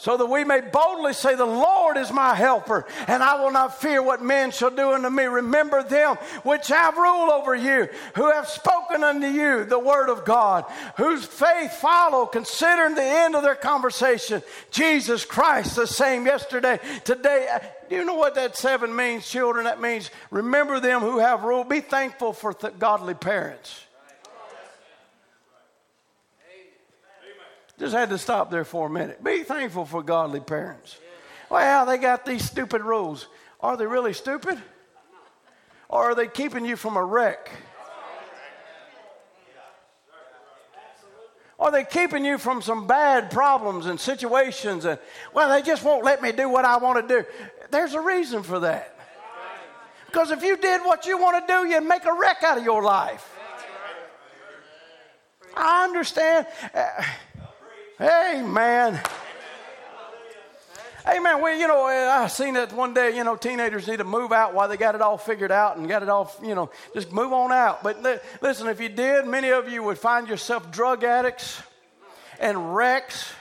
so 0.00 0.16
that 0.16 0.26
we 0.26 0.44
may 0.44 0.62
boldly 0.62 1.12
say, 1.12 1.34
The 1.34 1.44
Lord 1.44 1.98
is 1.98 2.10
my 2.10 2.34
helper, 2.34 2.86
and 3.06 3.22
I 3.22 3.38
will 3.38 3.50
not 3.50 3.82
fear 3.82 4.02
what 4.02 4.22
men 4.22 4.50
shall 4.50 4.70
do 4.70 4.92
unto 4.92 5.10
me. 5.10 5.24
Remember 5.24 5.82
them 5.82 6.16
which 6.42 6.68
have 6.68 6.96
rule 6.96 7.30
over 7.30 7.54
you, 7.54 7.86
who 8.14 8.30
have 8.32 8.48
spoken 8.48 9.04
unto 9.04 9.26
you 9.26 9.64
the 9.64 9.78
word 9.78 10.08
of 10.08 10.24
God, 10.24 10.64
whose 10.96 11.26
faith 11.26 11.72
follow, 11.74 12.24
considering 12.24 12.94
the 12.94 13.02
end 13.02 13.36
of 13.36 13.42
their 13.42 13.54
conversation. 13.54 14.42
Jesus 14.70 15.26
Christ, 15.26 15.76
the 15.76 15.86
same 15.86 16.24
yesterday, 16.24 16.80
today. 17.04 17.60
Do 17.90 17.96
you 17.96 18.06
know 18.06 18.14
what 18.14 18.36
that 18.36 18.56
seven 18.56 18.96
means, 18.96 19.28
children? 19.28 19.64
That 19.64 19.82
means 19.82 20.10
remember 20.30 20.80
them 20.80 21.02
who 21.02 21.18
have 21.18 21.42
rule. 21.42 21.62
Be 21.62 21.80
thankful 21.80 22.32
for 22.32 22.54
th- 22.54 22.78
godly 22.78 23.14
parents. 23.14 23.84
Just 27.80 27.94
had 27.94 28.10
to 28.10 28.18
stop 28.18 28.50
there 28.50 28.66
for 28.66 28.88
a 28.88 28.90
minute. 28.90 29.24
Be 29.24 29.42
thankful 29.42 29.86
for 29.86 30.02
godly 30.02 30.40
parents. 30.40 30.98
Well, 31.48 31.86
they 31.86 31.96
got 31.96 32.26
these 32.26 32.44
stupid 32.44 32.82
rules. 32.82 33.26
Are 33.58 33.74
they 33.78 33.86
really 33.86 34.12
stupid? 34.12 34.60
Or 35.88 36.10
are 36.10 36.14
they 36.14 36.28
keeping 36.28 36.66
you 36.66 36.76
from 36.76 36.98
a 36.98 37.02
wreck? 37.02 37.50
Are 41.58 41.70
they 41.70 41.84
keeping 41.84 42.22
you 42.22 42.36
from 42.36 42.60
some 42.60 42.86
bad 42.86 43.30
problems 43.30 43.86
and 43.86 43.98
situations? 43.98 44.84
And, 44.84 44.98
well, 45.32 45.48
they 45.48 45.62
just 45.62 45.82
won't 45.82 46.04
let 46.04 46.20
me 46.20 46.32
do 46.32 46.50
what 46.50 46.66
I 46.66 46.76
want 46.76 47.08
to 47.08 47.22
do. 47.22 47.26
There's 47.70 47.94
a 47.94 48.00
reason 48.00 48.42
for 48.42 48.60
that. 48.60 48.94
Because 50.04 50.32
if 50.32 50.42
you 50.42 50.58
did 50.58 50.82
what 50.82 51.06
you 51.06 51.16
want 51.16 51.46
to 51.46 51.52
do, 51.52 51.66
you'd 51.66 51.80
make 51.80 52.04
a 52.04 52.12
wreck 52.12 52.42
out 52.42 52.58
of 52.58 52.64
your 52.64 52.82
life. 52.82 53.26
I 55.56 55.84
understand. 55.84 56.46
Uh, 56.74 57.02
amen. 58.00 59.00
Amen. 61.06 61.40
Well, 61.40 61.58
you 61.58 61.66
know, 61.66 61.86
uh, 61.86 62.22
I 62.22 62.26
seen 62.28 62.54
that 62.54 62.72
one 62.72 62.94
day, 62.94 63.16
you 63.16 63.24
know, 63.24 63.34
teenagers 63.34 63.88
need 63.88 63.98
to 63.98 64.04
move 64.04 64.32
out 64.32 64.54
while 64.54 64.68
they 64.68 64.76
got 64.76 64.94
it 64.94 65.00
all 65.00 65.16
figured 65.16 65.50
out 65.50 65.76
and 65.76 65.88
got 65.88 66.02
it 66.02 66.08
all, 66.08 66.32
you 66.42 66.54
know, 66.54 66.70
just 66.94 67.10
move 67.10 67.32
on 67.32 67.52
out. 67.52 67.82
But 67.82 68.02
listen, 68.40 68.68
if 68.68 68.80
you 68.80 68.88
did, 68.88 69.26
many 69.26 69.50
of 69.50 69.68
you 69.68 69.82
would 69.82 69.98
find 69.98 70.28
yourself 70.28 70.70
drug 70.70 71.02
addicts 71.02 71.62
and 72.38 72.74
wrecks. 72.74 73.32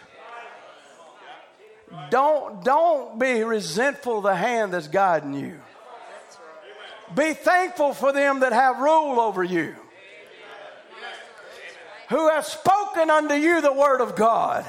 Don't, 2.09 2.63
don't 2.63 3.19
be 3.19 3.43
resentful 3.43 4.17
of 4.17 4.23
the 4.23 4.35
hand 4.35 4.73
that's 4.73 4.87
guiding 4.87 5.33
you. 5.33 5.59
Be 7.15 7.33
thankful 7.33 7.93
for 7.93 8.13
them 8.13 8.41
that 8.41 8.53
have 8.53 8.79
rule 8.79 9.19
over 9.19 9.43
you, 9.43 9.75
who 12.09 12.29
have 12.29 12.45
spoken 12.45 13.09
unto 13.09 13.35
you 13.35 13.61
the 13.61 13.73
word 13.73 14.01
of 14.01 14.15
God. 14.15 14.65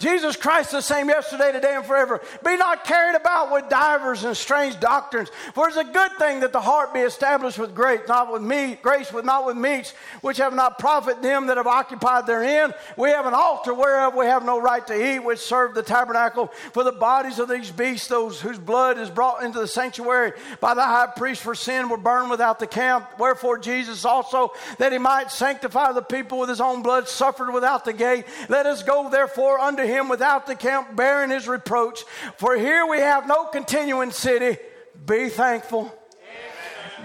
Jesus 0.00 0.34
Christ 0.34 0.70
the 0.70 0.80
same 0.80 1.08
yesterday, 1.08 1.52
today, 1.52 1.74
and 1.76 1.84
forever. 1.84 2.22
Be 2.42 2.56
not 2.56 2.84
carried 2.84 3.14
about 3.14 3.52
with 3.52 3.68
divers 3.68 4.24
and 4.24 4.34
strange 4.34 4.80
doctrines. 4.80 5.30
For 5.54 5.68
it's 5.68 5.76
a 5.76 5.84
good 5.84 6.12
thing 6.18 6.40
that 6.40 6.52
the 6.52 6.60
heart 6.60 6.94
be 6.94 7.00
established 7.00 7.58
with 7.58 7.74
grace, 7.74 8.00
not 8.08 8.32
with 8.32 8.40
meat, 8.40 8.82
grace 8.82 9.12
with 9.12 9.26
not 9.26 9.44
with 9.46 9.58
meats, 9.58 9.92
which 10.22 10.38
have 10.38 10.54
not 10.54 10.78
profited 10.78 11.22
them 11.22 11.46
that 11.48 11.58
have 11.58 11.66
occupied 11.66 12.26
therein. 12.26 12.72
We 12.96 13.10
have 13.10 13.26
an 13.26 13.34
altar 13.34 13.74
whereof 13.74 14.14
we 14.14 14.24
have 14.24 14.42
no 14.42 14.58
right 14.58 14.84
to 14.86 15.14
eat, 15.14 15.18
which 15.18 15.38
serve 15.38 15.74
the 15.74 15.82
tabernacle 15.82 16.46
for 16.72 16.82
the 16.82 16.92
bodies 16.92 17.38
of 17.38 17.50
these 17.50 17.70
beasts, 17.70 18.08
those 18.08 18.40
whose 18.40 18.58
blood 18.58 18.96
is 18.96 19.10
brought 19.10 19.42
into 19.42 19.60
the 19.60 19.68
sanctuary 19.68 20.32
by 20.60 20.72
the 20.72 20.82
high 20.82 21.08
priest 21.14 21.42
for 21.42 21.54
sin 21.54 21.90
were 21.90 21.98
burned 21.98 22.30
without 22.30 22.58
the 22.58 22.66
camp. 22.66 23.06
Wherefore 23.18 23.58
Jesus 23.58 24.06
also, 24.06 24.54
that 24.78 24.92
he 24.92 24.98
might 24.98 25.30
sanctify 25.30 25.92
the 25.92 26.00
people 26.00 26.38
with 26.38 26.48
his 26.48 26.62
own 26.62 26.82
blood, 26.82 27.06
suffered 27.06 27.52
without 27.52 27.84
the 27.84 27.92
gate. 27.92 28.24
Let 28.48 28.64
us 28.64 28.82
go 28.82 29.10
therefore 29.10 29.58
unto 29.60 29.89
him 29.90 30.08
without 30.08 30.46
the 30.46 30.54
camp, 30.54 30.96
bearing 30.96 31.30
his 31.30 31.46
reproach. 31.48 32.04
For 32.36 32.56
here 32.56 32.86
we 32.86 32.98
have 32.98 33.26
no 33.26 33.44
continuing 33.44 34.10
city. 34.10 34.58
Be 35.06 35.28
thankful. 35.28 35.94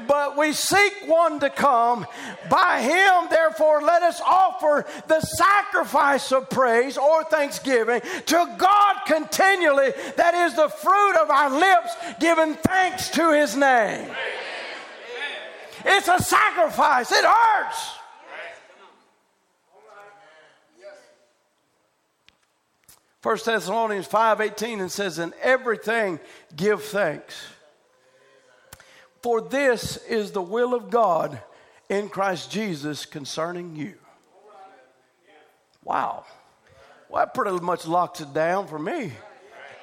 But 0.07 0.37
we 0.37 0.53
seek 0.53 0.93
one 1.05 1.39
to 1.39 1.49
come. 1.49 2.05
By 2.49 2.81
him, 2.81 3.29
therefore, 3.29 3.81
let 3.81 4.03
us 4.03 4.21
offer 4.21 4.85
the 5.07 5.21
sacrifice 5.21 6.31
of 6.31 6.49
praise 6.49 6.97
or 6.97 7.23
thanksgiving 7.23 8.01
to 8.01 8.55
God 8.57 8.95
continually. 9.07 9.93
That 10.17 10.33
is 10.33 10.55
the 10.55 10.69
fruit 10.69 11.15
of 11.15 11.29
our 11.29 11.49
lips, 11.49 11.95
giving 12.19 12.55
thanks 12.55 13.09
to 13.11 13.33
his 13.33 13.55
name. 13.55 14.09
It's 15.85 16.07
a 16.07 16.21
sacrifice, 16.21 17.11
it 17.11 17.23
hurts. 17.23 17.91
First 23.25 23.45
Thessalonians 23.45 24.05
5:18 24.05 24.79
and 24.79 24.91
says, 24.91 25.17
"In 25.17 25.33
everything 25.41 26.19
give 26.55 26.83
thanks. 26.83 27.33
For 29.23 29.41
this 29.41 29.97
is 29.97 30.31
the 30.31 30.43
will 30.43 30.75
of 30.75 30.91
God 30.91 31.41
in 31.89 32.07
Christ 32.07 32.51
Jesus 32.51 33.03
concerning 33.07 33.75
you." 33.75 33.97
Wow. 35.83 36.27
Well, 37.09 37.25
that 37.25 37.33
pretty 37.33 37.59
much 37.61 37.87
locks 37.87 38.21
it 38.21 38.31
down 38.31 38.67
for 38.67 38.77
me. 38.77 39.17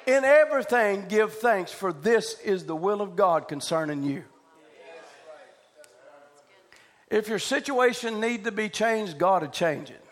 In 0.05 0.23
everything 0.23 1.09
give 1.09 1.37
thanks, 1.39 1.73
for 1.73 1.91
this 1.91 2.39
is 2.39 2.65
the 2.65 2.77
will 2.77 3.01
of 3.01 3.17
God 3.17 3.49
concerning 3.49 4.03
you. 4.03 4.23
If 7.09 7.27
your 7.27 7.39
situation 7.39 8.21
need 8.21 8.45
to 8.45 8.53
be 8.53 8.69
changed, 8.69 9.17
God 9.17 9.41
will 9.41 9.49
change 9.49 9.89
it. 9.89 10.02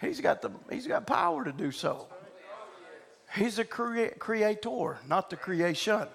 He's 0.00 0.20
got, 0.20 0.42
the, 0.42 0.50
he's 0.70 0.86
got 0.86 1.06
power 1.06 1.44
to 1.44 1.52
do 1.52 1.70
so. 1.70 2.06
He's 3.34 3.58
a 3.58 3.64
crea- 3.64 4.12
creator, 4.18 4.98
not 5.08 5.30
the 5.30 5.36
creation. 5.36 6.06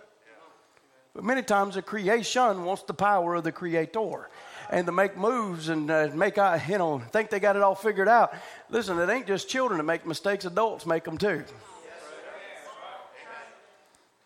But 1.13 1.23
many 1.23 1.43
times 1.43 1.75
the 1.75 1.81
creation 1.81 2.63
wants 2.63 2.83
the 2.83 2.93
power 2.93 3.35
of 3.35 3.43
the 3.43 3.51
creator 3.51 4.29
and 4.69 4.85
to 4.85 4.91
make 4.91 5.17
moves 5.17 5.67
and 5.67 5.91
uh, 5.91 6.09
make, 6.13 6.37
you 6.37 6.77
know, 6.77 6.99
think 7.11 7.29
they 7.29 7.39
got 7.39 7.57
it 7.57 7.61
all 7.61 7.75
figured 7.75 8.07
out. 8.07 8.33
Listen, 8.69 8.97
it 8.97 9.09
ain't 9.09 9.27
just 9.27 9.49
children 9.49 9.77
that 9.77 9.83
make 9.83 10.05
mistakes, 10.05 10.45
adults 10.45 10.85
make 10.85 11.03
them 11.03 11.17
too. 11.17 11.43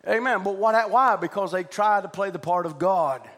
Amen. 0.06 0.44
But 0.44 0.56
what, 0.56 0.90
why? 0.90 1.16
Because 1.16 1.50
they 1.50 1.64
try 1.64 2.00
to 2.00 2.08
play 2.08 2.30
the 2.30 2.38
part 2.38 2.66
of 2.66 2.78
God 2.78 3.28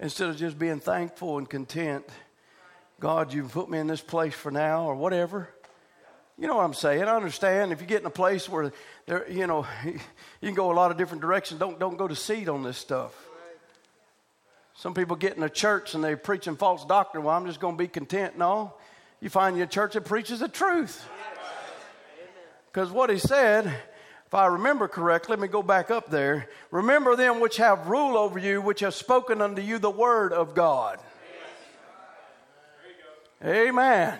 instead 0.00 0.30
of 0.30 0.38
just 0.38 0.58
being 0.58 0.80
thankful 0.80 1.36
and 1.36 1.48
content. 1.48 2.06
God, 3.00 3.32
you've 3.32 3.52
put 3.52 3.70
me 3.70 3.78
in 3.78 3.86
this 3.86 4.00
place 4.00 4.34
for 4.34 4.50
now, 4.50 4.86
or 4.86 4.94
whatever. 4.96 5.48
You 6.36 6.46
know 6.46 6.56
what 6.56 6.64
I'm 6.64 6.74
saying? 6.74 7.02
I 7.02 7.16
understand 7.16 7.72
if 7.72 7.80
you 7.80 7.86
get 7.86 8.00
in 8.00 8.06
a 8.06 8.10
place 8.10 8.48
where 8.48 8.72
there, 9.06 9.28
you 9.30 9.46
know, 9.46 9.66
you 9.84 9.98
can 10.40 10.54
go 10.54 10.70
a 10.70 10.74
lot 10.74 10.90
of 10.90 10.96
different 10.96 11.20
directions. 11.20 11.58
Don't 11.58 11.78
don't 11.78 11.96
go 11.96 12.08
to 12.08 12.16
seed 12.16 12.48
on 12.48 12.62
this 12.62 12.76
stuff. 12.76 13.12
Some 14.74 14.94
people 14.94 15.16
get 15.16 15.36
in 15.36 15.42
a 15.42 15.50
church 15.50 15.94
and 15.94 16.04
they're 16.04 16.16
preaching 16.16 16.54
false 16.54 16.84
doctrine. 16.84 17.24
Well, 17.24 17.36
I'm 17.36 17.46
just 17.46 17.58
going 17.58 17.76
to 17.76 17.78
be 17.78 17.88
content. 17.88 18.38
No, 18.38 18.74
you 19.20 19.28
find 19.28 19.56
your 19.56 19.66
church 19.66 19.94
that 19.94 20.04
preaches 20.04 20.38
the 20.38 20.48
truth. 20.48 21.04
Because 22.66 22.92
what 22.92 23.10
he 23.10 23.18
said, 23.18 23.66
if 23.66 24.34
I 24.34 24.46
remember 24.46 24.86
correctly, 24.86 25.32
let 25.32 25.40
me 25.40 25.48
go 25.48 25.64
back 25.64 25.90
up 25.90 26.10
there. 26.10 26.48
Remember 26.70 27.16
them 27.16 27.40
which 27.40 27.56
have 27.56 27.88
rule 27.88 28.16
over 28.16 28.38
you, 28.38 28.60
which 28.60 28.80
have 28.80 28.94
spoken 28.94 29.42
unto 29.42 29.62
you 29.62 29.80
the 29.80 29.90
word 29.90 30.32
of 30.32 30.54
God. 30.54 31.00
Amen. 33.44 34.18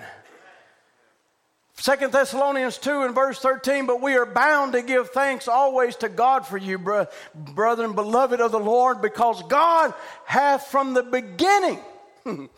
Second 1.75 2.13
Thessalonians 2.13 2.77
2 2.79 3.03
and 3.03 3.15
verse 3.15 3.39
13, 3.39 3.87
but 3.87 4.03
we 4.03 4.17
are 4.17 4.27
bound 4.27 4.73
to 4.73 4.83
give 4.83 5.11
thanks 5.11 5.47
always 5.47 5.95
to 5.97 6.09
God 6.09 6.45
for 6.45 6.57
you, 6.57 6.77
bro- 6.77 7.07
brethren, 7.35 7.95
beloved 7.95 8.41
of 8.41 8.51
the 8.51 8.59
Lord, 8.59 9.01
because 9.01 9.43
God 9.45 9.95
hath 10.25 10.67
from 10.67 10.95
the 10.95 11.05
beginning 11.05 11.79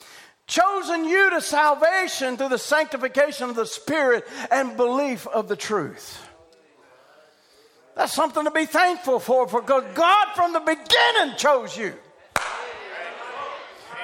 chosen 0.47 1.05
you 1.05 1.31
to 1.31 1.41
salvation 1.41 2.37
through 2.37 2.49
the 2.49 2.59
sanctification 2.59 3.51
of 3.51 3.57
the 3.57 3.67
Spirit 3.67 4.27
and 4.51 4.77
belief 4.77 5.27
of 5.27 5.49
the 5.49 5.57
truth. 5.57 6.27
That's 7.95 8.15
something 8.15 8.45
to 8.45 8.51
be 8.51 8.65
thankful 8.65 9.21
for, 9.21 9.47
because 9.47 9.85
God 9.95 10.29
from 10.35 10.55
the 10.55 10.61
beginning 10.61 11.37
chose 11.37 11.77
you. 11.77 11.95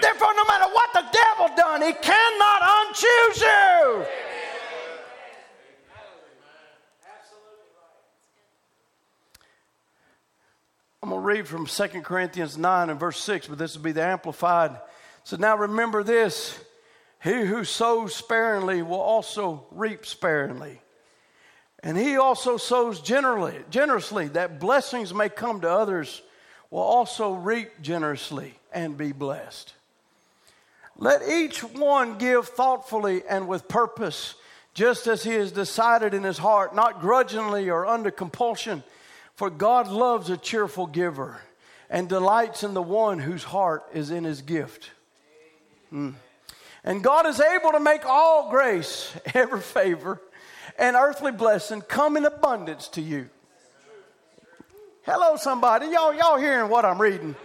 Therefore, 0.01 0.33
no 0.37 0.45
matter 0.45 0.73
what 0.73 0.93
the 0.93 1.05
devil 1.13 1.57
done, 1.57 1.83
he 1.83 1.93
cannot 1.93 2.63
unchoose 2.63 3.41
you. 3.41 4.07
I'm 11.03 11.11
going 11.11 11.23
to 11.23 11.27
read 11.27 11.47
from 11.47 11.67
2 11.67 12.03
Corinthians 12.03 12.59
9 12.59 12.91
and 12.91 12.99
verse 12.99 13.21
6, 13.21 13.47
but 13.47 13.59
this 13.59 13.77
will 13.77 13.85
be 13.85 13.93
the 13.93 14.03
Amplified. 14.03 14.77
So 15.23 15.37
now 15.37 15.57
remember 15.57 16.03
this 16.03 16.59
He 17.23 17.45
who 17.45 17.63
sows 17.63 18.15
sparingly 18.15 18.83
will 18.83 19.01
also 19.01 19.67
reap 19.71 20.05
sparingly. 20.05 20.81
And 21.83 21.97
he 21.97 22.17
also 22.17 22.57
sows 22.57 23.01
generally, 23.01 23.55
generously, 23.71 24.29
that 24.29 24.59
blessings 24.59 25.15
may 25.15 25.29
come 25.29 25.61
to 25.61 25.71
others, 25.71 26.23
will 26.71 26.81
also 26.81 27.35
reap 27.35 27.81
generously 27.81 28.59
and 28.73 28.97
be 28.97 29.13
blessed. 29.13 29.75
Let 30.99 31.29
each 31.29 31.63
one 31.63 32.19
give 32.19 32.49
thoughtfully 32.49 33.23
and 33.29 33.49
with 33.49 33.69
purpose, 33.69 34.35
just 34.73 35.07
as 35.07 35.23
he 35.23 35.33
has 35.33 35.53
decided 35.53 36.15
in 36.15 36.23
his 36.23 36.39
heart, 36.39 36.75
not 36.75 37.01
grudgingly 37.01 37.69
or 37.71 37.87
under 37.87 38.11
compulsion. 38.11 38.83
For 39.35 39.51
God 39.51 39.89
loves 39.89 40.31
a 40.31 40.37
cheerful 40.37 40.87
giver 40.87 41.41
and 41.91 42.09
delights 42.09 42.63
in 42.63 42.73
the 42.73 42.83
one 42.83 43.19
whose 43.19 43.45
heart 43.45 43.85
is 43.93 44.11
in 44.11 44.25
his 44.25 44.41
gift. 44.43 44.91
Mm. 45.93 46.15
And 46.83 47.03
God 47.03 47.27
is 47.27 47.41
able 47.41 47.73
to 47.73 47.81
make 47.81 48.07
all 48.07 48.51
grace, 48.51 49.15
every 49.35 49.61
favor, 49.61 50.21
and 50.79 50.97
earthly 50.97 51.33
blessing 51.33 51.83
come 51.83 52.17
in 52.17 52.25
abundance 52.25 52.89
to 52.89 53.03
you. 53.03 53.29
Hello, 55.03 55.37
somebody. 55.37 55.87
Y'all, 55.87 56.15
y'all 56.15 56.37
hearing 56.37 56.69
what 56.69 56.85
I'm 56.85 57.01
reading? 57.01 57.37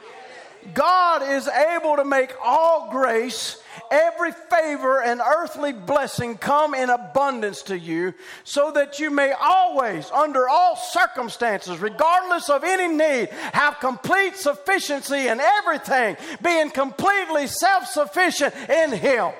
God 0.74 1.24
is 1.24 1.48
able 1.48 1.98
to 1.98 2.06
make 2.06 2.34
all 2.44 2.90
grace, 2.92 3.62
every 3.90 4.32
favor, 4.32 5.02
and 5.02 5.20
earthly 5.20 5.74
blessing 5.74 6.38
come 6.38 6.74
in 6.74 6.90
abundance 6.90 7.64
to 7.64 7.78
you, 7.78 8.14
so 8.44 8.72
that 8.72 9.00
you 9.00 9.12
may 9.12 9.32
always, 9.32 10.10
under 10.12 10.48
all 10.48 10.76
circumstances, 10.76 11.80
regardless 11.80 12.50
of 12.50 12.64
any 12.64 12.88
need, 12.88 13.30
have 13.54 13.80
complete 13.80 14.36
sufficiency 14.36 15.28
in 15.28 15.40
everything, 15.40 16.18
being 16.42 16.70
completely 16.70 17.48
self 17.48 17.88
sufficient 17.88 18.54
in 18.70 18.92
Him 18.92 19.32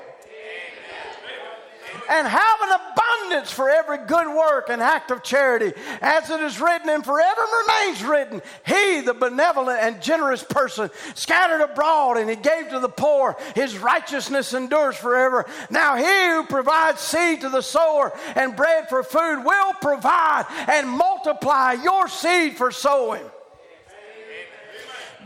and 2.10 2.28
have 2.28 2.62
an 2.62 2.80
abundance 2.80 3.52
for 3.52 3.70
every 3.70 4.00
good 4.06 4.28
work 4.28 4.70
and 4.70 4.82
act 4.82 5.12
of 5.12 5.24
charity, 5.24 5.74
as 6.02 6.30
it 6.30 6.42
is 6.42 6.60
written 6.60 6.90
and 6.90 7.06
forever 7.06 7.42
remains 7.68 8.04
written. 8.04 8.42
He, 8.66 9.02
the 9.02 9.14
benevolent 9.14 9.80
and 9.82 10.02
generous 10.02 10.44
person, 10.44 10.90
scattered 11.16 11.62
abroad 11.62 12.18
and 12.18 12.30
he 12.30 12.36
gave 12.36 12.70
to 12.70 12.80
the 12.80 12.90
poor. 12.90 13.38
His 13.56 13.78
righteousness 13.78 14.54
endures 14.54 14.96
forever. 14.96 15.46
Now, 15.70 15.96
he 15.96 16.32
who 16.32 16.46
provides 16.46 17.00
seed 17.00 17.42
to 17.42 17.50
the 17.50 17.62
sower 17.62 18.14
and 18.36 18.56
bread 18.56 18.90
for 18.90 19.04
food 19.04 19.44
will 19.44 19.74
provide 19.82 20.46
and 20.68 20.90
multiply 20.90 21.74
your 21.74 22.08
seed 22.08 22.58
for 22.58 22.72
sowing. 22.72 23.24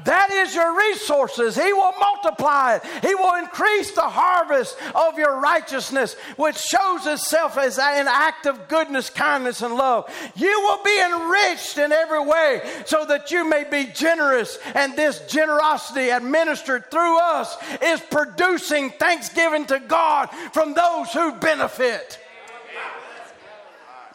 That 0.06 0.32
is 0.32 0.54
your 0.54 0.78
resources. 0.78 1.56
He 1.56 1.74
will 1.74 1.94
multiply 2.00 2.76
it. 2.76 2.84
He 3.02 3.16
will 3.16 3.36
increase 3.36 3.92
the 3.92 4.02
harvest 4.02 4.78
of 4.94 5.18
your 5.18 5.40
righteousness, 5.40 6.16
which 6.38 6.58
shows 6.58 7.08
itself 7.08 7.58
as 7.58 7.80
an 7.80 8.08
act 8.08 8.46
of 8.46 8.68
goodness, 8.68 9.10
kindness, 9.10 9.62
and 9.62 9.76
love. 9.76 10.12
You 10.36 10.62
will 10.62 10.84
be 10.84 11.02
enriched 11.02 11.80
in 11.80 11.92
every 11.92 12.24
way 12.24 12.62
so 12.86 13.06
that 13.06 13.32
you 13.32 13.50
may 13.50 13.64
be 13.64 13.86
generous. 13.86 14.60
And 14.76 14.96
this 14.96 15.20
generosity 15.28 16.10
administered 16.10 16.92
through 16.92 17.20
us 17.20 17.58
is 17.82 18.00
producing 18.00 18.92
thanksgiving 18.92 19.66
to 19.66 19.80
God 19.80 20.30
from 20.54 20.76
those 20.76 21.12
who 21.12 21.32
benefit. 21.34 22.20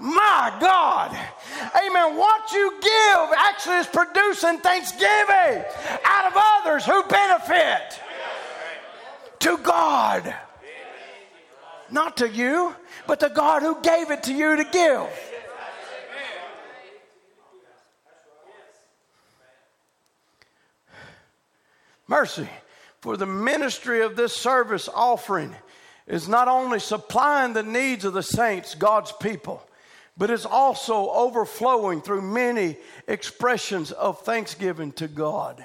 My 0.01 0.57
God. 0.59 1.11
Amen. 1.77 2.17
What 2.17 2.53
you 2.53 2.73
give 2.81 3.37
actually 3.37 3.77
is 3.77 3.87
producing 3.87 4.59
thanksgiving 4.61 5.63
out 6.05 6.25
of 6.25 6.33
others 6.35 6.87
who 6.87 7.03
benefit 7.03 8.01
to 9.41 9.59
God. 9.59 10.35
Not 11.91 12.17
to 12.17 12.29
you, 12.31 12.75
but 13.07 13.21
to 13.21 13.29
God 13.29 13.61
who 13.61 13.79
gave 13.83 14.11
it 14.11 14.23
to 14.23 14.33
you 14.33 14.57
to 14.57 14.65
give. 14.65 15.07
Mercy. 22.09 22.49
For 23.03 23.19
the 23.19 23.27
ministry 23.27 24.01
of 24.01 24.17
this 24.17 24.35
service 24.35 24.89
offering 24.95 25.55
is 26.07 26.27
not 26.27 26.49
only 26.49 26.79
supplying 26.79 27.53
the 27.53 27.63
needs 27.63 28.07
of 28.07 28.15
the 28.15 28.23
saints, 28.23 28.75
God's 28.75 29.13
people 29.13 29.63
but 30.21 30.29
it's 30.29 30.45
also 30.45 31.09
overflowing 31.13 32.03
through 32.03 32.21
many 32.21 32.77
expressions 33.09 33.91
of 33.91 34.21
thanksgiving 34.21 34.93
to 34.93 35.09
God. 35.09 35.65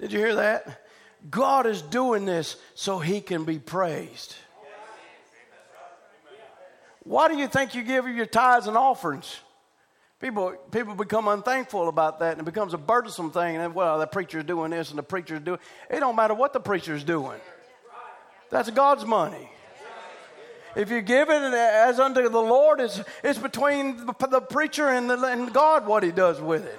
Did 0.00 0.10
you 0.10 0.18
hear 0.18 0.36
that? 0.36 0.86
God 1.30 1.66
is 1.66 1.82
doing 1.82 2.24
this 2.24 2.56
so 2.74 2.98
he 2.98 3.20
can 3.20 3.44
be 3.44 3.58
praised. 3.58 4.36
Why 7.02 7.28
do 7.28 7.36
you 7.36 7.46
think 7.46 7.74
you 7.74 7.82
give 7.82 8.08
your 8.08 8.24
tithes 8.24 8.66
and 8.66 8.76
offerings? 8.78 9.40
People, 10.18 10.52
people 10.70 10.94
become 10.94 11.28
unthankful 11.28 11.90
about 11.90 12.20
that 12.20 12.32
and 12.32 12.40
it 12.40 12.44
becomes 12.46 12.72
a 12.72 12.78
burdensome 12.78 13.32
thing. 13.32 13.56
And 13.56 13.74
well, 13.74 13.98
the 13.98 14.06
preacher's 14.06 14.44
doing 14.44 14.70
this 14.70 14.88
and 14.88 14.98
the 14.98 15.02
preacher's 15.02 15.40
doing 15.40 15.58
it. 15.90 16.00
don't 16.00 16.16
matter 16.16 16.32
what 16.32 16.54
the 16.54 16.60
preacher's 16.60 17.04
doing. 17.04 17.38
That's 18.48 18.70
God's 18.70 19.04
money. 19.04 19.50
If 20.76 20.90
you 20.90 21.00
give 21.00 21.30
it 21.30 21.42
as 21.42 21.98
unto 21.98 22.28
the 22.28 22.40
Lord, 22.40 22.80
it's, 22.80 23.00
it's 23.24 23.38
between 23.38 24.06
the 24.06 24.40
preacher 24.40 24.88
and, 24.88 25.10
the, 25.10 25.22
and 25.24 25.52
God 25.52 25.86
what 25.86 26.02
he 26.02 26.12
does 26.12 26.40
with 26.40 26.64
it. 26.64 26.78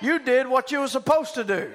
You 0.00 0.18
did 0.18 0.46
what 0.46 0.70
you 0.70 0.80
were 0.80 0.88
supposed 0.88 1.34
to 1.34 1.44
do. 1.44 1.70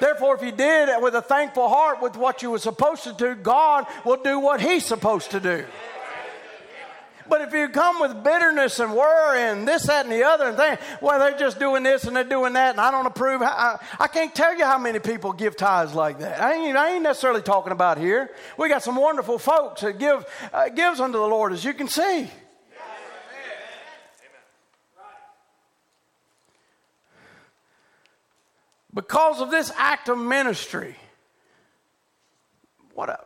Therefore, 0.00 0.34
if 0.34 0.42
you 0.42 0.52
did 0.52 0.88
it 0.88 1.00
with 1.00 1.14
a 1.14 1.22
thankful 1.22 1.68
heart 1.68 2.02
with 2.02 2.16
what 2.16 2.42
you 2.42 2.50
were 2.50 2.58
supposed 2.58 3.04
to 3.04 3.12
do, 3.12 3.34
God 3.34 3.86
will 4.04 4.22
do 4.22 4.38
what 4.40 4.60
he's 4.60 4.84
supposed 4.84 5.30
to 5.30 5.40
do. 5.40 5.64
But 7.28 7.40
if 7.40 7.52
you 7.52 7.68
come 7.68 8.00
with 8.00 8.22
bitterness 8.22 8.80
and 8.80 8.94
worry 8.94 9.40
and 9.40 9.66
this, 9.66 9.86
that, 9.86 10.04
and 10.04 10.12
the 10.12 10.24
other, 10.24 10.48
and 10.48 10.56
think, 10.56 10.80
well, 11.00 11.18
they're 11.18 11.38
just 11.38 11.58
doing 11.58 11.82
this 11.82 12.04
and 12.04 12.14
they're 12.14 12.24
doing 12.24 12.52
that, 12.52 12.72
and 12.72 12.80
I 12.80 12.90
don't 12.90 13.06
approve. 13.06 13.40
I, 13.42 13.78
I 13.98 14.08
can't 14.08 14.34
tell 14.34 14.56
you 14.56 14.64
how 14.64 14.78
many 14.78 14.98
people 14.98 15.32
give 15.32 15.56
tithes 15.56 15.94
like 15.94 16.18
that. 16.18 16.40
I 16.40 16.54
ain't, 16.54 16.76
I 16.76 16.94
ain't 16.94 17.02
necessarily 17.02 17.42
talking 17.42 17.72
about 17.72 17.98
here. 17.98 18.30
We 18.58 18.68
got 18.68 18.82
some 18.82 18.96
wonderful 18.96 19.38
folks 19.38 19.80
that 19.80 19.98
give 19.98 20.26
uh, 20.52 20.68
gives 20.68 21.00
unto 21.00 21.18
the 21.18 21.26
Lord, 21.26 21.52
as 21.52 21.64
you 21.64 21.72
can 21.72 21.88
see. 21.88 22.30
Because 28.92 29.40
of 29.40 29.50
this 29.50 29.72
act 29.76 30.08
of 30.08 30.18
ministry, 30.18 30.94
what 32.94 33.08
a, 33.08 33.18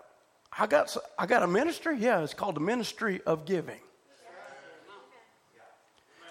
I 0.58 0.66
got 0.66 0.96
I 1.18 1.26
got 1.26 1.42
a 1.42 1.46
ministry. 1.46 1.98
Yeah, 1.98 2.22
it's 2.22 2.32
called 2.32 2.56
the 2.56 2.60
ministry 2.60 3.20
of 3.26 3.44
giving. 3.44 3.80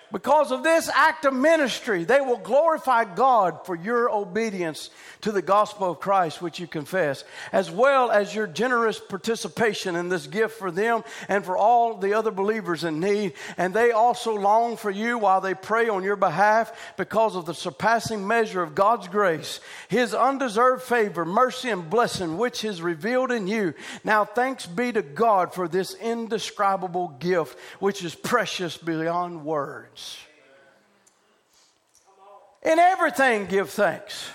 Because 0.10 0.54
of 0.54 0.64
this 0.64 0.90
act 0.94 1.26
of 1.26 1.34
ministry, 1.34 2.06
they 2.06 2.22
will 2.22 2.38
glorify 2.38 3.04
God 3.04 3.66
for 3.66 3.76
your 3.76 4.10
obedience 4.10 4.90
to 5.22 5.34
the 5.34 5.42
gospel 5.42 5.92
of 5.92 6.00
Christ, 6.00 6.42
which 6.42 6.62
you 6.62 6.68
confess, 6.68 7.26
as 7.52 7.70
well 7.70 8.10
as 8.10 8.34
your 8.34 8.48
generous 8.48 9.00
participation 9.00 9.98
in 9.98 10.08
this 10.08 10.26
gift 10.26 10.58
for 10.58 10.72
them 10.72 11.04
and 11.28 11.44
for 11.44 11.58
all 11.58 11.98
the 11.98 12.14
other 12.14 12.32
believers 12.32 12.86
in 12.86 13.02
need. 13.02 13.34
And 13.58 13.74
they 13.74 13.92
also 13.92 14.34
long 14.34 14.78
for 14.78 14.90
you 14.90 15.18
while 15.18 15.42
they 15.42 15.54
pray 15.54 15.90
on 15.90 16.04
your 16.04 16.16
behalf 16.16 16.72
because 16.96 17.36
of 17.36 17.46
the 17.46 17.54
surpassing 17.54 18.26
measure 18.26 18.64
of 18.64 18.76
God's 18.76 19.10
grace, 19.10 19.60
His 19.90 20.14
undeserved 20.14 20.84
favor, 20.84 21.26
mercy, 21.26 21.70
and 21.70 21.90
blessing, 21.90 22.38
which 22.38 22.64
is 22.64 22.82
revealed 22.82 23.32
in 23.34 23.48
you. 23.48 23.74
Now, 24.06 24.24
thanks 24.24 24.66
be 24.66 24.94
to 24.94 25.02
God 25.02 25.54
for 25.54 25.68
this 25.68 25.96
indescribable 25.96 27.10
gift, 27.20 27.60
which 27.80 28.06
is 28.06 28.16
precious 28.16 28.78
beyond 28.78 29.44
words. 29.44 29.97
In 32.64 32.80
everything, 32.80 33.46
give 33.46 33.70
thanks. 33.70 34.30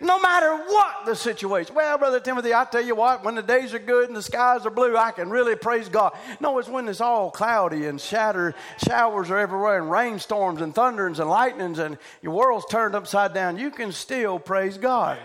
No 0.00 0.18
matter 0.18 0.56
what 0.56 1.06
the 1.06 1.14
situation. 1.14 1.76
Well, 1.76 1.96
Brother 1.96 2.18
Timothy, 2.18 2.52
I 2.52 2.64
tell 2.64 2.84
you 2.84 2.96
what, 2.96 3.24
when 3.24 3.36
the 3.36 3.42
days 3.42 3.72
are 3.72 3.78
good 3.78 4.08
and 4.08 4.16
the 4.16 4.22
skies 4.22 4.66
are 4.66 4.70
blue, 4.70 4.96
I 4.96 5.12
can 5.12 5.30
really 5.30 5.54
praise 5.54 5.88
God. 5.88 6.16
No, 6.40 6.58
it's 6.58 6.68
when 6.68 6.88
it's 6.88 7.00
all 7.00 7.30
cloudy 7.30 7.86
and 7.86 8.00
shatter, 8.00 8.54
showers 8.84 9.30
are 9.30 9.38
everywhere 9.38 9.78
and 9.78 9.90
rainstorms 9.90 10.60
and 10.60 10.74
thunderings 10.74 11.20
and 11.20 11.30
lightnings 11.30 11.78
and 11.78 11.98
your 12.20 12.34
world's 12.34 12.66
turned 12.66 12.96
upside 12.96 13.32
down. 13.32 13.58
You 13.58 13.70
can 13.70 13.92
still 13.92 14.40
praise 14.40 14.76
God. 14.76 15.18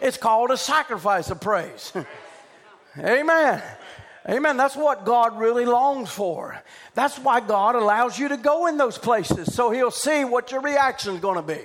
It's 0.00 0.16
called 0.16 0.50
a 0.50 0.56
sacrifice 0.56 1.28
of 1.28 1.40
praise. 1.40 1.92
Amen. 2.98 3.62
Amen. 4.28 4.58
That's 4.58 4.76
what 4.76 5.06
God 5.06 5.38
really 5.38 5.64
longs 5.64 6.10
for. 6.10 6.62
That's 6.94 7.18
why 7.18 7.40
God 7.40 7.74
allows 7.74 8.18
you 8.18 8.28
to 8.28 8.36
go 8.36 8.66
in 8.66 8.76
those 8.76 8.98
places 8.98 9.54
so 9.54 9.70
He'll 9.70 9.90
see 9.90 10.24
what 10.24 10.52
your 10.52 10.60
reaction 10.60 11.14
is 11.14 11.20
going 11.20 11.36
to 11.36 11.42
be. 11.42 11.60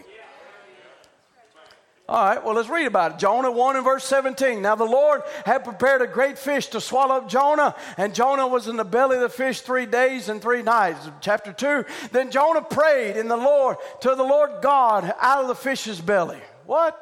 All 2.08 2.24
right, 2.24 2.44
well, 2.44 2.56
let's 2.56 2.70
read 2.70 2.86
about 2.86 3.14
it. 3.14 3.20
Jonah 3.20 3.52
1 3.52 3.78
and 3.78 3.86
verse 3.86 4.04
17. 4.04 4.62
Now 4.62 4.76
the 4.76 4.84
Lord 4.84 5.24
had 5.46 5.64
prepared 5.64 6.02
a 6.02 6.08
great 6.08 6.38
fish 6.38 6.68
to 6.68 6.82
swallow 6.82 7.16
up 7.16 7.30
Jonah, 7.30 7.76
and 7.98 8.14
Jonah 8.14 8.46
was 8.46 8.68
in 8.68 8.76
the 8.76 8.84
belly 8.84 9.16
of 9.16 9.22
the 9.22 9.30
fish 9.30 9.62
three 9.62 9.86
days 9.86 10.28
and 10.28 10.42
three 10.42 10.62
nights. 10.62 11.10
Chapter 11.22 11.54
2. 11.54 11.86
Then 12.12 12.30
Jonah 12.30 12.62
prayed 12.62 13.16
in 13.16 13.30
the 13.30 13.38
Lord 13.38 13.78
to 14.02 14.16
the 14.16 14.24
Lord 14.24 14.62
God 14.62 15.14
out 15.20 15.42
of 15.42 15.48
the 15.48 15.56
fish's 15.56 16.02
belly. 16.02 16.40
What? 16.66 17.00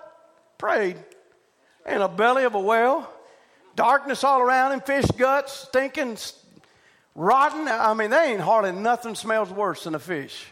Prayed 0.60 0.98
in 1.88 2.00
the 2.00 2.08
belly 2.08 2.44
of 2.44 2.54
a 2.54 2.60
whale 2.60 3.10
darkness 3.76 4.24
all 4.24 4.42
around 4.42 4.74
him, 4.74 4.82
fish 4.82 5.06
guts, 5.18 5.68
stinking, 5.68 6.18
rotten. 7.16 7.68
I 7.68 7.94
mean, 7.94 8.10
they 8.10 8.32
ain't 8.32 8.42
hardly 8.42 8.72
nothing 8.72 9.16
smells 9.16 9.50
worse 9.50 9.84
than 9.84 9.96
a 9.96 10.00
fish. 10.00 10.46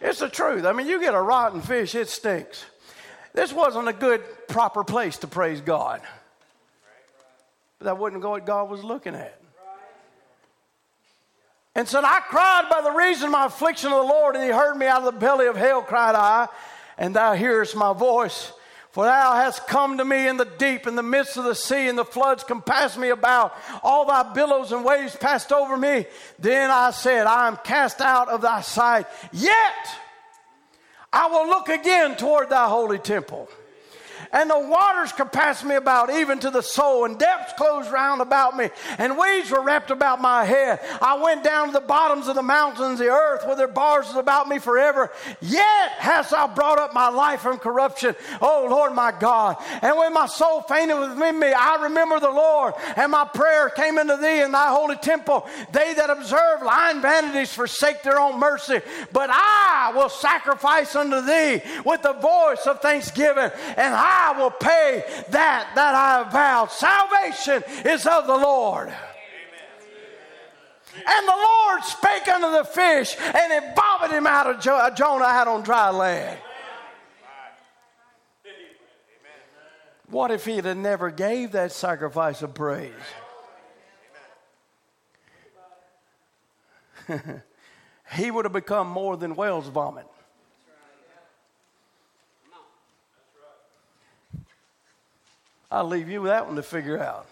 It's 0.00 0.18
the 0.18 0.28
truth. 0.28 0.64
I 0.66 0.72
mean, 0.72 0.86
you 0.86 1.00
get 1.00 1.14
a 1.14 1.20
rotten 1.20 1.62
fish, 1.62 1.94
it 1.94 2.08
stinks. 2.08 2.64
This 3.32 3.52
wasn't 3.52 3.88
a 3.88 3.92
good, 3.92 4.22
proper 4.48 4.84
place 4.84 5.16
to 5.18 5.26
praise 5.26 5.60
God. 5.60 6.02
But 7.78 7.86
that 7.86 7.98
wasn't 7.98 8.22
what 8.22 8.46
God 8.46 8.70
was 8.70 8.84
looking 8.84 9.14
at. 9.14 9.40
And 11.74 11.88
said, 11.88 12.04
I 12.04 12.20
cried 12.20 12.68
by 12.70 12.82
the 12.82 12.92
reason 12.92 13.26
of 13.26 13.32
my 13.32 13.46
affliction 13.46 13.90
of 13.90 14.06
the 14.06 14.12
Lord, 14.12 14.36
and 14.36 14.44
he 14.44 14.50
heard 14.50 14.76
me 14.76 14.86
out 14.86 15.02
of 15.02 15.12
the 15.12 15.18
belly 15.18 15.46
of 15.46 15.56
hell, 15.56 15.82
cried 15.82 16.14
I, 16.14 16.46
and 16.96 17.16
thou 17.16 17.32
hearest 17.32 17.74
my 17.74 17.92
voice. 17.92 18.52
For 18.94 19.06
thou 19.06 19.34
hast 19.34 19.66
come 19.66 19.98
to 19.98 20.04
me 20.04 20.28
in 20.28 20.36
the 20.36 20.44
deep, 20.44 20.86
in 20.86 20.94
the 20.94 21.02
midst 21.02 21.36
of 21.36 21.42
the 21.42 21.56
sea, 21.56 21.88
and 21.88 21.98
the 21.98 22.04
floods 22.04 22.44
compassed 22.44 22.96
me 22.96 23.08
about. 23.08 23.52
All 23.82 24.06
thy 24.06 24.22
billows 24.32 24.70
and 24.70 24.84
waves 24.84 25.16
passed 25.16 25.50
over 25.50 25.76
me. 25.76 26.06
Then 26.38 26.70
I 26.70 26.92
said, 26.92 27.26
I 27.26 27.48
am 27.48 27.56
cast 27.64 28.00
out 28.00 28.28
of 28.28 28.40
thy 28.40 28.60
sight. 28.60 29.06
Yet 29.32 29.98
I 31.12 31.26
will 31.26 31.48
look 31.48 31.68
again 31.68 32.16
toward 32.16 32.50
thy 32.50 32.68
holy 32.68 33.00
temple 33.00 33.48
and 34.34 34.50
the 34.50 34.58
waters 34.58 35.12
compassed 35.12 35.64
me 35.64 35.76
about, 35.76 36.10
even 36.10 36.38
to 36.40 36.50
the 36.50 36.60
soul, 36.60 37.04
and 37.04 37.18
depths 37.18 37.52
closed 37.56 37.90
round 37.90 38.20
about 38.20 38.56
me, 38.56 38.68
and 38.98 39.16
waves 39.16 39.50
were 39.50 39.62
wrapped 39.62 39.90
about 39.90 40.20
my 40.20 40.44
head. 40.44 40.80
I 41.00 41.14
went 41.22 41.44
down 41.44 41.68
to 41.68 41.72
the 41.72 41.80
bottoms 41.80 42.28
of 42.28 42.34
the 42.34 42.42
mountains, 42.42 42.98
the 42.98 43.08
earth, 43.08 43.46
with 43.46 43.58
their 43.58 43.68
bars 43.68 44.08
was 44.08 44.16
about 44.16 44.48
me 44.48 44.58
forever. 44.58 45.12
Yet 45.40 45.92
hast 45.98 46.32
thou 46.32 46.48
brought 46.48 46.78
up 46.78 46.92
my 46.92 47.08
life 47.08 47.40
from 47.40 47.58
corruption, 47.58 48.16
O 48.42 48.66
Lord 48.68 48.92
my 48.92 49.12
God. 49.12 49.56
And 49.82 49.96
when 49.96 50.12
my 50.12 50.26
soul 50.26 50.62
fainted 50.62 50.98
within 50.98 51.38
me, 51.38 51.52
I 51.52 51.84
remember 51.84 52.18
the 52.18 52.30
Lord, 52.30 52.74
and 52.96 53.12
my 53.12 53.24
prayer 53.24 53.70
came 53.70 53.98
into 53.98 54.16
thee 54.16 54.42
in 54.42 54.50
thy 54.50 54.68
holy 54.68 54.96
temple. 54.96 55.46
They 55.72 55.94
that 55.94 56.10
observe 56.10 56.62
lying 56.62 57.00
vanities 57.00 57.52
forsake 57.52 58.02
their 58.02 58.18
own 58.18 58.40
mercy, 58.40 58.80
but 59.12 59.30
I 59.32 59.92
will 59.94 60.08
sacrifice 60.08 60.96
unto 60.96 61.20
thee 61.20 61.62
with 61.84 62.02
the 62.02 62.14
voice 62.14 62.66
of 62.66 62.80
thanksgiving, 62.80 63.50
and 63.76 63.94
I 63.94 64.23
I 64.24 64.38
will 64.38 64.50
pay 64.50 65.04
that 65.30 65.72
that 65.74 65.94
I 65.94 66.18
have 66.18 66.32
vowed. 66.32 66.70
Salvation 66.70 67.62
is 67.84 68.06
of 68.06 68.26
the 68.26 68.36
Lord. 68.36 68.92
And 70.96 71.28
the 71.28 71.32
Lord 71.32 71.84
spake 71.84 72.28
unto 72.28 72.52
the 72.52 72.64
fish, 72.64 73.16
and 73.18 73.52
it 73.52 73.74
vomited 73.74 74.16
him 74.16 74.26
out 74.26 74.46
of 74.46 74.60
Jonah 74.60 75.24
out 75.24 75.48
on 75.48 75.62
dry 75.62 75.90
land. 75.90 76.38
What 80.08 80.30
if 80.30 80.44
he 80.44 80.56
had 80.56 80.76
never 80.76 81.10
gave 81.10 81.52
that 81.52 81.72
sacrifice 81.72 82.42
of 82.42 82.54
praise? 82.54 82.92
he 88.14 88.30
would 88.30 88.44
have 88.44 88.52
become 88.52 88.88
more 88.88 89.16
than 89.16 89.34
whale's 89.34 89.66
vomit. 89.68 90.06
I'll 95.74 95.88
leave 95.88 96.08
you 96.08 96.22
with 96.22 96.30
that 96.30 96.46
one 96.46 96.54
to 96.54 96.62
figure 96.62 97.02
out. 97.02 97.26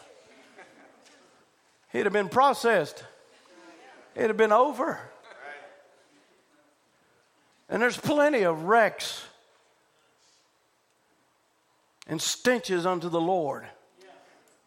He'd 1.92 2.06
have 2.06 2.12
been 2.12 2.28
processed, 2.28 3.04
it'd 4.16 4.30
have 4.30 4.36
been 4.36 4.50
over. 4.50 4.98
And 7.68 7.80
there's 7.80 7.96
plenty 7.96 8.42
of 8.42 8.64
wrecks 8.64 9.24
and 12.08 12.20
stenches 12.20 12.84
unto 12.84 13.08
the 13.08 13.20
Lord 13.20 13.64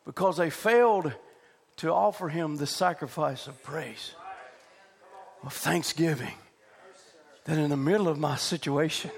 because 0.05 0.38
they 0.38 0.49
failed 0.49 1.11
to 1.78 1.91
offer 1.91 2.30
him 2.30 2.55
the 2.55 2.67
sacrifice 2.67 3.45
of 3.45 3.61
praise, 3.61 4.13
of 5.43 5.51
thanksgiving. 5.51 6.34
That 7.43 7.57
in 7.57 7.71
the 7.71 7.78
middle 7.78 8.07
of 8.07 8.17
my 8.17 8.38
situation, 8.38 9.11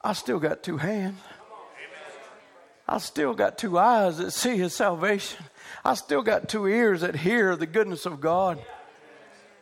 I 0.00 0.12
still 0.12 0.38
got 0.38 0.62
two 0.62 0.76
hands. 0.76 1.18
I 2.88 2.98
still 2.98 3.34
got 3.34 3.58
two 3.58 3.78
eyes 3.78 4.16
that 4.16 4.30
see 4.30 4.56
his 4.56 4.74
salvation. 4.74 5.44
I 5.84 5.94
still 5.94 6.22
got 6.22 6.48
two 6.48 6.66
ears 6.66 7.02
that 7.02 7.16
hear 7.16 7.54
the 7.54 7.66
goodness 7.66 8.06
of 8.06 8.20
God. 8.20 8.58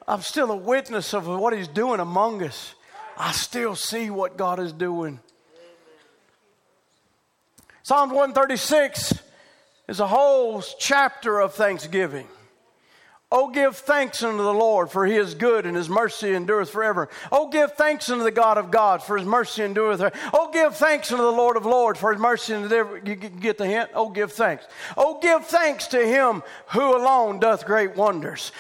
I'm 0.06 0.20
still 0.20 0.52
a 0.52 0.56
witness 0.56 1.12
of 1.12 1.26
what 1.26 1.52
he's 1.52 1.66
doing 1.66 1.98
among 1.98 2.44
us. 2.44 2.74
I 3.18 3.32
still 3.32 3.74
see 3.74 4.10
what 4.10 4.36
God 4.36 4.60
is 4.60 4.72
doing. 4.72 5.18
Psalms 7.82 8.12
136 8.12 9.14
is 9.88 9.98
a 9.98 10.06
whole 10.06 10.62
chapter 10.78 11.40
of 11.40 11.54
thanksgiving. 11.54 12.28
Oh, 13.32 13.50
give 13.50 13.76
thanks 13.76 14.22
unto 14.22 14.42
the 14.42 14.54
Lord, 14.54 14.88
for 14.88 15.04
he 15.04 15.16
is 15.16 15.34
good 15.34 15.66
and 15.66 15.76
his 15.76 15.88
mercy 15.88 16.32
endureth 16.32 16.70
forever. 16.70 17.08
Oh, 17.32 17.48
give 17.48 17.72
thanks 17.72 18.08
unto 18.08 18.22
the 18.22 18.30
God 18.30 18.56
of 18.56 18.70
gods, 18.70 19.02
for 19.04 19.18
his 19.18 19.26
mercy 19.26 19.64
endureth 19.64 19.98
forever. 19.98 20.16
Oh, 20.32 20.50
give 20.52 20.76
thanks 20.76 21.10
unto 21.10 21.24
the 21.24 21.32
Lord 21.32 21.56
of 21.56 21.66
lords, 21.66 21.98
for 21.98 22.12
his 22.12 22.20
mercy 22.20 22.54
endureth. 22.54 23.06
You 23.06 23.16
get 23.16 23.58
the 23.58 23.66
hint? 23.66 23.90
Oh, 23.94 24.10
give 24.10 24.30
thanks. 24.32 24.68
Oh, 24.96 25.18
give 25.20 25.44
thanks 25.44 25.88
to 25.88 26.06
him 26.06 26.44
who 26.68 26.96
alone 26.96 27.40
doth 27.40 27.66
great 27.66 27.96
wonders. 27.96 28.52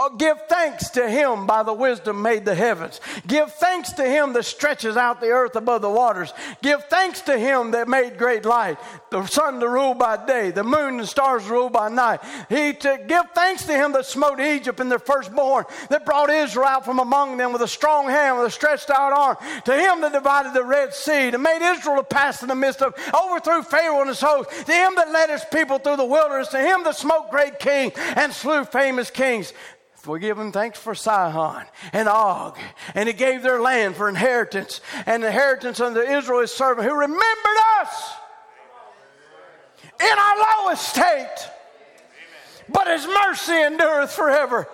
Oh, 0.00 0.14
give 0.16 0.40
thanks 0.46 0.90
to 0.90 1.10
him 1.10 1.44
by 1.44 1.64
the 1.64 1.72
wisdom 1.72 2.22
made 2.22 2.44
the 2.44 2.54
heavens. 2.54 3.00
Give 3.26 3.52
thanks 3.54 3.90
to 3.94 4.04
him 4.04 4.32
that 4.34 4.44
stretches 4.44 4.96
out 4.96 5.20
the 5.20 5.30
earth 5.30 5.56
above 5.56 5.82
the 5.82 5.90
waters. 5.90 6.32
Give 6.62 6.80
thanks 6.84 7.20
to 7.22 7.36
him 7.36 7.72
that 7.72 7.88
made 7.88 8.16
great 8.16 8.44
light, 8.44 8.78
the 9.10 9.26
sun 9.26 9.58
to 9.58 9.68
rule 9.68 9.94
by 9.94 10.24
day, 10.24 10.52
the 10.52 10.62
moon 10.62 11.00
and 11.00 11.08
stars 11.08 11.46
to 11.46 11.50
rule 11.50 11.68
by 11.68 11.88
night. 11.88 12.20
He 12.48 12.74
to 12.74 13.00
give 13.08 13.24
thanks 13.34 13.64
to 13.64 13.72
him 13.72 13.90
that 13.90 14.06
smote 14.06 14.38
Egypt 14.38 14.78
in 14.78 14.88
their 14.88 15.00
firstborn, 15.00 15.64
that 15.88 16.06
brought 16.06 16.30
Israel 16.30 16.66
out 16.66 16.84
from 16.84 17.00
among 17.00 17.36
them 17.36 17.52
with 17.52 17.62
a 17.62 17.68
strong 17.68 18.06
hand, 18.06 18.38
with 18.38 18.46
a 18.46 18.50
stretched 18.52 18.90
out 18.90 19.12
arm. 19.12 19.36
To 19.64 19.72
him 19.76 20.00
that 20.02 20.12
divided 20.12 20.54
the 20.54 20.62
Red 20.62 20.94
Sea, 20.94 21.30
and 21.30 21.42
made 21.42 21.68
Israel 21.72 21.96
to 21.96 22.04
pass 22.04 22.40
in 22.40 22.48
the 22.48 22.54
midst 22.54 22.82
of, 22.82 22.94
overthrew 23.12 23.64
Pharaoh 23.64 23.98
and 23.98 24.08
his 24.08 24.20
host. 24.20 24.48
To 24.48 24.72
him 24.72 24.94
that 24.94 25.10
led 25.10 25.28
his 25.28 25.44
people 25.52 25.80
through 25.80 25.96
the 25.96 26.04
wilderness. 26.04 26.48
To 26.48 26.60
him 26.60 26.84
that 26.84 26.94
smote 26.94 27.32
great 27.32 27.58
kings 27.58 27.94
and 27.96 28.32
slew 28.32 28.64
famous 28.64 29.10
kings 29.10 29.52
we 30.08 30.20
give 30.20 30.38
him 30.38 30.52
thanks 30.52 30.78
for 30.78 30.94
Sihon 30.94 31.66
and 31.92 32.08
Og, 32.08 32.56
and 32.94 33.08
he 33.08 33.12
gave 33.12 33.42
their 33.42 33.60
land 33.60 33.96
for 33.96 34.08
inheritance, 34.08 34.80
and 35.06 35.24
inheritance 35.24 35.80
unto 35.80 36.00
Israel 36.00 36.40
his 36.40 36.52
servant, 36.52 36.88
who 36.88 36.94
remembered 36.94 37.58
us 37.80 38.12
in 40.00 40.18
our 40.18 40.64
lowest 40.64 40.88
state, 40.88 41.36
but 42.68 42.86
his 42.86 43.06
mercy 43.06 43.60
endureth 43.60 44.12
forever. 44.12 44.68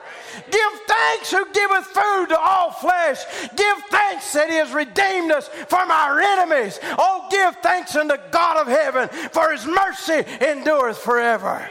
Give 0.51 0.81
thanks 0.87 1.31
who 1.31 1.45
giveth 1.53 1.87
food 1.87 2.27
to 2.31 2.39
all 2.39 2.73
flesh. 2.73 3.25
Give 3.55 3.79
thanks 3.89 4.33
that 4.33 4.51
he 4.51 4.57
has 4.57 4.73
redeemed 4.73 5.31
us 5.31 5.49
from 5.49 5.91
our 5.91 6.21
enemies. 6.21 6.81
Oh, 6.99 7.29
give 7.31 7.57
thanks 7.63 7.95
unto 7.95 8.17
God 8.33 8.57
of 8.57 8.67
heaven, 8.67 9.09
for 9.31 9.53
his 9.53 9.65
mercy 9.65 10.25
endureth 10.45 10.99
forever. 10.99 11.71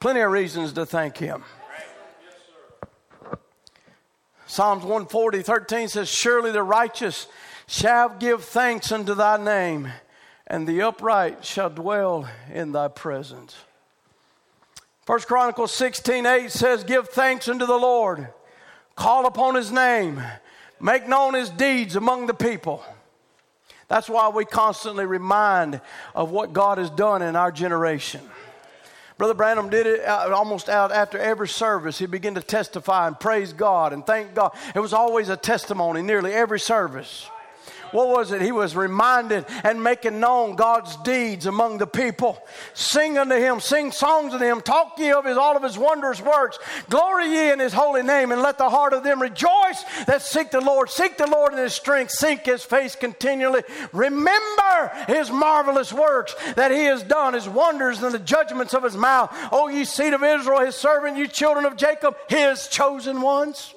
Plenty 0.00 0.20
of 0.20 0.30
reasons 0.30 0.72
to 0.74 0.86
thank 0.86 1.16
Him. 1.16 1.42
Psalms 4.46 4.82
140, 4.82 5.42
13 5.42 5.88
says, 5.88 6.08
Surely 6.08 6.52
the 6.52 6.62
righteous 6.62 7.26
shall 7.66 8.08
give 8.08 8.44
thanks 8.44 8.92
unto 8.92 9.14
thy 9.14 9.36
name, 9.36 9.92
and 10.46 10.66
the 10.66 10.82
upright 10.82 11.44
shall 11.44 11.68
dwell 11.68 12.28
in 12.52 12.72
thy 12.72 12.88
presence. 12.88 13.56
First 15.04 15.26
Chronicles 15.26 15.72
16, 15.72 16.26
8 16.26 16.50
says, 16.50 16.84
Give 16.84 17.08
thanks 17.08 17.48
unto 17.48 17.66
the 17.66 17.76
Lord, 17.76 18.28
call 18.94 19.26
upon 19.26 19.56
his 19.56 19.72
name, 19.72 20.22
make 20.80 21.08
known 21.08 21.34
his 21.34 21.50
deeds 21.50 21.96
among 21.96 22.26
the 22.26 22.34
people. 22.34 22.84
That's 23.88 24.08
why 24.08 24.28
we 24.28 24.44
constantly 24.44 25.06
remind 25.06 25.80
of 26.14 26.30
what 26.30 26.52
God 26.52 26.78
has 26.78 26.90
done 26.90 27.20
in 27.20 27.34
our 27.34 27.50
generation. 27.50 28.20
Brother 29.18 29.34
Branham 29.34 29.68
did 29.68 29.86
it 29.86 30.06
almost 30.06 30.68
out 30.68 30.92
after 30.92 31.18
every 31.18 31.48
service. 31.48 31.98
He 31.98 32.06
began 32.06 32.36
to 32.36 32.42
testify 32.42 33.08
and 33.08 33.18
praise 33.18 33.52
God 33.52 33.92
and 33.92 34.06
thank 34.06 34.34
God. 34.34 34.56
It 34.74 34.80
was 34.80 34.92
always 34.92 35.28
a 35.28 35.36
testimony, 35.36 36.02
nearly 36.02 36.32
every 36.32 36.60
service 36.60 37.28
what 37.92 38.08
was 38.08 38.32
it? 38.32 38.42
He 38.42 38.52
was 38.52 38.76
reminded 38.76 39.44
and 39.64 39.82
making 39.82 40.20
known 40.20 40.56
God's 40.56 40.96
deeds 40.98 41.46
among 41.46 41.78
the 41.78 41.86
people. 41.86 42.38
Sing 42.74 43.18
unto 43.18 43.36
him, 43.36 43.60
sing 43.60 43.92
songs 43.92 44.32
unto 44.32 44.44
him, 44.44 44.60
talk 44.60 44.98
ye 44.98 45.12
of 45.12 45.24
his 45.24 45.36
all 45.36 45.56
of 45.56 45.62
his 45.62 45.78
wondrous 45.78 46.20
works. 46.20 46.58
Glory 46.88 47.28
ye 47.28 47.50
in 47.50 47.58
his 47.58 47.72
holy 47.72 48.02
name, 48.02 48.32
and 48.32 48.42
let 48.42 48.58
the 48.58 48.70
heart 48.70 48.92
of 48.92 49.04
them 49.04 49.20
rejoice 49.20 49.84
that 50.06 50.22
seek 50.22 50.50
the 50.50 50.60
Lord. 50.60 50.90
Seek 50.90 51.16
the 51.16 51.26
Lord 51.26 51.52
in 51.52 51.58
his 51.58 51.74
strength, 51.74 52.12
seek 52.12 52.46
his 52.46 52.64
face 52.64 52.94
continually. 52.94 53.62
Remember 53.92 54.92
his 55.06 55.30
marvelous 55.30 55.92
works 55.92 56.34
that 56.54 56.70
he 56.70 56.84
has 56.84 57.02
done, 57.02 57.34
his 57.34 57.48
wonders 57.48 58.02
and 58.02 58.12
the 58.12 58.18
judgments 58.18 58.74
of 58.74 58.82
his 58.82 58.96
mouth. 58.96 59.34
O 59.52 59.68
ye 59.68 59.84
seed 59.84 60.14
of 60.14 60.22
Israel, 60.22 60.60
his 60.60 60.76
servant, 60.76 61.16
you 61.16 61.26
children 61.26 61.64
of 61.64 61.76
Jacob, 61.76 62.16
his 62.28 62.68
chosen 62.68 63.20
ones 63.20 63.74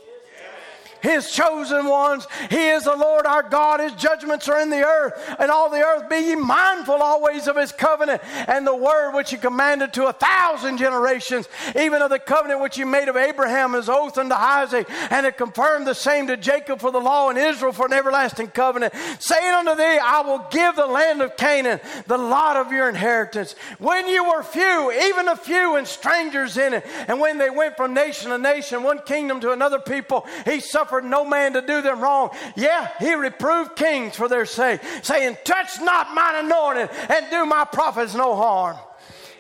his 1.02 1.32
chosen 1.32 1.86
ones. 1.86 2.28
He 2.50 2.70
is 2.70 2.84
the 2.84 2.96
Lord 2.96 3.26
our 3.26 3.44
God. 3.44 3.80
His 3.80 3.94
judgments 3.94 4.48
are 4.48 4.60
in 4.60 4.70
the 4.70 4.84
earth, 4.86 5.36
and 5.40 5.52
all 5.52 5.70
the 5.70 5.84
earth. 5.84 6.10
Be 6.10 6.18
ye 6.18 6.36
mindful 6.36 6.96
always 6.96 7.48
of 7.48 7.56
his 7.56 7.72
covenant 7.72 8.22
and 8.48 8.66
the 8.66 8.76
word 8.76 9.12
which 9.12 9.32
he 9.32 9.38
commanded 9.38 9.94
to 9.94 10.08
a 10.08 10.14
thousand 10.14 10.78
generations, 10.78 11.48
even 11.76 12.02
of 12.02 12.10
the 12.10 12.20
covenant 12.20 12.62
which 12.62 12.76
he 12.76 12.84
made 12.84 13.08
of 13.08 13.16
Abraham, 13.16 13.74
his 13.74 13.90
oath 13.90 14.18
unto 14.18 14.36
Isaac, 14.36 14.88
and 15.10 15.26
it 15.26 15.38
confirmed 15.38 15.88
the 15.88 15.96
same 15.96 16.28
to 16.28 16.38
Jacob 16.38 16.80
for 16.80 16.92
the 16.92 17.00
law 17.00 17.30
and 17.30 17.38
Israel 17.38 17.72
for 17.72 17.86
an 17.86 17.94
everlasting 17.94 18.48
covenant, 18.48 18.94
saying 19.20 19.54
unto 19.54 19.76
thee, 19.76 20.00
I 20.04 20.22
will 20.22 20.46
give 20.52 20.76
the 20.76 20.86
land 20.86 21.22
of 21.22 21.38
Canaan, 21.38 21.80
the 22.08 22.18
lot 22.18 22.58
of 22.58 22.72
your 22.72 22.90
inheritance. 22.90 23.56
When 23.80 24.08
you 24.08 24.24
were 24.26 24.44
few, 24.44 24.92
even 24.92 25.28
a 25.28 25.36
few, 25.36 25.76
and 25.76 25.88
strangers 25.88 26.58
in 26.58 26.74
it, 26.74 26.86
and 27.08 27.20
when 27.20 27.38
they 27.38 27.50
went 27.50 27.78
from 27.78 27.94
nation 27.94 28.32
to 28.32 28.38
nation, 28.38 28.84
one 28.84 29.00
kingdom 29.00 29.40
to 29.42 29.52
another 29.52 29.80
people, 29.80 30.28
he 30.46 30.60
suffered 30.60 30.91
no 31.00 31.24
man 31.24 31.54
to 31.54 31.62
do 31.62 31.82
them 31.82 32.02
wrong. 32.02 32.32
Yeah, 32.56 32.90
he 33.00 33.14
reproved 33.14 33.78
kings 33.78 34.16
for 34.16 34.28
their 34.28 34.46
sake, 34.46 34.82
saying, 35.02 35.38
Touch 35.46 35.80
not 35.80 36.14
mine 36.14 36.46
anointed 36.46 36.90
and 37.10 37.30
do 37.30 37.46
my 37.46 37.64
prophets 37.64 38.14
no 38.14 38.36
harm. 38.36 38.76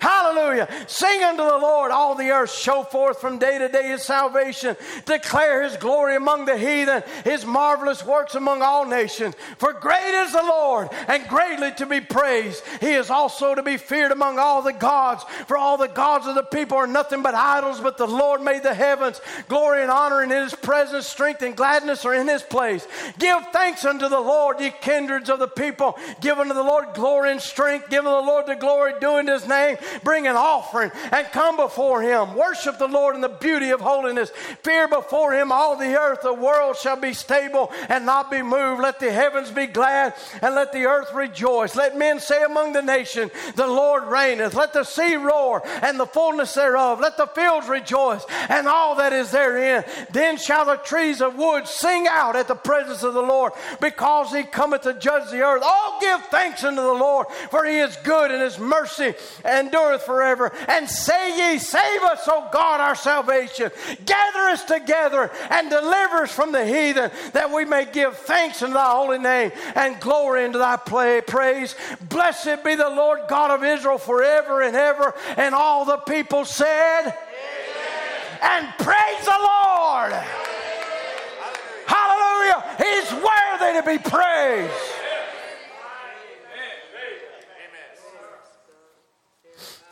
Hallelujah. 0.01 0.67
Sing 0.87 1.23
unto 1.23 1.43
the 1.43 1.59
Lord, 1.59 1.91
all 1.91 2.15
the 2.15 2.31
earth. 2.31 2.51
Show 2.51 2.81
forth 2.81 3.21
from 3.21 3.37
day 3.37 3.59
to 3.59 3.69
day 3.69 3.89
his 3.89 4.01
salvation. 4.01 4.75
Declare 5.05 5.61
his 5.61 5.77
glory 5.77 6.15
among 6.15 6.45
the 6.45 6.57
heathen, 6.57 7.03
his 7.23 7.45
marvelous 7.45 8.03
works 8.03 8.33
among 8.33 8.63
all 8.63 8.83
nations. 8.87 9.35
For 9.59 9.73
great 9.73 10.23
is 10.23 10.31
the 10.31 10.41
Lord, 10.41 10.89
and 11.07 11.27
greatly 11.27 11.71
to 11.73 11.85
be 11.85 12.01
praised. 12.01 12.63
He 12.79 12.93
is 12.93 13.11
also 13.11 13.53
to 13.53 13.61
be 13.61 13.77
feared 13.77 14.11
among 14.11 14.39
all 14.39 14.63
the 14.63 14.73
gods. 14.73 15.23
For 15.45 15.55
all 15.55 15.77
the 15.77 15.87
gods 15.87 16.25
of 16.25 16.33
the 16.33 16.41
people 16.41 16.77
are 16.79 16.87
nothing 16.87 17.21
but 17.21 17.35
idols, 17.35 17.79
but 17.79 17.99
the 17.99 18.07
Lord 18.07 18.41
made 18.41 18.63
the 18.63 18.73
heavens. 18.73 19.21
Glory 19.49 19.83
and 19.83 19.91
honor 19.91 20.23
in 20.23 20.31
his 20.31 20.55
presence, 20.55 21.05
strength 21.05 21.43
and 21.43 21.55
gladness 21.55 22.05
are 22.05 22.15
in 22.15 22.27
his 22.27 22.41
place. 22.41 22.87
Give 23.19 23.45
thanks 23.53 23.85
unto 23.85 24.09
the 24.09 24.19
Lord, 24.19 24.61
ye 24.61 24.73
kindreds 24.81 25.29
of 25.29 25.37
the 25.37 25.47
people. 25.47 25.95
Give 26.21 26.39
unto 26.39 26.55
the 26.55 26.63
Lord 26.63 26.95
glory 26.95 27.31
and 27.31 27.41
strength. 27.41 27.91
Give 27.91 28.03
unto 28.03 28.19
the 28.19 28.31
Lord 28.31 28.47
the 28.47 28.55
glory 28.55 28.93
due 28.99 29.17
in 29.17 29.27
his 29.27 29.47
name 29.47 29.77
bring 30.03 30.27
an 30.27 30.35
offering 30.35 30.91
and 31.11 31.27
come 31.27 31.57
before 31.57 32.01
him. 32.01 32.35
Worship 32.35 32.77
the 32.77 32.87
Lord 32.87 33.15
in 33.15 33.21
the 33.21 33.29
beauty 33.29 33.71
of 33.71 33.81
holiness. 33.81 34.31
Fear 34.63 34.87
before 34.87 35.33
him 35.33 35.51
all 35.51 35.75
the 35.75 35.97
earth. 35.97 36.21
The 36.21 36.33
world 36.33 36.77
shall 36.77 36.95
be 36.95 37.13
stable 37.13 37.71
and 37.89 38.05
not 38.05 38.31
be 38.31 38.41
moved. 38.41 38.81
Let 38.81 38.99
the 38.99 39.11
heavens 39.11 39.51
be 39.51 39.67
glad 39.67 40.13
and 40.41 40.55
let 40.55 40.71
the 40.71 40.85
earth 40.85 41.13
rejoice. 41.13 41.75
Let 41.75 41.97
men 41.97 42.19
say 42.19 42.43
among 42.43 42.73
the 42.73 42.81
nation, 42.81 43.29
The 43.55 43.67
Lord 43.67 44.03
reigneth. 44.05 44.53
Let 44.53 44.73
the 44.73 44.83
sea 44.83 45.15
roar 45.15 45.61
and 45.81 45.99
the 45.99 46.05
fullness 46.05 46.53
thereof. 46.53 46.99
Let 46.99 47.17
the 47.17 47.27
fields 47.27 47.67
rejoice 47.67 48.25
and 48.49 48.67
all 48.67 48.95
that 48.95 49.13
is 49.13 49.31
therein. 49.31 49.83
Then 50.11 50.37
shall 50.37 50.65
the 50.65 50.77
trees 50.77 51.21
of 51.21 51.35
wood 51.35 51.67
sing 51.67 52.07
out 52.07 52.35
at 52.35 52.47
the 52.47 52.55
presence 52.55 53.03
of 53.03 53.13
the 53.13 53.21
Lord 53.21 53.53
because 53.79 54.31
he 54.31 54.43
cometh 54.43 54.83
to 54.83 54.93
judge 54.93 55.29
the 55.31 55.41
earth. 55.41 55.61
Oh, 55.65 55.97
give 55.99 56.21
thanks 56.27 56.63
unto 56.63 56.81
the 56.81 56.93
Lord, 56.93 57.27
for 57.49 57.65
he 57.65 57.77
is 57.79 57.95
good 57.97 58.31
and 58.31 58.41
his 58.41 58.59
mercy 58.59 59.13
endureth 59.45 59.80
endureth 59.82 60.03
forever. 60.03 60.51
And 60.67 60.89
say 60.89 61.53
ye, 61.53 61.59
Save 61.59 62.01
us, 62.03 62.27
O 62.27 62.47
God, 62.51 62.79
our 62.82 62.95
salvation. 62.95 63.71
Gather 64.05 64.39
us 64.49 64.63
together 64.63 65.32
and 65.49 65.69
deliver 65.69 66.23
us 66.23 66.32
from 66.32 66.51
the 66.51 66.65
heathen, 66.65 67.11
that 67.34 67.51
we 67.51 67.65
may 67.65 67.86
give 67.86 68.17
thanks 68.17 68.61
in 68.61 68.73
thy 68.73 68.91
holy 68.91 69.19
name 69.19 69.51
and 69.75 69.99
glory 69.99 70.45
into 70.45 70.57
thy 70.57 70.77
praise. 70.77 71.75
Blessed 72.09 72.63
be 72.63 72.75
the 72.75 72.89
Lord 72.89 73.21
God 73.27 73.51
of 73.51 73.63
Israel 73.63 73.97
forever 73.97 74.61
and 74.61 74.75
ever. 74.75 75.13
And 75.38 75.55
all 75.55 75.86
the 75.86 75.97
people 75.97 76.45
said, 76.45 77.01
Amen. 77.01 77.15
And 78.41 78.67
praise 78.77 79.25
the 79.25 79.39
Lord. 79.39 80.13
Hallelujah. 81.86 82.63
He's 82.77 83.11
worthy 83.11 83.79
to 83.79 83.84
be 83.86 84.09
praised. 84.09 85.00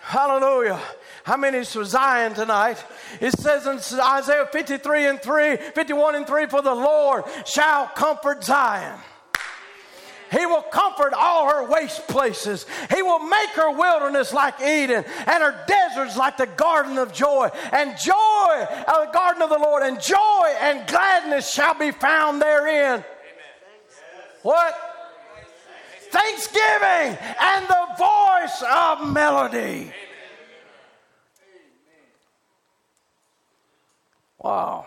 Hallelujah. 0.09 0.81
How 1.21 1.37
many 1.37 1.59
is 1.59 1.71
for 1.71 1.85
Zion 1.85 2.33
tonight? 2.33 2.83
It 3.21 3.31
says 3.37 3.67
in 3.67 3.99
Isaiah 3.99 4.49
53 4.51 5.05
and 5.05 5.21
3, 5.21 5.57
51 5.57 6.15
and 6.15 6.25
3, 6.25 6.47
for 6.47 6.63
the 6.63 6.73
Lord 6.73 7.25
shall 7.45 7.85
comfort 7.85 8.43
Zion. 8.43 8.97
He 10.31 10.47
will 10.47 10.63
comfort 10.63 11.13
all 11.13 11.47
her 11.47 11.69
waste 11.69 12.07
places. 12.07 12.65
He 12.91 13.03
will 13.03 13.19
make 13.19 13.49
her 13.49 13.69
wilderness 13.69 14.33
like 14.33 14.59
Eden 14.59 15.05
and 15.27 15.43
her 15.43 15.63
deserts 15.67 16.17
like 16.17 16.37
the 16.37 16.47
garden 16.47 16.97
of 16.97 17.13
joy. 17.13 17.49
And 17.71 17.95
joy, 17.95 18.13
uh, 18.15 19.05
the 19.05 19.11
garden 19.11 19.43
of 19.43 19.51
the 19.51 19.59
Lord, 19.59 19.83
and 19.83 20.01
joy 20.01 20.55
and 20.59 20.87
gladness 20.87 21.53
shall 21.53 21.75
be 21.75 21.91
found 21.91 22.41
therein. 22.41 22.93
Amen. 22.93 23.05
What? 24.41 24.88
Thanksgiving 26.11 27.17
and 27.39 27.67
the 27.67 27.87
voice 27.97 28.63
of 28.67 29.11
melody. 29.11 29.91
Wow. 34.39 34.85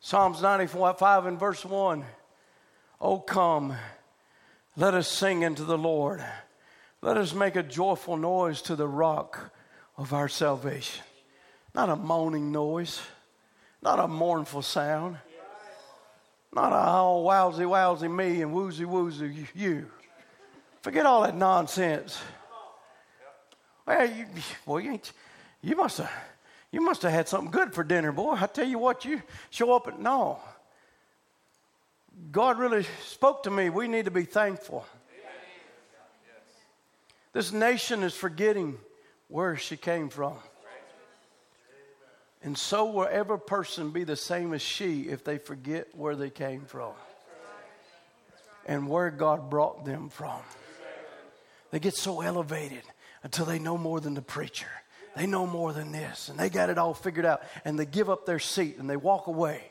Psalms 0.00 0.42
94, 0.42 0.94
5 0.94 1.26
and 1.26 1.38
verse 1.40 1.64
1. 1.64 2.04
Oh, 3.00 3.18
come, 3.20 3.74
let 4.76 4.94
us 4.94 5.08
sing 5.08 5.44
unto 5.44 5.64
the 5.64 5.78
Lord. 5.78 6.22
Let 7.00 7.16
us 7.16 7.32
make 7.34 7.56
a 7.56 7.62
joyful 7.62 8.16
noise 8.16 8.62
to 8.62 8.76
the 8.76 8.88
rock 8.88 9.52
of 9.96 10.12
our 10.12 10.28
salvation. 10.28 11.04
Not 11.74 11.88
a 11.88 11.96
moaning 11.96 12.52
noise, 12.52 13.00
not 13.82 13.98
a 13.98 14.08
mournful 14.08 14.62
sound, 14.62 15.18
not 16.54 16.72
a 16.72 16.76
oh, 16.76 17.24
wowsy, 17.26 17.66
wowsy 17.66 18.14
me 18.14 18.42
and 18.42 18.52
woozy, 18.52 18.84
woozy 18.84 19.48
you. 19.54 19.86
Forget 20.82 21.06
all 21.06 21.22
that 21.22 21.36
nonsense. 21.36 22.20
Well, 23.86 24.08
you, 24.08 24.26
well, 24.64 24.80
you 24.80 24.92
ain't, 24.92 25.12
you 25.62 25.76
must 25.76 25.98
have 25.98 26.12
you 26.70 26.80
must 26.80 27.02
have 27.02 27.12
had 27.12 27.28
something 27.28 27.52
good 27.52 27.72
for 27.72 27.84
dinner, 27.84 28.10
boy. 28.10 28.32
I 28.32 28.46
tell 28.46 28.66
you 28.66 28.78
what, 28.78 29.04
you 29.04 29.22
show 29.50 29.76
up 29.76 29.86
at 29.86 30.00
no. 30.00 30.40
God 32.32 32.58
really 32.58 32.84
spoke 33.04 33.44
to 33.44 33.50
me. 33.50 33.70
We 33.70 33.86
need 33.86 34.06
to 34.06 34.10
be 34.10 34.24
thankful. 34.24 34.84
This 37.32 37.52
nation 37.52 38.02
is 38.02 38.14
forgetting 38.14 38.78
where 39.28 39.56
she 39.56 39.76
came 39.76 40.08
from. 40.08 40.34
And 42.44 42.58
so 42.58 42.84
will 42.84 43.08
every 43.10 43.40
person 43.40 43.90
be 43.90 44.04
the 44.04 44.16
same 44.16 44.52
as 44.52 44.60
she 44.60 45.04
if 45.04 45.24
they 45.24 45.38
forget 45.38 45.88
where 45.96 46.14
they 46.14 46.28
came 46.28 46.66
from 46.66 46.92
and 48.66 48.86
where 48.86 49.10
God 49.10 49.48
brought 49.48 49.86
them 49.86 50.10
from. 50.10 50.40
They 51.70 51.80
get 51.80 51.94
so 51.94 52.20
elevated 52.20 52.82
until 53.22 53.46
they 53.46 53.58
know 53.58 53.78
more 53.78 53.98
than 53.98 54.12
the 54.12 54.22
preacher. 54.22 54.68
They 55.16 55.26
know 55.26 55.46
more 55.46 55.72
than 55.72 55.90
this, 55.90 56.28
and 56.28 56.38
they 56.38 56.50
got 56.50 56.68
it 56.70 56.76
all 56.76 56.92
figured 56.92 57.24
out, 57.24 57.40
and 57.64 57.78
they 57.78 57.86
give 57.86 58.10
up 58.10 58.26
their 58.26 58.38
seat 58.38 58.76
and 58.78 58.90
they 58.90 58.96
walk 58.96 59.26
away. 59.26 59.70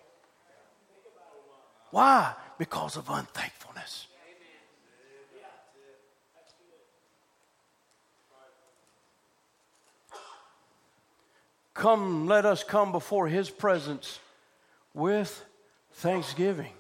Why? 1.91 2.34
Because 2.57 2.97
of 2.97 3.07
unthankfulness. 3.07 4.07
Come, 11.74 12.28
let 12.28 12.45
us 12.45 12.63
come 12.63 12.91
before 12.91 13.28
his 13.28 13.49
presence 13.49 14.19
with 14.93 15.43
thanksgiving. 15.93 16.71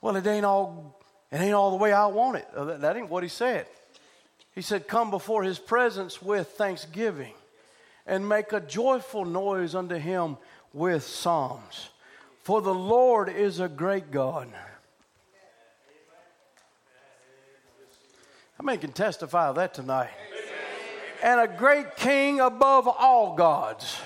Well, 0.00 0.16
it 0.16 0.26
ain't 0.26 0.44
all 0.44 0.98
it 1.32 1.40
ain't 1.40 1.54
all 1.54 1.70
the 1.70 1.76
way 1.76 1.92
I 1.92 2.06
want 2.06 2.36
it. 2.36 2.46
Uh, 2.54 2.76
that 2.76 2.96
ain't 2.96 3.08
what 3.08 3.22
he 3.22 3.28
said. 3.28 3.66
He 4.54 4.60
said, 4.60 4.86
Come 4.86 5.10
before 5.10 5.42
his 5.42 5.58
presence 5.58 6.20
with 6.20 6.48
thanksgiving 6.48 7.32
and 8.06 8.28
make 8.28 8.52
a 8.52 8.60
joyful 8.60 9.24
noise 9.24 9.74
unto 9.74 9.94
him 9.94 10.36
with 10.74 11.04
psalms. 11.04 11.88
For 12.42 12.60
the 12.60 12.74
Lord 12.74 13.30
is 13.30 13.60
a 13.60 13.68
great 13.68 14.10
God. 14.10 14.48
How 18.58 18.64
many 18.64 18.78
can 18.78 18.92
testify 18.92 19.48
of 19.48 19.56
that 19.56 19.72
tonight? 19.72 20.10
And 21.22 21.40
a 21.40 21.48
great 21.48 21.96
king 21.96 22.40
above 22.40 22.88
all 22.88 23.36
gods. 23.36 23.96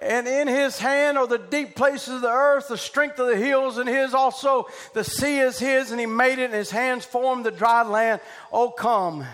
And 0.00 0.26
in 0.26 0.48
his 0.48 0.78
hand 0.78 1.18
are 1.18 1.26
the 1.26 1.38
deep 1.38 1.76
places 1.76 2.14
of 2.14 2.20
the 2.22 2.30
earth, 2.30 2.68
the 2.68 2.78
strength 2.78 3.18
of 3.18 3.26
the 3.26 3.36
hills, 3.36 3.76
and 3.76 3.88
his 3.88 4.14
also 4.14 4.66
the 4.94 5.04
sea 5.04 5.40
is 5.40 5.58
his, 5.58 5.90
and 5.90 6.00
he 6.00 6.06
made 6.06 6.38
it, 6.38 6.44
and 6.44 6.54
his 6.54 6.70
hands 6.70 7.04
formed 7.04 7.44
the 7.44 7.50
dry 7.50 7.82
land. 7.82 8.22
Oh, 8.50 8.70
come 8.70 9.26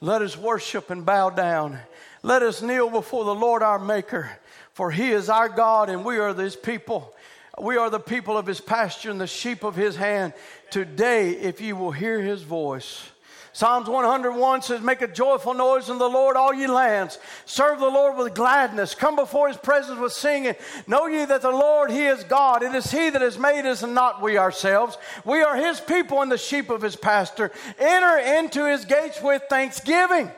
let 0.00 0.22
us 0.22 0.36
worship 0.36 0.90
and 0.90 1.06
bow 1.06 1.30
down. 1.30 1.78
Let 2.22 2.42
us 2.42 2.60
kneel 2.60 2.90
before 2.90 3.24
the 3.24 3.34
Lord 3.34 3.62
our 3.62 3.78
Maker, 3.78 4.30
for 4.72 4.90
He 4.90 5.10
is 5.10 5.28
our 5.28 5.48
God 5.48 5.88
and 5.88 6.04
we 6.04 6.18
are 6.18 6.34
His 6.34 6.56
people. 6.56 7.14
We 7.60 7.78
are 7.78 7.88
the 7.88 8.00
people 8.00 8.36
of 8.36 8.46
His 8.46 8.60
pasture 8.60 9.10
and 9.10 9.20
the 9.20 9.26
sheep 9.26 9.64
of 9.64 9.74
His 9.74 9.96
hand. 9.96 10.34
Today, 10.70 11.30
if 11.30 11.60
you 11.60 11.76
will 11.76 11.92
hear 11.92 12.20
His 12.20 12.42
voice, 12.42 13.02
Psalms 13.56 13.88
101 13.88 14.60
says, 14.60 14.82
Make 14.82 15.00
a 15.00 15.08
joyful 15.08 15.54
noise 15.54 15.88
in 15.88 15.96
the 15.96 16.10
Lord, 16.10 16.36
all 16.36 16.52
ye 16.52 16.66
lands. 16.66 17.18
Serve 17.46 17.78
the 17.78 17.88
Lord 17.88 18.18
with 18.18 18.34
gladness. 18.34 18.94
Come 18.94 19.16
before 19.16 19.48
his 19.48 19.56
presence 19.56 19.98
with 19.98 20.12
singing. 20.12 20.54
Know 20.86 21.06
ye 21.06 21.24
that 21.24 21.40
the 21.40 21.50
Lord, 21.50 21.90
he 21.90 22.04
is 22.04 22.22
God. 22.24 22.62
It 22.62 22.74
is 22.74 22.90
he 22.90 23.08
that 23.08 23.22
has 23.22 23.38
made 23.38 23.64
us 23.64 23.82
and 23.82 23.94
not 23.94 24.20
we 24.20 24.36
ourselves. 24.36 24.98
We 25.24 25.40
are 25.40 25.56
his 25.56 25.80
people 25.80 26.20
and 26.20 26.30
the 26.30 26.36
sheep 26.36 26.68
of 26.68 26.82
his 26.82 26.96
pasture. 26.96 27.50
Enter 27.78 28.18
into 28.18 28.66
his 28.66 28.84
gates 28.84 29.22
with 29.22 29.44
thanksgiving 29.48 30.30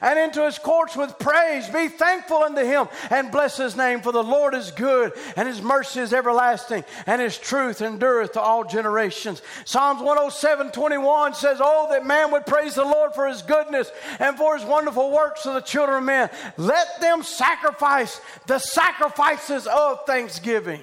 and 0.00 0.18
into 0.18 0.44
his 0.44 0.58
courts 0.58 0.96
with 0.96 1.18
praise. 1.18 1.68
Be 1.68 1.88
thankful 1.88 2.38
unto 2.38 2.62
him 2.62 2.88
and 3.10 3.30
bless 3.30 3.56
his 3.56 3.76
name, 3.76 4.00
for 4.00 4.12
the 4.12 4.22
Lord 4.22 4.54
is 4.54 4.70
good, 4.70 5.12
and 5.36 5.48
his 5.48 5.62
mercy 5.62 6.00
is 6.00 6.12
everlasting, 6.12 6.84
and 7.06 7.20
his 7.20 7.38
truth 7.38 7.80
endureth 7.80 8.32
to 8.32 8.40
all 8.40 8.64
generations. 8.64 9.42
Psalms 9.64 10.00
107 10.00 10.72
21 10.72 11.34
says, 11.34 11.58
Oh, 11.60 11.88
that 11.90 12.06
man 12.06 12.30
would 12.32 12.46
praise 12.46 12.74
the 12.74 12.84
Lord 12.84 13.14
for 13.14 13.26
his 13.26 13.42
goodness 13.42 13.90
and 14.18 14.36
for 14.36 14.56
his 14.56 14.66
wonderful 14.66 15.10
works 15.10 15.42
to 15.42 15.52
the 15.52 15.60
children 15.60 15.98
of 15.98 16.04
men. 16.04 16.30
Let 16.56 17.00
them 17.00 17.22
sacrifice 17.22 18.20
the 18.46 18.58
sacrifices 18.58 19.66
of 19.66 20.06
thanksgiving 20.06 20.80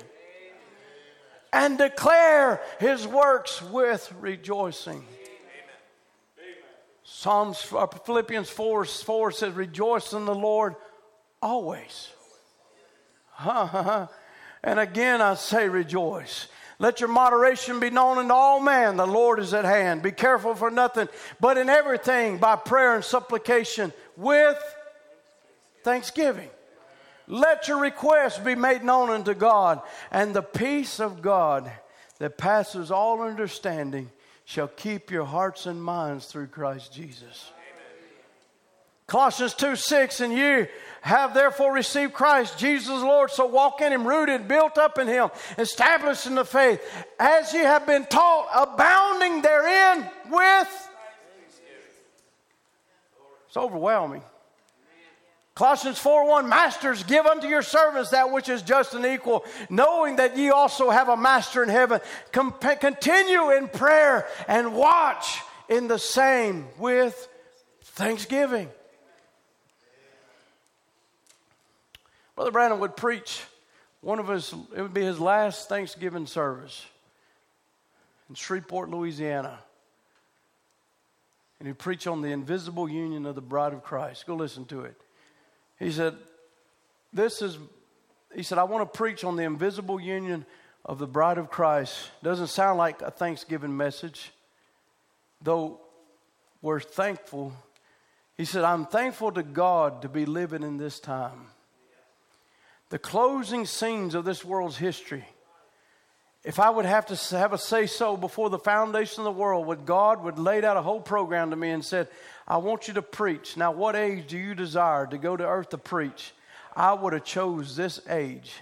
and 1.53 1.77
declare 1.77 2.61
his 2.79 3.07
works 3.07 3.61
with 3.61 4.11
rejoicing. 4.19 5.05
Psalms, 7.23 7.65
uh, 7.71 7.87
Philippians 7.87 8.49
4, 8.49 8.83
4 8.83 9.31
says, 9.31 9.53
Rejoice 9.53 10.11
in 10.11 10.25
the 10.25 10.35
Lord 10.35 10.75
always. 11.41 12.09
and 13.41 14.09
again 14.77 15.21
I 15.21 15.35
say, 15.35 15.69
Rejoice. 15.69 16.49
Let 16.79 16.99
your 16.99 17.07
moderation 17.07 17.79
be 17.79 17.91
known 17.91 18.17
unto 18.17 18.33
all 18.33 18.59
men. 18.59 18.97
The 18.97 19.07
Lord 19.07 19.39
is 19.39 19.53
at 19.53 19.63
hand. 19.63 20.01
Be 20.01 20.11
careful 20.11 20.53
for 20.53 20.69
nothing, 20.69 21.07
but 21.39 21.57
in 21.57 21.69
everything 21.69 22.39
by 22.39 22.57
prayer 22.57 22.95
and 22.95 23.05
supplication 23.05 23.93
with 24.17 24.61
thanksgiving. 25.85 26.49
Let 27.27 27.69
your 27.69 27.79
requests 27.79 28.39
be 28.39 28.55
made 28.55 28.83
known 28.83 29.09
unto 29.09 29.33
God, 29.33 29.81
and 30.11 30.33
the 30.33 30.41
peace 30.41 30.99
of 30.99 31.21
God 31.21 31.71
that 32.19 32.37
passes 32.37 32.91
all 32.91 33.21
understanding 33.21 34.11
shall 34.53 34.67
keep 34.67 35.09
your 35.09 35.25
hearts 35.25 35.65
and 35.65 35.83
minds 35.83 36.27
through 36.27 36.45
Christ 36.45 36.93
Jesus. 36.93 37.51
Amen. 37.55 38.19
Colossians 39.07 39.55
2 39.55 39.75
6, 39.75 40.19
and 40.19 40.31
you 40.31 40.67
have 41.01 41.33
therefore 41.33 41.73
received 41.73 42.13
Christ, 42.13 42.59
Jesus 42.59 43.01
Lord, 43.01 43.31
so 43.31 43.47
walk 43.47 43.81
in 43.81 43.91
him, 43.91 44.07
rooted, 44.07 44.47
built 44.47 44.77
up 44.77 44.99
in 44.99 45.07
him, 45.07 45.31
established 45.57 46.27
in 46.27 46.35
the 46.35 46.45
faith, 46.45 46.79
as 47.19 47.51
you 47.51 47.63
have 47.63 47.87
been 47.87 48.05
taught, 48.05 48.47
abounding 48.53 49.41
therein 49.41 50.07
with. 50.29 50.89
It's 53.47 53.57
overwhelming. 53.57 54.21
Colossians 55.55 55.99
4 55.99 56.27
1 56.27 56.49
Masters, 56.49 57.03
give 57.03 57.25
unto 57.27 57.47
your 57.47 57.61
servants 57.61 58.09
that 58.09 58.31
which 58.31 58.49
is 58.49 58.63
just 58.63 58.95
and 58.95 59.05
equal, 59.05 59.45
knowing 59.69 60.15
that 60.15 60.35
ye 60.35 60.49
also 60.49 60.89
have 60.89 61.09
a 61.09 61.17
master 61.17 61.61
in 61.61 61.69
heaven. 61.69 62.01
Com- 62.31 62.53
continue 62.53 63.51
in 63.51 63.67
prayer 63.67 64.25
and 64.47 64.73
watch 64.73 65.41
in 65.69 65.87
the 65.87 65.99
same 65.99 66.67
with 66.79 67.27
thanksgiving. 67.83 68.69
Brother 72.35 72.51
Branham 72.51 72.79
would 72.79 72.97
preach 72.97 73.43
one 74.01 74.17
of 74.19 74.27
his, 74.27 74.53
it 74.75 74.81
would 74.81 74.93
be 74.93 75.03
his 75.03 75.19
last 75.19 75.69
Thanksgiving 75.69 76.25
service 76.25 76.83
in 78.27 78.33
Shreveport, 78.33 78.89
Louisiana. 78.89 79.59
And 81.59 81.67
he'd 81.67 81.77
preach 81.77 82.07
on 82.07 82.21
the 82.21 82.29
invisible 82.29 82.89
union 82.89 83.27
of 83.27 83.35
the 83.35 83.41
bride 83.41 83.71
of 83.71 83.83
Christ. 83.83 84.25
Go 84.25 84.35
listen 84.35 84.65
to 84.65 84.81
it. 84.81 84.99
He 85.79 85.91
said, 85.91 86.15
This 87.11 87.41
is, 87.41 87.57
he 88.35 88.43
said, 88.43 88.57
I 88.57 88.63
want 88.63 88.91
to 88.91 88.97
preach 88.97 89.23
on 89.23 89.35
the 89.35 89.43
invisible 89.43 89.99
union 89.99 90.45
of 90.85 90.99
the 90.99 91.07
bride 91.07 91.37
of 91.37 91.49
Christ. 91.49 92.09
Doesn't 92.21 92.47
sound 92.47 92.77
like 92.77 93.01
a 93.01 93.11
Thanksgiving 93.11 93.75
message, 93.75 94.31
though 95.41 95.79
we're 96.61 96.79
thankful. 96.79 97.53
He 98.37 98.45
said, 98.45 98.63
I'm 98.63 98.85
thankful 98.85 99.31
to 99.33 99.43
God 99.43 100.01
to 100.01 100.09
be 100.09 100.25
living 100.25 100.63
in 100.63 100.77
this 100.77 100.99
time. 100.99 101.47
The 102.89 102.99
closing 102.99 103.65
scenes 103.65 104.15
of 104.15 104.25
this 104.25 104.43
world's 104.43 104.77
history. 104.77 105.25
If 106.43 106.59
I 106.59 106.69
would 106.69 106.85
have 106.85 107.05
to 107.07 107.37
have 107.37 107.53
a 107.53 107.57
say 107.57 107.87
so 107.87 108.17
before 108.17 108.49
the 108.49 108.59
foundation 108.59 109.21
of 109.21 109.25
the 109.25 109.39
world, 109.39 109.67
would 109.67 109.85
God 109.85 110.23
would 110.23 110.37
laid 110.37 110.65
out 110.65 110.75
a 110.75 110.81
whole 110.81 110.99
program 110.99 111.51
to 111.51 111.55
me 111.55 111.69
and 111.69 111.83
said, 111.83 112.09
I 112.47 112.57
want 112.57 112.87
you 112.87 112.93
to 112.95 113.01
preach. 113.01 113.55
Now, 113.55 113.71
what 113.71 113.95
age 113.95 114.27
do 114.27 114.37
you 114.37 114.53
desire 114.55 115.07
to 115.07 115.17
go 115.17 115.37
to 115.37 115.45
earth 115.45 115.69
to 115.69 115.77
preach? 115.77 116.33
I 116.75 116.93
would 116.93 117.13
have 117.13 117.23
chose 117.23 117.75
this 117.75 118.01
age. 118.09 118.53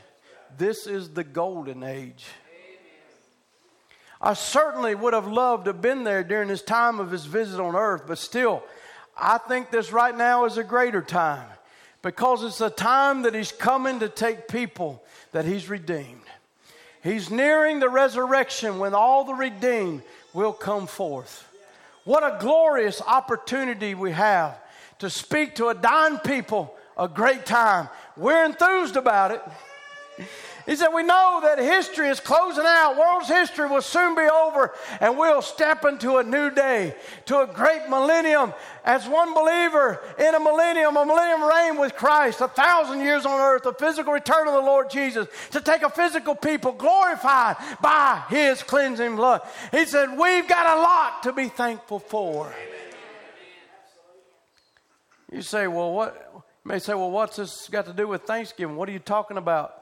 This 0.58 0.86
is 0.86 1.10
the 1.10 1.24
golden 1.24 1.84
age. 1.84 2.26
I 4.22 4.34
certainly 4.34 4.94
would 4.94 5.14
have 5.14 5.28
loved 5.28 5.66
to 5.66 5.72
have 5.72 5.82
been 5.82 6.04
there 6.04 6.24
during 6.24 6.50
his 6.50 6.62
time 6.62 7.00
of 7.00 7.10
his 7.10 7.26
visit 7.26 7.60
on 7.60 7.76
earth, 7.76 8.04
but 8.06 8.20
still, 8.20 8.62
I 9.18 9.40
think 9.40 9.72
this 9.72 9.92
right 9.92 10.16
now 10.16 10.46
is 10.46 10.58
a 10.58 10.64
greater 10.64 11.02
time 11.02 11.48
because 12.04 12.44
it's 12.44 12.62
a 12.62 12.70
time 12.70 13.24
that 13.24 13.34
he's 13.34 13.52
coming 13.52 14.00
to 14.00 14.10
take 14.10 14.48
people 14.48 15.04
that 15.32 15.46
he's 15.46 15.70
redeemed. 15.70 16.22
He's 17.04 17.32
nearing 17.32 17.80
the 17.80 17.90
resurrection 17.90 18.78
when 18.78 18.94
all 18.94 19.24
the 19.24 19.34
redeemed 19.34 20.04
will 20.34 20.54
come 20.54 20.86
forth. 20.86 21.48
What 22.04 22.24
a 22.24 22.38
glorious 22.40 23.02
opportunity 23.02 23.94
we 23.94 24.12
have 24.12 24.60
to 25.00 25.10
speak 25.10 25.56
to 25.56 25.68
a 25.68 25.76
dying 25.76 26.18
people 26.20 26.76
a 26.98 27.08
great 27.08 27.46
time. 27.46 27.90
We're 28.18 28.46
enthused 28.46 28.96
about 28.96 29.32
it. 29.32 30.28
He 30.66 30.76
said, 30.76 30.90
We 30.90 31.04
know 31.04 31.40
that 31.44 31.60
history 31.60 32.10
is 32.10 32.20
closing 32.20 32.66
out. 32.66 32.98
World's 32.98 33.28
history 33.28 33.68
will 33.68 33.82
soon 33.82 34.16
be 34.16 34.22
over, 34.22 34.74
and 35.00 35.18
we'll 35.18 35.42
step 35.42 35.86
into 35.86 36.18
a 36.18 36.24
new 36.24 36.52
day, 36.52 36.96
to 37.26 37.40
a 37.42 37.48
great 37.48 37.90
millennium. 37.90 38.54
As 38.84 39.08
one 39.08 39.34
believer 39.34 40.02
in 40.18 40.34
a 40.34 40.40
millennium, 40.40 40.98
a 40.98 41.06
millennium 41.06 41.44
reign 41.44 41.78
with 41.78 41.96
Christ, 41.96 42.42
a 42.42 42.48
thousand 42.48 43.02
years 43.02 43.26
on 43.26 43.40
earth, 43.40 43.66
a 43.66 43.74
physical 43.74 44.14
return 44.14 44.48
of 44.48 44.54
the 44.54 44.60
Lord 44.60 44.90
Jesus, 44.90 45.28
to 45.52 45.62
take 45.62 45.84
a 45.84 45.90
physical 45.90 46.36
people 46.36 46.72
glorified 46.72 47.58
by 47.82 48.24
his 48.30 48.64
cleansing 48.64 49.16
blood. 49.16 49.42
He 49.72 49.86
said, 49.86 50.18
We've 50.18 50.48
got 50.48 50.78
a 50.78 50.82
lot 50.82 51.24
to 51.24 51.34
be 51.34 51.50
thankful 51.50 52.00
for. 52.00 52.54
You 55.32 55.42
say, 55.42 55.68
Well, 55.68 55.94
what? 55.94 56.32
You 56.34 56.70
may 56.70 56.80
say, 56.80 56.94
Well, 56.94 57.12
what's 57.12 57.38
this 57.38 57.68
got 57.70 57.86
to 57.86 57.94
do 57.94 58.08
with 58.08 58.24
Thanksgiving? 58.24 58.76
What 58.76 58.90
are 58.90 58.94
you 58.94 59.00
talking 59.00 59.38
about? 59.38 59.81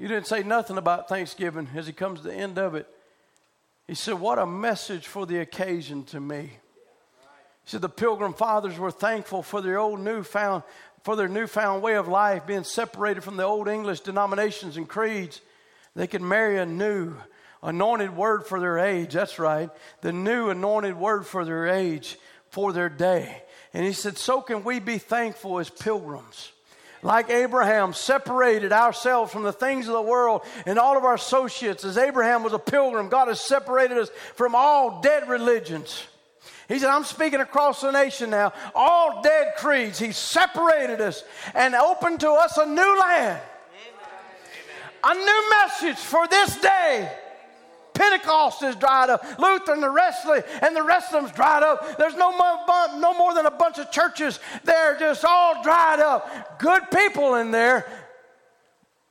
You 0.00 0.08
didn't 0.08 0.28
say 0.28 0.42
nothing 0.42 0.78
about 0.78 1.10
Thanksgiving 1.10 1.68
as 1.76 1.86
he 1.86 1.92
comes 1.92 2.22
to 2.22 2.28
the 2.28 2.34
end 2.34 2.58
of 2.58 2.74
it. 2.74 2.88
He 3.86 3.94
said, 3.94 4.14
What 4.14 4.38
a 4.38 4.46
message 4.46 5.06
for 5.06 5.26
the 5.26 5.40
occasion 5.40 6.04
to 6.04 6.18
me. 6.18 6.52
He 7.64 7.66
said, 7.66 7.82
The 7.82 7.90
pilgrim 7.90 8.32
fathers 8.32 8.78
were 8.78 8.90
thankful 8.90 9.42
for 9.42 9.60
their 9.60 9.78
old 9.78 10.00
newfound, 10.00 10.62
for 11.02 11.16
their 11.16 11.28
newfound 11.28 11.82
way 11.82 11.96
of 11.96 12.08
life, 12.08 12.46
being 12.46 12.64
separated 12.64 13.22
from 13.22 13.36
the 13.36 13.42
old 13.42 13.68
English 13.68 14.00
denominations 14.00 14.78
and 14.78 14.88
creeds. 14.88 15.42
They 15.94 16.06
could 16.06 16.22
marry 16.22 16.56
a 16.56 16.64
new 16.64 17.14
anointed 17.62 18.16
word 18.16 18.46
for 18.46 18.58
their 18.58 18.78
age. 18.78 19.12
That's 19.12 19.38
right. 19.38 19.68
The 20.00 20.14
new 20.14 20.48
anointed 20.48 20.96
word 20.96 21.26
for 21.26 21.44
their 21.44 21.66
age, 21.66 22.16
for 22.48 22.72
their 22.72 22.88
day. 22.88 23.42
And 23.74 23.84
he 23.84 23.92
said, 23.92 24.16
So 24.16 24.40
can 24.40 24.64
we 24.64 24.78
be 24.78 24.96
thankful 24.96 25.58
as 25.58 25.68
pilgrims 25.68 26.52
like 27.02 27.30
Abraham, 27.30 27.92
separated 27.92 28.72
ourselves 28.72 29.32
from 29.32 29.42
the 29.42 29.52
things 29.52 29.88
of 29.88 29.94
the 29.94 30.02
world 30.02 30.42
and 30.66 30.78
all 30.78 30.96
of 30.96 31.04
our 31.04 31.14
associates. 31.14 31.84
As 31.84 31.96
Abraham 31.96 32.42
was 32.42 32.52
a 32.52 32.58
pilgrim, 32.58 33.08
God 33.08 33.28
has 33.28 33.40
separated 33.40 33.98
us 33.98 34.10
from 34.34 34.54
all 34.54 35.00
dead 35.00 35.28
religions. 35.28 36.04
He 36.68 36.78
said, 36.78 36.90
I'm 36.90 37.04
speaking 37.04 37.40
across 37.40 37.80
the 37.80 37.90
nation 37.90 38.30
now. 38.30 38.52
All 38.74 39.22
dead 39.22 39.54
creeds. 39.56 39.98
He 39.98 40.12
separated 40.12 41.00
us 41.00 41.24
and 41.54 41.74
opened 41.74 42.20
to 42.20 42.30
us 42.30 42.56
a 42.58 42.66
new 42.66 43.00
land. 43.00 43.40
Amen. 45.02 45.02
A 45.02 45.14
new 45.14 45.50
message 45.50 45.98
for 45.98 46.28
this 46.28 46.56
day. 46.60 47.12
Pentecost 48.00 48.62
is 48.62 48.76
dried 48.76 49.10
up. 49.10 49.22
Luther 49.38 49.74
and 49.74 49.82
the 49.82 49.90
rest 49.90 50.24
of 50.24 50.34
the, 50.34 50.64
and 50.64 50.74
the 50.74 50.82
rest 50.82 51.12
of 51.12 51.20
them's 51.20 51.36
dried 51.36 51.62
up. 51.62 51.98
There's 51.98 52.14
no 52.16 52.30
more, 52.30 52.98
no 52.98 53.12
more 53.12 53.34
than 53.34 53.44
a 53.44 53.50
bunch 53.50 53.76
of 53.78 53.90
churches. 53.90 54.40
They're 54.64 54.98
just 54.98 55.22
all 55.22 55.62
dried 55.62 56.00
up. 56.00 56.58
Good 56.58 56.90
people 56.90 57.34
in 57.34 57.50
there. 57.50 57.86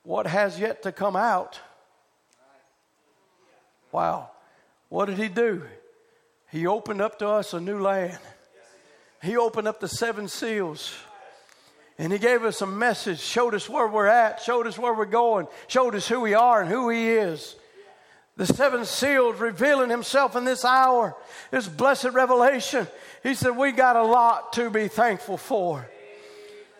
What 0.02 0.26
has 0.26 0.60
yet 0.60 0.82
to 0.84 0.92
come 0.92 1.16
out? 1.16 1.60
Wow. 3.92 4.32
What 4.88 5.06
did 5.06 5.20
he 5.20 5.28
do? 5.28 5.62
He 6.52 6.66
opened 6.66 7.00
up 7.00 7.20
to 7.20 7.28
us 7.28 7.54
a 7.54 7.62
new 7.62 7.80
land. 7.80 8.18
He 9.22 9.38
opened 9.38 9.68
up 9.68 9.80
the 9.80 9.88
seven 9.88 10.28
seals. 10.28 10.96
And 12.00 12.12
he 12.12 12.18
gave 12.18 12.44
us 12.44 12.62
a 12.62 12.66
message, 12.66 13.20
showed 13.20 13.54
us 13.54 13.70
where 13.70 13.88
we're 13.88 14.08
at, 14.08 14.42
showed 14.42 14.66
us 14.66 14.80
where 14.80 14.96
we're 14.96 15.06
going, 15.06 15.46
showed 15.68 15.94
us 15.94 16.08
who 16.08 16.22
we 16.22 16.34
are 16.34 16.62
and 16.62 16.72
who 16.72 16.90
he 16.90 17.12
is 17.12 17.56
the 18.40 18.46
seven 18.46 18.86
seals 18.86 19.38
revealing 19.38 19.90
himself 19.90 20.34
in 20.38 20.46
this 20.46 20.64
hour, 20.64 21.14
this 21.52 21.68
blessed 21.68 22.12
revelation. 22.12 22.88
He 23.22 23.34
said, 23.34 23.50
We 23.58 23.74
got 23.74 23.98
a 23.98 24.04
lot 24.04 24.54
to 24.54 24.70
be 24.70 24.88
thankful 24.88 25.36
for. 25.36 25.86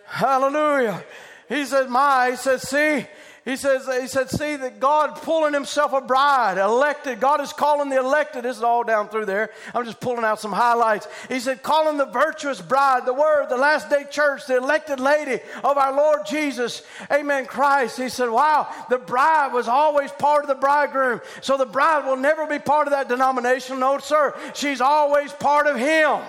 Hallelujah. 0.06 1.04
He 1.50 1.66
said, 1.66 1.90
My, 1.90 2.30
he 2.30 2.36
said, 2.36 2.62
see, 2.62 3.06
he 3.44 3.56
says, 3.56 3.88
he 4.00 4.06
said, 4.06 4.28
see 4.28 4.56
that 4.56 4.80
God 4.80 5.16
pulling 5.16 5.54
himself 5.54 5.92
a 5.92 6.00
bride, 6.00 6.58
elected. 6.58 7.20
God 7.20 7.40
is 7.40 7.52
calling 7.52 7.88
the 7.88 7.98
elected. 7.98 8.44
This 8.44 8.58
is 8.58 8.62
all 8.62 8.84
down 8.84 9.08
through 9.08 9.24
there. 9.24 9.50
I'm 9.74 9.84
just 9.84 9.98
pulling 9.98 10.24
out 10.24 10.40
some 10.40 10.52
highlights. 10.52 11.08
He 11.28 11.40
said, 11.40 11.62
calling 11.62 11.96
the 11.96 12.04
virtuous 12.04 12.60
bride, 12.60 13.06
the 13.06 13.14
word, 13.14 13.46
the 13.48 13.56
last 13.56 13.88
day 13.88 14.04
church, 14.10 14.46
the 14.46 14.58
elected 14.58 15.00
lady 15.00 15.40
of 15.64 15.78
our 15.78 15.96
Lord 15.96 16.20
Jesus. 16.26 16.82
Amen. 17.10 17.46
Christ. 17.46 17.96
He 17.96 18.10
said, 18.10 18.28
wow, 18.28 18.68
the 18.90 18.98
bride 18.98 19.52
was 19.52 19.68
always 19.68 20.12
part 20.12 20.44
of 20.44 20.48
the 20.48 20.54
bridegroom. 20.54 21.20
So 21.40 21.56
the 21.56 21.66
bride 21.66 22.06
will 22.06 22.16
never 22.16 22.46
be 22.46 22.58
part 22.58 22.86
of 22.86 22.92
that 22.92 23.08
denomination. 23.08 23.80
No, 23.80 23.98
sir. 23.98 24.34
She's 24.54 24.80
always 24.80 25.32
part 25.32 25.66
of 25.66 25.76
him. 25.76 26.20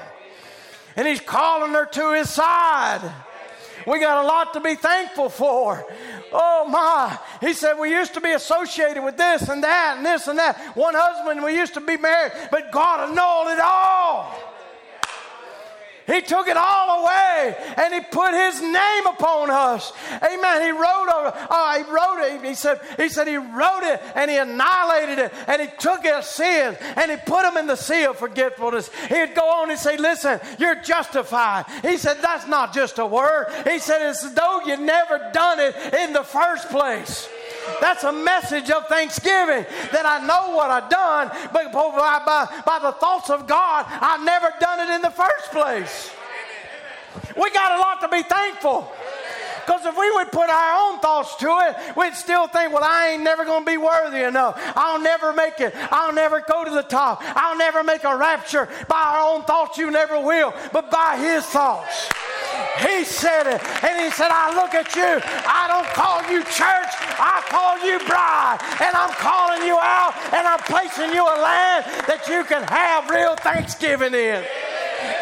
And 0.95 1.07
he's 1.07 1.21
calling 1.21 1.71
her 1.73 1.85
to 1.85 2.13
his 2.13 2.29
side. 2.29 3.01
We 3.87 3.99
got 3.99 4.23
a 4.23 4.27
lot 4.27 4.53
to 4.53 4.59
be 4.59 4.75
thankful 4.75 5.29
for. 5.29 5.85
Oh 6.31 6.67
my. 6.67 7.17
He 7.39 7.53
said, 7.53 7.77
We 7.79 7.91
used 7.91 8.13
to 8.13 8.21
be 8.21 8.31
associated 8.31 9.03
with 9.03 9.17
this 9.17 9.49
and 9.49 9.63
that 9.63 9.97
and 9.97 10.05
this 10.05 10.27
and 10.27 10.39
that. 10.39 10.75
One 10.75 10.93
husband, 10.95 11.43
we 11.43 11.55
used 11.55 11.73
to 11.75 11.81
be 11.81 11.97
married, 11.97 12.31
but 12.51 12.71
God 12.71 13.09
annulled 13.09 13.47
it 13.47 13.59
all. 13.59 14.50
He 16.07 16.21
took 16.21 16.47
it 16.47 16.57
all 16.57 17.03
away 17.03 17.55
and 17.77 17.93
he 17.93 18.01
put 18.01 18.33
his 18.33 18.61
name 18.61 19.05
upon 19.07 19.49
us. 19.49 19.93
Amen. 20.23 20.61
He 20.61 20.71
wrote 20.71 21.07
oh, 21.49 21.73
he 21.77 21.83
wrote 21.91 22.25
it. 22.27 22.45
He 22.45 22.55
said, 22.55 22.79
he 22.97 23.09
said 23.09 23.27
he 23.27 23.37
wrote 23.37 23.83
it 23.83 24.01
and 24.15 24.29
he 24.29 24.37
annihilated 24.37 25.19
it 25.19 25.33
and 25.47 25.61
he 25.61 25.67
took 25.79 26.03
his 26.03 26.25
sins 26.25 26.77
and 26.81 27.11
he 27.11 27.17
put 27.17 27.43
them 27.43 27.57
in 27.57 27.67
the 27.67 27.75
sea 27.75 28.05
of 28.05 28.17
forgetfulness. 28.17 28.89
He'd 29.09 29.35
go 29.35 29.49
on 29.49 29.69
and 29.69 29.79
say, 29.79 29.97
listen, 29.97 30.39
you're 30.59 30.81
justified. 30.81 31.65
He 31.81 31.97
said, 31.97 32.17
that's 32.21 32.47
not 32.47 32.73
just 32.73 32.99
a 32.99 33.05
word. 33.05 33.47
He 33.65 33.79
said, 33.79 34.07
it's 34.09 34.23
as 34.23 34.33
though 34.33 34.61
you 34.65 34.77
never 34.77 35.31
done 35.33 35.59
it 35.59 35.75
in 35.93 36.13
the 36.13 36.23
first 36.23 36.69
place. 36.69 37.27
That's 37.79 38.03
a 38.03 38.11
message 38.11 38.69
of 38.69 38.87
thanksgiving 38.87 39.65
that 39.91 40.05
I 40.05 40.25
know 40.25 40.55
what 40.55 40.71
I've 40.71 40.89
done, 40.89 41.29
but 41.53 41.71
by, 41.71 42.21
by, 42.25 42.63
by 42.65 42.79
the 42.79 42.91
thoughts 42.93 43.29
of 43.29 43.47
God, 43.47 43.85
I've 43.87 44.23
never 44.23 44.51
done 44.59 44.79
it 44.79 44.95
in 44.95 45.01
the 45.01 45.11
first 45.11 45.51
place. 45.51 46.11
We 47.35 47.51
got 47.51 47.77
a 47.77 47.81
lot 47.81 48.01
to 48.01 48.07
be 48.07 48.23
thankful. 48.23 48.91
Because 49.65 49.85
if 49.85 49.97
we 49.97 50.11
would 50.11 50.31
put 50.31 50.49
our 50.49 50.91
own 50.91 50.99
thoughts 50.99 51.35
to 51.37 51.47
it, 51.63 51.95
we'd 51.95 52.15
still 52.15 52.47
think, 52.47 52.73
well, 52.73 52.83
I 52.83 53.09
ain't 53.09 53.23
never 53.23 53.45
going 53.45 53.65
to 53.65 53.71
be 53.71 53.77
worthy 53.77 54.23
enough. 54.23 54.59
I'll 54.75 55.01
never 55.01 55.33
make 55.33 55.59
it. 55.59 55.73
I'll 55.91 56.13
never 56.13 56.41
go 56.41 56.63
to 56.63 56.71
the 56.71 56.83
top. 56.83 57.21
I'll 57.23 57.57
never 57.57 57.83
make 57.83 58.03
a 58.03 58.15
rapture. 58.15 58.67
By 58.87 59.01
our 59.01 59.35
own 59.35 59.43
thoughts, 59.43 59.77
you 59.77 59.91
never 59.91 60.19
will, 60.19 60.53
but 60.71 60.89
by 60.91 61.17
His 61.17 61.45
thoughts. 61.45 62.09
He 62.79 63.03
said 63.03 63.47
it. 63.47 63.61
And 63.83 64.01
he 64.01 64.09
said, 64.11 64.29
I 64.31 64.53
look 64.55 64.73
at 64.73 64.95
you. 64.95 65.21
I 65.45 65.69
don't 65.69 65.87
call 65.93 66.21
you 66.31 66.43
church. 66.45 66.91
I 67.17 67.41
call 67.49 67.77
you 67.85 67.99
bride. 68.07 68.59
And 68.81 68.93
I'm 68.95 69.13
calling 69.17 69.65
you 69.65 69.77
out 69.77 70.13
and 70.33 70.47
I'm 70.47 70.59
placing 70.59 71.13
you 71.13 71.23
a 71.23 71.37
land 71.41 71.85
that 72.07 72.27
you 72.27 72.43
can 72.43 72.63
have 72.63 73.09
real 73.09 73.35
thanksgiving 73.35 74.13
in. 74.13 74.43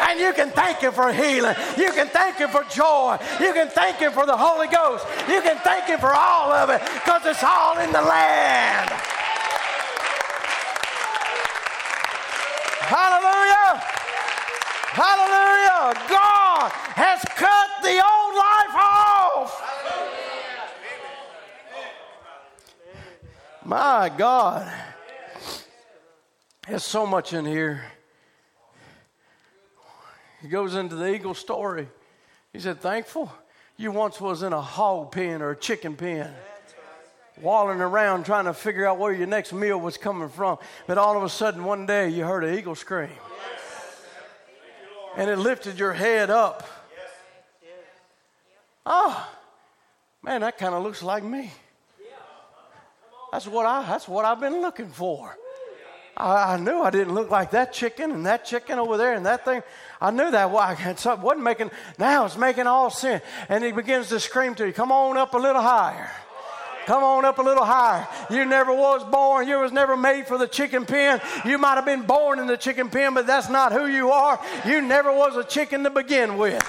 And 0.08 0.18
you 0.18 0.32
can 0.32 0.50
thank 0.50 0.78
Him 0.78 0.92
for 0.92 1.12
healing. 1.12 1.54
You 1.76 1.92
can 1.92 2.08
thank 2.08 2.36
Him 2.36 2.50
for 2.50 2.64
joy. 2.64 3.18
You 3.40 3.52
can 3.52 3.68
thank 3.68 3.96
Him 3.96 4.12
for 4.12 4.26
the 4.26 4.36
Holy 4.36 4.68
Ghost. 4.68 5.06
You 5.28 5.42
can 5.42 5.58
thank 5.58 5.86
Him 5.86 6.00
for 6.00 6.14
all 6.14 6.52
of 6.52 6.70
it 6.70 6.80
because 6.94 7.22
it's 7.26 7.44
all 7.44 7.78
in 7.78 7.92
the 7.92 8.02
land. 8.02 8.90
Hallelujah. 12.90 13.80
Hallelujah. 14.90 15.94
God 16.08 16.72
has 16.96 17.20
cut 17.36 17.68
the 17.82 18.02
old 18.02 18.34
life 18.34 18.74
off. 18.74 19.62
My 23.64 24.10
God. 24.16 24.72
There's 26.66 26.84
so 26.84 27.06
much 27.06 27.32
in 27.32 27.44
here. 27.44 27.84
He 30.42 30.48
goes 30.48 30.74
into 30.74 30.96
the 30.96 31.12
eagle 31.12 31.34
story. 31.34 31.88
He 32.52 32.60
said, 32.60 32.80
Thankful 32.80 33.32
you 33.76 33.90
once 33.92 34.20
was 34.20 34.42
in 34.42 34.52
a 34.52 34.60
hog 34.60 35.12
pen 35.12 35.40
or 35.40 35.52
a 35.52 35.56
chicken 35.56 35.96
pen, 35.96 36.30
walling 37.40 37.80
around 37.80 38.24
trying 38.24 38.44
to 38.44 38.52
figure 38.52 38.86
out 38.86 38.98
where 38.98 39.12
your 39.12 39.26
next 39.26 39.52
meal 39.52 39.80
was 39.80 39.96
coming 39.96 40.28
from. 40.28 40.58
But 40.86 40.98
all 40.98 41.16
of 41.16 41.22
a 41.22 41.30
sudden, 41.30 41.64
one 41.64 41.86
day, 41.86 42.10
you 42.10 42.24
heard 42.24 42.44
an 42.44 42.58
eagle 42.58 42.74
scream 42.74 43.10
and 45.16 45.28
it 45.28 45.36
lifted 45.36 45.78
your 45.78 45.92
head 45.92 46.30
up. 46.30 46.66
Oh, 48.86 49.28
man, 50.22 50.40
that 50.40 50.58
kind 50.58 50.74
of 50.74 50.82
looks 50.82 51.02
like 51.02 51.22
me. 51.22 51.52
That's 53.32 53.46
what 53.46 53.66
I. 53.66 53.86
That's 53.86 54.08
what 54.08 54.24
I've 54.24 54.40
been 54.40 54.60
looking 54.60 54.88
for. 54.88 55.36
I, 56.16 56.54
I, 56.54 56.56
knew 56.58 56.80
I 56.80 56.90
didn't 56.90 57.14
look 57.14 57.30
like 57.30 57.52
that 57.52 57.72
chicken 57.72 58.10
and 58.10 58.26
that 58.26 58.44
chicken 58.44 58.78
over 58.78 58.96
there 58.96 59.14
and 59.14 59.24
that 59.26 59.44
thing. 59.44 59.62
I 60.00 60.10
knew 60.10 60.30
that. 60.30 60.50
Why? 60.50 60.74
Well, 61.04 61.16
wasn't 61.18 61.44
making. 61.44 61.70
Now 61.98 62.26
it's 62.26 62.36
making 62.36 62.66
all 62.66 62.90
sense. 62.90 63.22
And 63.48 63.64
he 63.64 63.72
begins 63.72 64.08
to 64.08 64.20
scream 64.20 64.54
to 64.56 64.66
you, 64.66 64.72
"Come 64.72 64.92
on 64.92 65.16
up 65.16 65.34
a 65.34 65.38
little 65.38 65.62
higher." 65.62 66.10
Come 66.86 67.04
on 67.04 67.24
up 67.24 67.38
a 67.38 67.42
little 67.42 67.64
higher. 67.64 68.08
You 68.30 68.44
never 68.44 68.74
was 68.74 69.04
born. 69.04 69.46
You 69.46 69.60
was 69.60 69.70
never 69.70 69.96
made 69.96 70.26
for 70.26 70.38
the 70.38 70.48
chicken 70.48 70.86
pen. 70.86 71.20
You 71.44 71.58
might 71.58 71.74
have 71.74 71.84
been 71.84 72.02
born 72.02 72.38
in 72.38 72.46
the 72.46 72.56
chicken 72.56 72.88
pen, 72.88 73.14
but 73.14 73.26
that's 73.26 73.48
not 73.48 73.70
who 73.70 73.86
you 73.86 74.10
are. 74.10 74.40
You 74.66 74.80
never 74.80 75.12
was 75.12 75.36
a 75.36 75.44
chicken 75.44 75.84
to 75.84 75.90
begin 75.90 76.36
with. 76.36 76.62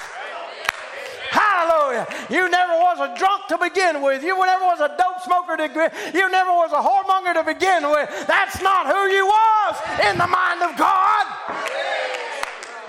Hallelujah. 1.61 2.07
You 2.29 2.49
never 2.49 2.73
was 2.73 2.97
a 2.99 3.17
drunk 3.17 3.47
to 3.49 3.57
begin 3.57 4.01
with. 4.01 4.23
You 4.23 4.37
never 4.39 4.65
was 4.65 4.79
a 4.79 4.89
dope 4.97 5.21
smoker 5.21 5.57
to 5.57 5.67
begin 5.69 5.91
you 6.13 6.29
never 6.29 6.51
was 6.51 6.71
a 6.71 6.81
whoremonger 6.81 7.33
to 7.33 7.43
begin 7.43 7.89
with. 7.89 8.09
That's 8.27 8.61
not 8.61 8.87
who 8.87 9.11
you 9.13 9.25
was 9.25 9.75
in 10.09 10.17
the 10.17 10.27
mind 10.27 10.61
of 10.61 10.77
God. 10.77 11.25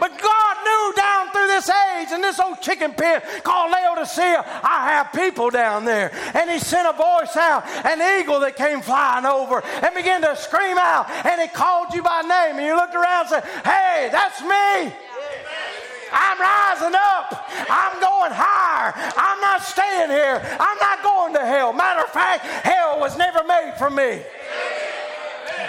But 0.01 0.19
God 0.19 0.57
knew 0.65 0.93
down 0.97 1.31
through 1.31 1.47
this 1.47 1.71
age 1.71 2.11
in 2.13 2.21
this 2.21 2.41
old 2.41 2.61
chicken 2.61 2.93
pen 2.93 3.23
called 3.45 3.71
Laodicea, 3.71 4.45
I 4.65 4.91
have 4.91 5.13
people 5.13 5.49
down 5.51 5.85
there. 5.85 6.11
And 6.35 6.51
he 6.51 6.59
sent 6.59 6.89
a 6.89 6.93
voice 6.93 7.37
out, 7.37 7.65
an 7.87 8.21
eagle 8.21 8.41
that 8.41 8.57
came 8.57 8.81
flying 8.81 9.27
over 9.27 9.63
and 9.65 9.95
began 9.95 10.23
to 10.23 10.35
scream 10.35 10.77
out. 10.77 11.09
And 11.25 11.41
he 11.41 11.47
called 11.47 11.95
you 11.95 12.03
by 12.03 12.23
name. 12.23 12.59
And 12.59 12.67
you 12.67 12.75
looked 12.75 12.97
around 12.97 13.27
and 13.27 13.29
said, 13.29 13.45
Hey, 13.65 14.09
that's 14.11 14.43
me. 14.43 14.93
I'm 16.13 16.39
rising 16.39 16.95
up. 16.95 17.49
I'm 17.69 18.01
going 18.01 18.33
higher. 18.33 18.93
I'm 19.17 19.41
not 19.41 19.63
staying 19.63 20.11
here. 20.11 20.41
I'm 20.61 20.79
not 20.79 21.03
going 21.03 21.35
to 21.35 21.45
hell. 21.45 21.73
Matter 21.73 22.03
of 22.03 22.11
fact, 22.11 22.45
hell 22.45 23.01
was 23.01 23.17
never 23.17 23.43
made 23.45 23.75
for 23.79 23.91
me. 23.91 24.23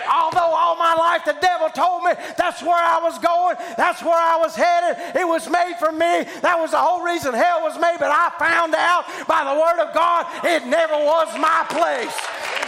Although 0.10 0.54
all 0.54 0.76
my 0.76 0.94
life 0.96 1.26
the 1.26 1.38
devil 1.40 1.70
told 1.70 2.04
me 2.04 2.14
that's 2.38 2.62
where 2.62 2.78
I 2.78 3.00
was 3.00 3.20
going, 3.20 3.56
that's 3.78 4.02
where 4.02 4.18
I 4.18 4.38
was 4.38 4.56
headed, 4.56 4.98
it 5.16 5.28
was 5.28 5.50
made 5.50 5.76
for 5.80 5.92
me. 5.92 6.26
That 6.42 6.58
was 6.60 6.72
the 6.72 6.82
whole 6.82 7.04
reason 7.04 7.34
hell 7.34 7.62
was 7.62 7.80
made. 7.80 7.98
But 8.00 8.12
I 8.12 8.32
found 8.40 8.76
out 8.76 9.06
by 9.28 9.44
the 9.44 9.56
word 9.56 9.80
of 9.82 9.94
God 9.94 10.26
it 10.44 10.66
never 10.68 10.96
was 10.96 11.30
my 11.40 11.66
place. 11.70 12.16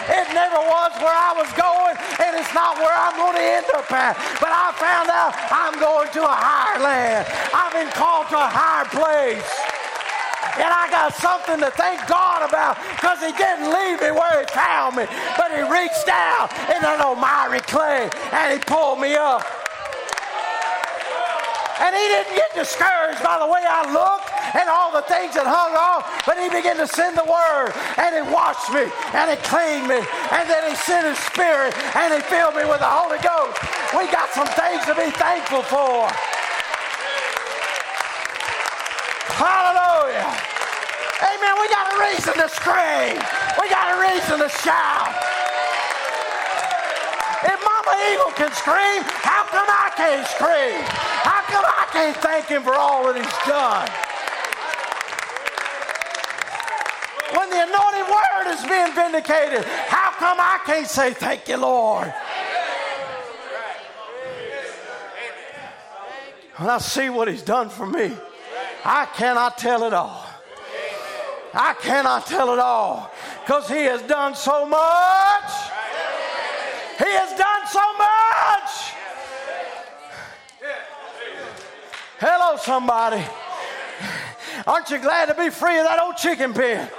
It 0.06 0.28
never 0.38 0.62
was 0.62 0.92
where 1.02 1.18
I 1.18 1.34
was 1.34 1.50
going, 1.58 1.98
and 2.22 2.38
it's 2.38 2.54
not 2.54 2.78
where 2.78 2.94
I'm 2.94 3.18
going 3.18 3.34
to 3.34 3.42
end 3.42 3.66
up 3.74 3.90
at. 3.90 4.14
But 4.38 4.54
I 4.54 4.70
found 4.78 5.10
out 5.10 5.34
I'm 5.50 5.80
going 5.82 6.10
to 6.14 6.22
a 6.22 6.36
higher 6.36 6.78
land. 6.78 7.26
I've 7.50 7.74
been 7.74 7.90
called 7.90 8.30
to 8.30 8.38
a 8.38 8.46
higher 8.46 8.86
place. 8.86 9.75
And 10.58 10.70
I 10.72 10.88
got 10.90 11.14
something 11.16 11.60
to 11.60 11.72
thank 11.72 12.08
God 12.08 12.48
about 12.48 12.78
because 12.96 13.20
He 13.20 13.32
didn't 13.34 13.70
leave 13.70 14.02
me 14.02 14.12
where 14.12 14.40
He 14.40 14.48
found 14.54 14.96
me, 14.96 15.06
but 15.38 15.52
He 15.52 15.62
reached 15.66 16.08
out 16.08 16.50
in 16.72 16.86
old 17.06 17.20
miry 17.20 17.60
clay 17.62 18.10
and 18.32 18.54
He 18.54 18.60
pulled 18.60 19.00
me 19.00 19.16
up. 19.16 19.46
And 21.80 21.92
He 21.94 22.06
didn't 22.08 22.36
get 22.36 22.54
discouraged 22.56 23.22
by 23.22 23.38
the 23.40 23.48
way 23.48 23.62
I 23.62 23.86
looked 23.92 24.32
and 24.56 24.70
all 24.70 24.92
the 24.96 25.04
things 25.12 25.36
that 25.36 25.44
hung 25.44 25.76
off, 25.76 26.08
but 26.26 26.40
He 26.40 26.48
began 26.50 26.78
to 26.78 26.88
send 26.88 27.18
the 27.18 27.28
Word 27.28 27.76
and 28.00 28.16
He 28.16 28.24
washed 28.32 28.72
me 28.72 28.88
and 29.14 29.28
He 29.30 29.38
cleaned 29.44 29.88
me 29.88 30.00
and 30.32 30.44
then 30.50 30.64
He 30.70 30.76
sent 30.76 31.06
His 31.06 31.20
Spirit 31.30 31.76
and 31.96 32.16
He 32.16 32.22
filled 32.26 32.56
me 32.56 32.66
with 32.66 32.80
the 32.80 32.90
Holy 32.90 33.20
Ghost. 33.20 33.60
We 33.94 34.10
got 34.12 34.32
some 34.32 34.48
things 34.56 34.82
to 34.88 34.96
be 34.96 35.12
thankful 35.20 35.64
for. 35.68 36.08
Hallelujah. 39.36 39.85
Amen. 41.22 41.54
We 41.62 41.68
got 41.70 41.86
a 41.94 42.00
reason 42.12 42.34
to 42.36 42.50
scream. 42.50 43.16
We 43.62 43.70
got 43.70 43.96
a 43.96 43.98
reason 44.04 44.40
to 44.40 44.50
shout. 44.50 45.16
If 47.46 47.60
Mama 47.64 47.94
Eagle 48.12 48.32
can 48.36 48.52
scream, 48.52 49.04
how 49.24 49.46
come 49.46 49.68
I 49.70 49.92
can't 49.96 50.28
scream? 50.28 50.82
How 51.24 51.42
come 51.48 51.64
I 51.64 51.88
can't 51.92 52.18
thank 52.18 52.48
him 52.48 52.64
for 52.64 52.74
all 52.74 53.06
that 53.06 53.16
he's 53.16 53.40
done? 53.48 53.88
When 57.38 57.50
the 57.50 57.64
anointed 57.64 58.08
word 58.10 58.54
is 58.54 58.64
being 58.68 58.94
vindicated, 58.94 59.66
how 59.88 60.12
come 60.18 60.38
I 60.40 60.60
can't 60.66 60.88
say 60.88 61.14
thank 61.14 61.48
you, 61.48 61.58
Lord? 61.58 62.14
When 66.58 66.70
I 66.70 66.78
see 66.78 67.10
what 67.10 67.28
he's 67.28 67.42
done 67.42 67.70
for 67.70 67.86
me, 67.86 68.14
I 68.84 69.06
cannot 69.14 69.58
tell 69.58 69.84
it 69.84 69.94
all. 69.94 70.25
I 71.56 71.74
cannot 71.82 72.28
tell 72.28 72.54
it 72.54 72.60
all 72.60 73.12
because 73.44 73.70
He 73.70 73.84
has 73.86 74.02
done 74.04 74.36
so 74.36 74.66
much. 74.66 75.52
He 77.00 77.12
has 77.12 77.32
done 77.38 77.64
so 77.72 77.86
much. 77.98 78.96
Hello, 82.20 82.58
somebody. 82.58 83.24
Aren't 84.68 84.90
you 84.90 85.00
glad 85.00 85.28
to 85.28 85.36
be 85.36 85.50
free 85.50 85.78
of 85.80 85.86
that 85.86 86.00
old 86.00 86.18
chicken 86.18 86.54
pen? 86.54 86.90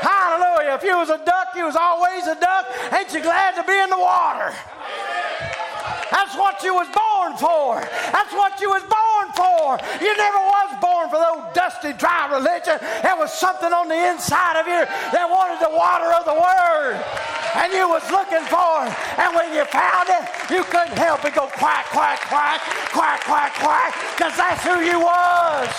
Hallelujah. 0.00 0.74
If 0.74 0.82
you 0.82 0.96
was 0.96 1.10
a 1.10 1.18
duck, 1.24 1.48
you 1.56 1.64
was 1.64 1.76
always 1.76 2.26
a 2.26 2.38
duck. 2.38 2.66
Ain't 2.92 3.12
you 3.12 3.22
glad 3.22 3.54
to 3.60 3.64
be 3.66 3.78
in 3.78 3.90
the 3.90 3.98
water? 3.98 4.54
That's 6.10 6.36
what 6.36 6.62
you 6.62 6.74
was 6.74 6.86
born 6.94 7.36
for. 7.36 7.82
That's 8.12 8.32
what 8.32 8.60
you 8.60 8.70
was 8.70 8.82
born 8.82 9.26
for. 9.34 9.78
You 9.98 10.16
never 10.16 10.38
was 10.38 10.70
for 11.08 11.18
those 11.18 11.42
dusty, 11.54 11.92
dry 11.94 12.26
religion. 12.30 12.78
There 13.02 13.16
was 13.16 13.32
something 13.32 13.72
on 13.72 13.88
the 13.88 14.10
inside 14.10 14.60
of 14.60 14.66
you 14.66 14.82
that 14.86 15.26
wanted 15.28 15.58
the 15.62 15.72
water 15.72 16.10
of 16.12 16.24
the 16.24 16.34
Word. 16.34 16.98
and 17.56 17.72
you 17.72 17.88
was 17.88 18.04
looking 18.10 18.44
for 18.52 18.84
it. 18.84 18.92
And 19.18 19.34
when 19.34 19.54
you 19.54 19.64
found 19.72 20.08
it, 20.12 20.24
you 20.50 20.62
couldn't 20.64 20.98
help 20.98 21.22
but 21.22 21.34
go 21.34 21.48
quack, 21.56 21.86
quack, 21.86 22.20
quack, 22.28 22.60
quack, 22.92 23.20
quack, 23.24 23.54
quack, 23.54 23.92
because 24.16 24.36
that's 24.36 24.62
who 24.62 24.80
you 24.84 25.00
was. 25.00 25.70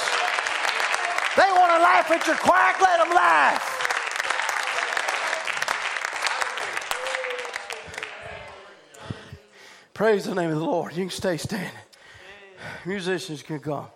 They 1.38 1.50
want 1.54 1.72
to 1.78 1.82
laugh 1.86 2.10
at 2.10 2.26
your 2.26 2.36
quack, 2.38 2.82
let 2.82 2.98
them 2.98 3.14
laugh. 3.16 3.78
Praise 9.94 10.26
the 10.26 10.36
name 10.36 10.52
of 10.52 10.60
the 10.60 10.64
Lord. 10.64 10.96
You 10.96 11.04
can 11.04 11.10
stay 11.10 11.38
standing. 11.38 11.72
Musicians 12.86 13.42
can 13.42 13.60
come. 13.60 13.88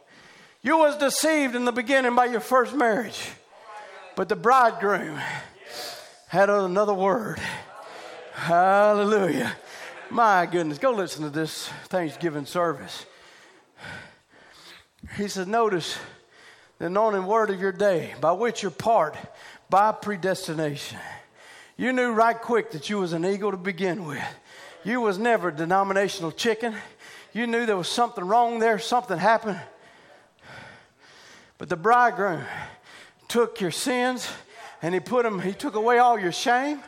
You 0.64 0.78
was 0.78 0.96
deceived 0.98 1.56
in 1.56 1.66
the 1.66 1.72
beginning 1.72 2.16
by 2.16 2.26
your 2.26 2.40
first 2.40 2.76
marriage, 2.76 3.20
but 4.16 4.30
the 4.30 4.36
bridegroom 4.36 5.20
had 6.28 6.52
another 6.52 6.94
word. 6.94 7.40
Hallelujah. 8.34 9.56
My 10.12 10.46
goodness, 10.46 10.78
go 10.78 10.92
listen 10.92 11.24
to 11.24 11.32
this 11.32 11.68
Thanksgiving 11.86 12.46
service. 12.46 13.08
He 15.18 15.28
said, 15.28 15.48
Notice 15.48 15.98
the 16.78 16.86
anointing 16.86 17.26
word 17.26 17.50
of 17.50 17.60
your 17.60 17.72
day, 17.72 18.14
by 18.22 18.34
which 18.34 18.62
you're 18.62 18.72
part 18.72 19.16
by 19.68 19.92
predestination. 19.92 21.00
You 21.76 21.92
knew 21.92 22.12
right 22.12 22.40
quick 22.40 22.72
that 22.72 22.88
you 22.88 23.00
was 23.00 23.14
an 23.14 23.26
eagle 23.26 23.50
to 23.50 23.58
begin 23.58 24.06
with. 24.06 24.24
You 24.84 25.02
was 25.02 25.18
never 25.18 25.48
a 25.48 25.56
denominational 25.56 26.32
chicken. 26.32 26.76
You 27.34 27.48
knew 27.48 27.66
there 27.66 27.78
was 27.78 27.88
something 27.88 28.24
wrong 28.24 28.60
there, 28.60 28.78
something 28.78 29.18
happened. 29.18 29.60
But 31.62 31.70
the 31.70 31.78
bridegroom 31.78 32.42
took 33.28 33.62
your 33.62 33.70
sins 33.70 34.28
and 34.82 34.96
he 34.96 35.00
put 35.00 35.22
them, 35.22 35.40
he 35.40 35.54
took 35.54 35.76
away 35.76 36.00
all 36.00 36.18
your 36.18 36.32
shame. 36.32 36.82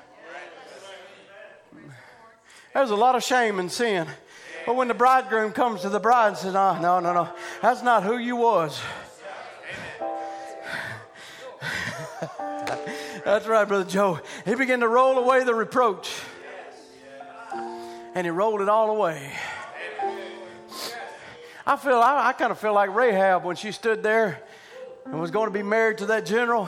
There's 2.74 2.90
a 2.90 2.96
lot 2.96 3.14
of 3.14 3.22
shame 3.22 3.60
in 3.60 3.70
sin. 3.70 4.08
But 4.66 4.76
when 4.76 4.88
the 4.88 4.96
bridegroom 4.96 5.52
comes 5.52 5.82
to 5.82 5.90
the 5.90 6.00
bride 6.00 6.30
and 6.30 6.38
says, 6.38 6.56
oh, 6.56 6.80
no, 6.82 7.00
no, 7.00 7.14
no, 7.14 7.30
that's 7.62 7.84
not 7.84 8.02
who 8.02 8.18
you 8.18 8.36
was. 8.36 8.82
that's 13.24 13.46
right, 13.46 13.68
Brother 13.68 13.88
Joe. 13.88 14.22
He 14.44 14.56
began 14.56 14.80
to 14.80 14.88
roll 14.88 15.20
away 15.20 15.44
the 15.44 15.54
reproach 15.54 16.12
and 18.16 18.26
he 18.26 18.32
rolled 18.32 18.62
it 18.62 18.70
all 18.70 18.90
away. 18.90 19.34
I 21.64 21.76
feel 21.78 22.00
I, 22.00 22.30
I 22.30 22.34
kind 22.34 22.52
of 22.52 22.58
feel 22.58 22.74
like 22.74 22.92
Rahab 22.96 23.44
when 23.44 23.56
she 23.56 23.72
stood 23.72 24.02
there 24.02 24.42
and 25.06 25.20
was 25.20 25.32
going 25.32 25.48
to 25.48 25.54
be 25.54 25.64
married 25.64 25.98
to 26.00 26.06
that 26.08 26.26
general. 26.26 26.68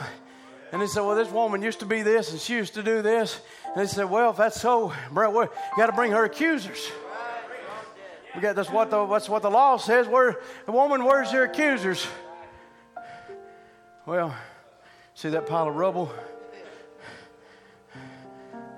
And 0.72 0.82
they 0.82 0.88
said, 0.88 1.02
Well, 1.02 1.16
this 1.16 1.32
woman 1.32 1.62
used 1.62 1.80
to 1.80 1.86
be 1.86 2.02
this 2.02 2.32
and 2.32 2.40
she 2.40 2.54
used 2.54 2.74
to 2.74 2.84
do 2.84 3.02
this. 3.02 3.40
And 3.68 3.82
they 3.82 3.88
said, 3.88 4.10
Well, 4.10 4.32
if 4.32 4.38
that's 4.38 4.60
so, 4.60 4.94
bro, 5.12 5.44
you 5.44 5.50
got 5.78 5.88
to 5.88 5.94
bring 5.94 6.12
her 6.12 6.26
accusers. 6.26 6.92
We 8.36 8.42
got, 8.42 8.56
that's, 8.56 8.70
what 8.70 8.90
the, 8.90 9.06
that's 9.06 9.30
what 9.30 9.42
the 9.42 9.50
law 9.50 9.78
says. 9.78 10.08
Where, 10.08 10.42
the 10.66 10.74
woman, 10.74 11.06
where's 11.06 11.32
your 11.32 11.46
accusers? 11.46 12.06
Well, 14.06 14.36
see 15.14 15.30
that 15.30 15.48
pile 15.48 15.70
of 15.70 15.76
rubble? 15.76 16.12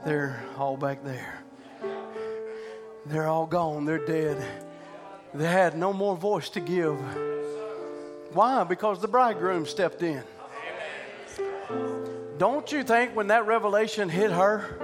They're 0.05 0.41
all 0.57 0.77
back 0.77 1.03
there. 1.03 1.41
They're 3.07 3.27
all 3.27 3.47
gone. 3.47 3.85
They're 3.85 4.05
dead. 4.05 4.45
They 5.33 5.47
had 5.47 5.77
no 5.77 5.91
more 5.91 6.15
voice 6.15 6.49
to 6.51 6.59
give. 6.59 6.97
Why? 8.33 8.63
Because 8.63 8.99
the 8.99 9.07
bridegroom 9.07 9.65
stepped 9.65 10.03
in. 10.03 10.23
Don't 12.37 12.71
you 12.71 12.83
think 12.83 13.15
when 13.15 13.27
that 13.27 13.47
revelation 13.47 14.09
hit 14.09 14.31
her, 14.31 14.79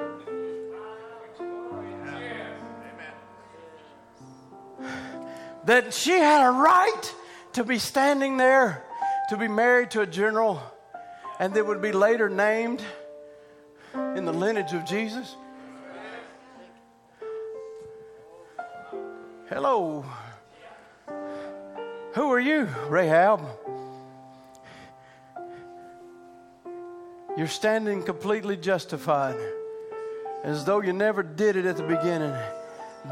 that 5.65 5.93
she 5.93 6.11
had 6.11 6.47
a 6.47 6.51
right 6.51 7.13
to 7.53 7.63
be 7.63 7.77
standing 7.77 8.37
there, 8.37 8.83
to 9.29 9.37
be 9.37 9.47
married 9.47 9.91
to 9.91 10.01
a 10.01 10.07
general, 10.07 10.61
and 11.39 11.53
that 11.53 11.65
would 11.65 11.81
be 11.81 11.91
later 11.91 12.29
named 12.29 12.81
in 14.15 14.25
the 14.25 14.33
lineage 14.33 14.73
of 14.73 14.85
Jesus? 14.85 15.35
Hello. 19.47 20.03
Who 22.13 22.31
are 22.31 22.39
you, 22.39 22.69
Rahab? 22.89 23.41
You're 27.35 27.47
standing 27.47 28.03
completely 28.03 28.55
justified, 28.55 29.35
as 30.43 30.63
though 30.63 30.81
you 30.81 30.93
never 30.93 31.23
did 31.23 31.55
it 31.55 31.65
at 31.65 31.75
the 31.75 31.81
beginning. 31.83 32.35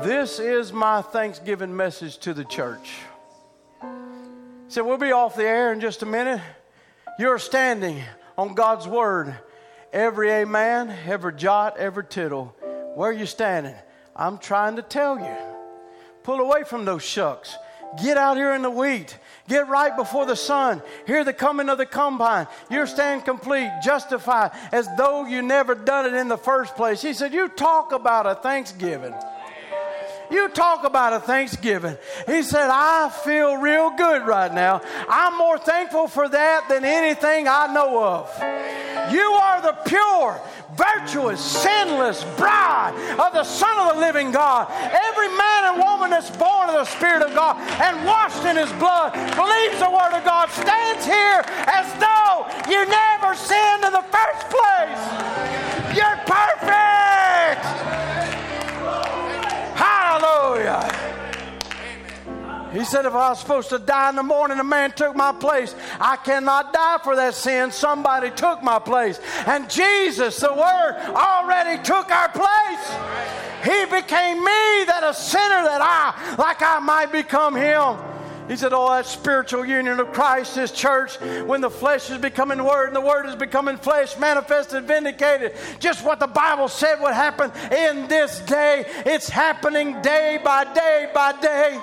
This 0.03 0.39
is 0.39 0.71
my 0.71 1.01
Thanksgiving 1.01 1.75
message 1.75 2.19
to 2.19 2.35
the 2.35 2.45
church. 2.45 2.91
So 4.67 4.83
we'll 4.83 4.99
be 4.99 5.11
off 5.11 5.35
the 5.35 5.45
air 5.45 5.73
in 5.73 5.79
just 5.81 6.03
a 6.03 6.05
minute. 6.05 6.39
You're 7.17 7.39
standing 7.39 8.03
on 8.37 8.53
God's 8.53 8.87
word. 8.87 9.35
Every 9.91 10.29
amen, 10.29 10.95
every 11.07 11.33
jot, 11.33 11.77
every 11.77 12.05
tittle. 12.05 12.55
Where 12.93 13.09
are 13.09 13.13
you 13.13 13.25
standing? 13.25 13.73
I'm 14.15 14.37
trying 14.37 14.75
to 14.75 14.83
tell 14.83 15.17
you. 15.17 15.35
Pull 16.21 16.39
away 16.39 16.65
from 16.65 16.85
those 16.85 17.01
shucks. 17.01 17.57
Get 18.01 18.17
out 18.17 18.37
here 18.37 18.53
in 18.53 18.61
the 18.61 18.69
wheat. 18.69 19.17
Get 19.47 19.67
right 19.67 19.95
before 19.95 20.25
the 20.25 20.35
sun. 20.35 20.81
Hear 21.07 21.23
the 21.23 21.33
coming 21.33 21.69
of 21.69 21.77
the 21.77 21.85
combine. 21.85 22.47
You 22.69 22.85
stand 22.85 23.25
complete, 23.25 23.69
justified, 23.83 24.51
as 24.71 24.87
though 24.97 25.25
you 25.25 25.41
never 25.41 25.75
done 25.75 26.05
it 26.05 26.13
in 26.13 26.27
the 26.27 26.37
first 26.37 26.75
place. 26.75 27.01
He 27.01 27.13
said, 27.13 27.33
You 27.33 27.49
talk 27.49 27.91
about 27.91 28.27
a 28.27 28.35
Thanksgiving. 28.35 29.13
You 30.31 30.47
talk 30.47 30.85
about 30.85 31.11
a 31.11 31.19
Thanksgiving. 31.19 31.97
He 32.25 32.41
said, 32.43 32.69
I 32.71 33.09
feel 33.25 33.57
real 33.57 33.89
good 33.91 34.25
right 34.25 34.53
now. 34.53 34.81
I'm 35.09 35.37
more 35.37 35.57
thankful 35.57 36.07
for 36.07 36.29
that 36.29 36.69
than 36.69 36.85
anything 36.85 37.49
I 37.49 37.67
know 37.73 38.01
of. 38.01 39.13
You 39.13 39.19
are 39.19 39.61
the 39.61 39.73
pure, 39.85 40.41
virtuous, 40.81 41.39
sinless 41.39 42.23
bride 42.37 42.93
of 43.19 43.33
the 43.33 43.43
Son 43.43 43.77
of 43.79 43.95
the 43.95 43.99
living 44.01 44.31
God. 44.31 44.71
Every 44.71 45.29
man 45.29 45.61
and 45.69 45.77
woman 45.77 46.09
that's 46.09 46.31
born 46.31 46.69
of 46.69 46.75
the 46.75 46.85
Spirit 46.85 47.21
of 47.21 47.33
God 47.35 47.57
and 47.81 48.05
washed 48.05 48.45
in 48.45 48.57
His 48.57 48.71
blood, 48.73 49.13
believes 49.35 49.77
the 49.79 49.89
Word 49.89 50.17
of 50.17 50.23
God, 50.25 50.49
stands 50.49 51.05
here 51.05 51.43
as 51.67 51.87
though 51.99 52.47
you 52.71 52.85
never 52.85 53.35
sinned 53.35 53.83
in 53.85 53.93
the 53.93 54.05
first 54.09 54.49
place. 54.49 55.01
You're 55.95 56.17
perfect. 56.25 57.61
Hallelujah. 59.75 61.10
He 62.73 62.85
said, 62.85 63.05
if 63.05 63.13
I 63.13 63.29
was 63.29 63.39
supposed 63.39 63.69
to 63.69 63.79
die 63.79 64.09
in 64.09 64.15
the 64.15 64.23
morning, 64.23 64.59
a 64.59 64.63
man 64.63 64.91
took 64.93 65.15
my 65.15 65.33
place. 65.33 65.75
I 65.99 66.15
cannot 66.15 66.71
die 66.71 66.99
for 67.03 67.15
that 67.17 67.33
sin. 67.33 67.71
Somebody 67.71 68.31
took 68.31 68.63
my 68.63 68.79
place. 68.79 69.19
And 69.45 69.69
Jesus, 69.69 70.39
the 70.39 70.53
Word, 70.53 70.95
already 71.13 71.83
took 71.83 72.09
our 72.09 72.29
place. 72.29 73.41
He 73.63 73.85
became 73.85 74.37
me, 74.37 74.85
that 74.85 75.01
a 75.03 75.13
sinner 75.13 75.63
that 75.63 75.81
I, 75.81 76.35
like 76.37 76.61
I 76.61 76.79
might 76.79 77.11
become 77.11 77.55
Him. 77.55 77.97
He 78.47 78.57
said, 78.57 78.73
Oh, 78.73 78.89
that 78.89 79.05
spiritual 79.05 79.65
union 79.65 79.99
of 79.99 80.11
Christ, 80.11 80.55
His 80.55 80.71
church, 80.71 81.19
when 81.45 81.61
the 81.61 81.69
flesh 81.69 82.09
is 82.09 82.17
becoming 82.17 82.63
word 82.63 82.87
and 82.87 82.95
the 82.95 83.01
word 83.01 83.25
is 83.27 83.35
becoming 83.35 83.77
flesh, 83.77 84.17
manifested, 84.17 84.85
vindicated. 84.85 85.55
Just 85.79 86.03
what 86.03 86.19
the 86.19 86.27
Bible 86.27 86.67
said 86.67 86.99
would 87.01 87.13
happen 87.13 87.51
in 87.71 88.07
this 88.07 88.39
day. 88.41 88.85
It's 89.05 89.29
happening 89.29 90.01
day 90.01 90.39
by 90.43 90.65
day 90.73 91.09
by 91.13 91.33
day. 91.39 91.79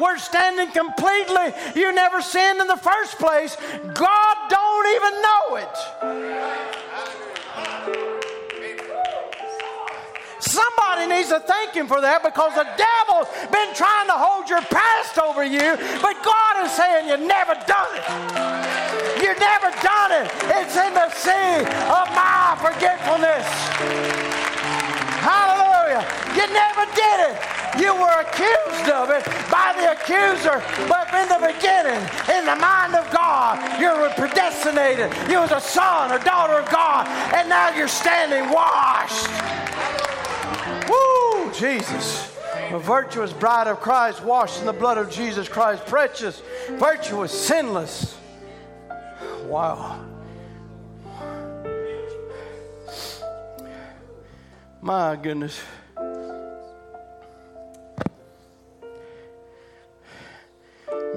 We're 0.00 0.18
standing 0.18 0.70
completely. 0.70 1.52
You 1.74 1.92
never 1.92 2.22
sinned 2.22 2.60
in 2.60 2.66
the 2.66 2.76
first 2.76 3.18
place. 3.18 3.56
God 3.94 4.36
don't 4.48 4.86
even 4.94 5.22
know 5.22 5.56
it. 5.56 5.76
Somebody 10.40 11.06
needs 11.06 11.28
to 11.28 11.40
thank 11.40 11.74
him 11.74 11.86
for 11.86 12.00
that 12.00 12.22
because 12.22 12.54
the 12.54 12.66
devil's 12.78 13.28
been 13.50 13.74
trying 13.74 14.06
to 14.06 14.14
hold 14.14 14.48
your 14.48 14.62
past 14.70 15.18
over 15.18 15.44
you, 15.44 15.74
but 16.00 16.14
God 16.22 16.64
is 16.64 16.72
saying 16.72 17.10
you 17.10 17.18
never 17.18 17.58
done 17.66 17.90
it. 17.98 18.06
You 19.18 19.34
never 19.34 19.70
done 19.82 20.14
it. 20.14 20.30
It's 20.46 20.78
in 20.78 20.94
the 20.94 21.10
sea 21.10 21.66
of 21.90 22.06
my 22.14 22.54
forgetfulness. 22.62 23.46
Hallelujah. 25.26 26.06
You 26.38 26.46
never 26.54 26.86
did 26.94 27.34
it. 27.34 27.57
You 27.76 27.94
were 27.94 28.20
accused 28.20 28.90
of 28.90 29.10
it 29.10 29.24
by 29.50 29.74
the 29.76 29.92
accuser, 29.92 30.62
but 30.88 31.12
in 31.12 31.28
the 31.28 31.52
beginning, 31.52 32.00
in 32.32 32.46
the 32.46 32.56
mind 32.56 32.94
of 32.94 33.10
God, 33.12 33.80
you 33.80 33.88
were 33.88 34.10
predestinated. 34.16 35.12
You 35.30 35.40
was 35.40 35.52
a 35.52 35.60
son 35.60 36.12
or 36.12 36.18
daughter 36.18 36.54
of 36.54 36.70
God, 36.70 37.06
and 37.34 37.48
now 37.48 37.74
you're 37.76 37.88
standing 37.88 38.50
washed. 38.50 39.28
Woo, 40.88 41.52
Jesus. 41.52 42.34
A 42.70 42.78
virtuous 42.78 43.32
bride 43.32 43.66
of 43.66 43.80
Christ, 43.80 44.22
washed 44.22 44.60
in 44.60 44.66
the 44.66 44.72
blood 44.72 44.98
of 44.98 45.10
Jesus 45.10 45.48
Christ, 45.48 45.84
precious, 45.86 46.42
virtuous, 46.72 47.32
sinless. 47.32 48.16
Wow. 49.44 50.04
My 54.80 55.16
goodness. 55.16 55.60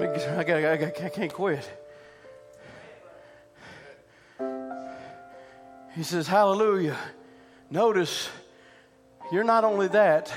I, 0.00 0.44
got, 0.44 0.64
I, 0.64 0.76
got, 0.76 1.02
I 1.02 1.08
can't 1.08 1.32
quit. 1.32 1.70
He 5.94 6.02
says, 6.02 6.26
Hallelujah. 6.26 6.96
Notice, 7.70 8.28
you're 9.30 9.44
not 9.44 9.64
only 9.64 9.88
that, 9.88 10.32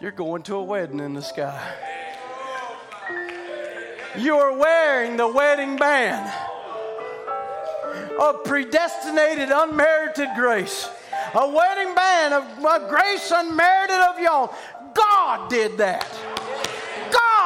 you're 0.00 0.12
going 0.12 0.42
to 0.44 0.56
a 0.56 0.62
wedding 0.62 1.00
in 1.00 1.14
the 1.14 1.22
sky. 1.22 1.74
You 4.16 4.36
are 4.36 4.56
wearing 4.56 5.16
the 5.16 5.28
wedding 5.28 5.76
band 5.76 6.32
of 8.20 8.42
predestinated, 8.44 9.50
unmerited 9.50 10.30
grace. 10.34 10.88
A 11.34 11.48
wedding 11.48 11.94
band 11.94 12.34
of, 12.34 12.64
of 12.64 12.88
grace 12.88 13.32
unmerited 13.34 13.96
of 13.96 14.18
y'all. 14.18 14.54
God 14.94 15.48
did 15.48 15.78
that. 15.78 16.06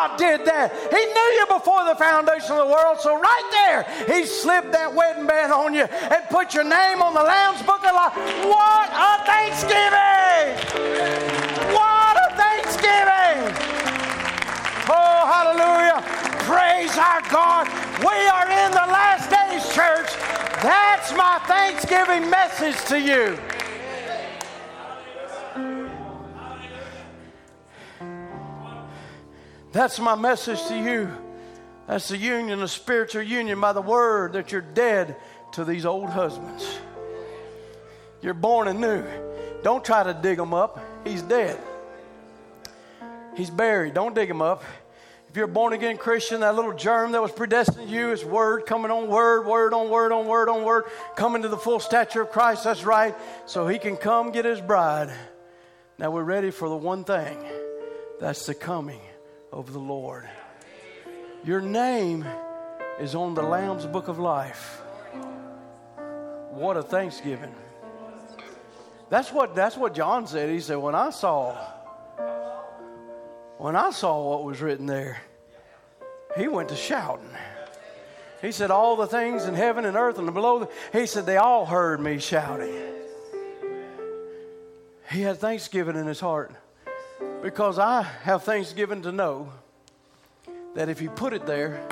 God 0.03 0.19
did 0.19 0.45
that. 0.47 0.75
He 0.91 0.99
knew 0.99 1.29
you 1.39 1.47
before 1.47 1.85
the 1.85 1.95
foundation 1.95 2.59
of 2.59 2.67
the 2.67 2.73
world. 2.75 2.99
So 2.99 3.15
right 3.15 3.49
there, 3.63 3.87
He 4.11 4.27
slipped 4.27 4.73
that 4.73 4.93
wedding 4.93 5.27
band 5.27 5.53
on 5.53 5.75
you 5.75 5.87
and 5.87 6.23
put 6.27 6.55
your 6.55 6.65
name 6.65 7.03
on 7.03 7.15
the 7.15 7.23
Lamb's 7.23 7.63
Book 7.63 7.87
of 7.87 7.95
Life. 7.95 8.15
What 8.43 8.91
a 8.91 9.23
Thanksgiving! 9.23 10.59
What 11.71 12.15
a 12.19 12.29
Thanksgiving! 12.35 13.47
Oh, 14.91 15.23
hallelujah. 15.23 16.03
Praise 16.51 16.99
our 16.99 17.23
God. 17.31 17.71
We 18.03 18.19
are 18.27 18.51
in 18.51 18.75
the 18.75 18.89
last 18.91 19.31
days, 19.31 19.63
church. 19.71 20.11
That's 20.67 21.15
my 21.15 21.39
Thanksgiving 21.47 22.29
message 22.29 22.83
to 22.91 22.99
you. 22.99 23.39
That's 29.73 29.99
my 29.99 30.15
message 30.15 30.63
to 30.69 30.77
you. 30.77 31.11
That's 31.87 32.09
the 32.09 32.19
union, 32.19 32.61
the 32.61 32.69
spiritual 32.69 33.23
union 33.23 33.61
by 33.61 33.73
the 33.73 33.83
word 33.83 34.35
that 34.35 34.53
you're 34.53 34.61
dead 34.61 35.17
to 35.53 35.65
these 35.65 35.87
old 35.87 36.11
husbands. 36.11 36.79
You're 38.21 38.35
born 38.35 38.69
anew. 38.69 39.05
Don't 39.63 39.85
try 39.85 40.03
to 40.03 40.15
dig 40.15 40.39
him 40.39 40.55
up. 40.55 40.79
He's 41.05 41.23
dead. 41.23 41.59
He's 43.37 43.51
buried. 43.51 43.95
Don't 43.95 44.15
dig 44.15 44.29
him 44.29 44.43
up. 44.43 44.63
If 45.29 45.37
you're 45.37 45.47
a 45.47 45.49
born 45.49 45.73
again 45.73 45.97
Christian, 45.97 46.41
that 46.41 46.55
little 46.55 46.75
germ 46.75 47.13
that 47.13 47.23
was 47.23 47.33
predestined 47.33 47.89
to 47.89 47.93
you 47.93 48.13
is 48.13 48.23
word 48.23 48.67
coming 48.67 48.91
on 48.91 49.09
word, 49.09 49.47
word 49.47 49.73
on 49.73 49.89
word 49.89 50.13
on 50.13 50.27
word 50.27 50.51
on 50.51 50.63
word, 50.63 50.85
coming 51.17 51.41
to 51.43 51.49
the 51.49 51.57
full 51.57 51.81
stature 51.81 52.21
of 52.21 52.31
Christ. 52.31 52.65
That's 52.65 52.85
right. 52.85 53.15
So 53.47 53.67
he 53.67 53.79
can 53.79 53.97
come 53.97 54.31
get 54.31 54.45
his 54.45 54.61
bride. 54.61 55.11
Now 55.99 56.11
we're 56.11 56.23
ready 56.23 56.51
for 56.51 56.69
the 56.69 56.77
one 56.77 57.05
thing 57.05 57.39
that's 58.21 58.45
the 58.45 58.55
coming 58.55 59.01
of 59.53 59.73
the 59.73 59.79
Lord. 59.79 60.29
Your 61.45 61.61
name 61.61 62.27
is 62.99 63.15
on 63.15 63.35
the 63.35 63.43
Lamb's 63.43 63.87
book 63.87 64.09
of 64.09 64.19
life. 64.19 64.81
What 66.51 66.77
a 66.77 66.83
thanksgiving. 66.83 67.55
That's 69.11 69.31
what 69.31 69.55
that's 69.55 69.77
what 69.77 69.95
John 69.95 70.27
said. 70.27 70.49
He 70.49 70.61
said, 70.61 70.77
When 70.77 70.95
I 70.95 71.11
saw 71.11 71.57
when 73.59 73.77
I 73.77 73.91
saw 73.91 74.31
what 74.31 74.45
was 74.45 74.61
written 74.61 74.87
there, 74.87 75.21
he 76.37 76.49
went 76.49 76.71
to 76.71 76.77
shouting. 76.77 77.31
He 78.41 78.51
said, 78.53 78.71
All 78.71 78.97
the 78.97 79.07
things 79.07 79.45
in 79.45 79.55
heaven 79.55 79.85
and 79.85 79.97
earth 79.97 80.19
and 80.19 80.33
below, 80.33 80.69
he 80.93 81.07
said, 81.07 81.27
they 81.27 81.37
all 81.37 81.65
heard 81.65 82.01
me 82.01 82.19
shouting. 82.19 82.75
He 85.11 85.21
had 85.21 85.39
thanksgiving 85.39 85.95
in 85.97 86.07
his 86.07 86.21
heart 86.21 86.53
because 87.43 87.79
I 87.79 88.03
have 88.03 88.45
thanksgiving 88.45 89.03
to 89.03 89.13
know 89.13 89.53
that 90.75 90.89
if 90.89 91.03
you 91.03 91.11
put 91.11 91.33
it 91.33 91.45
there, 91.45 91.85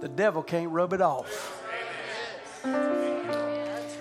the 0.00 0.08
devil 0.08 0.42
can't 0.42 0.70
rub 0.70 0.92
it 0.94 1.00
off. 1.00 1.62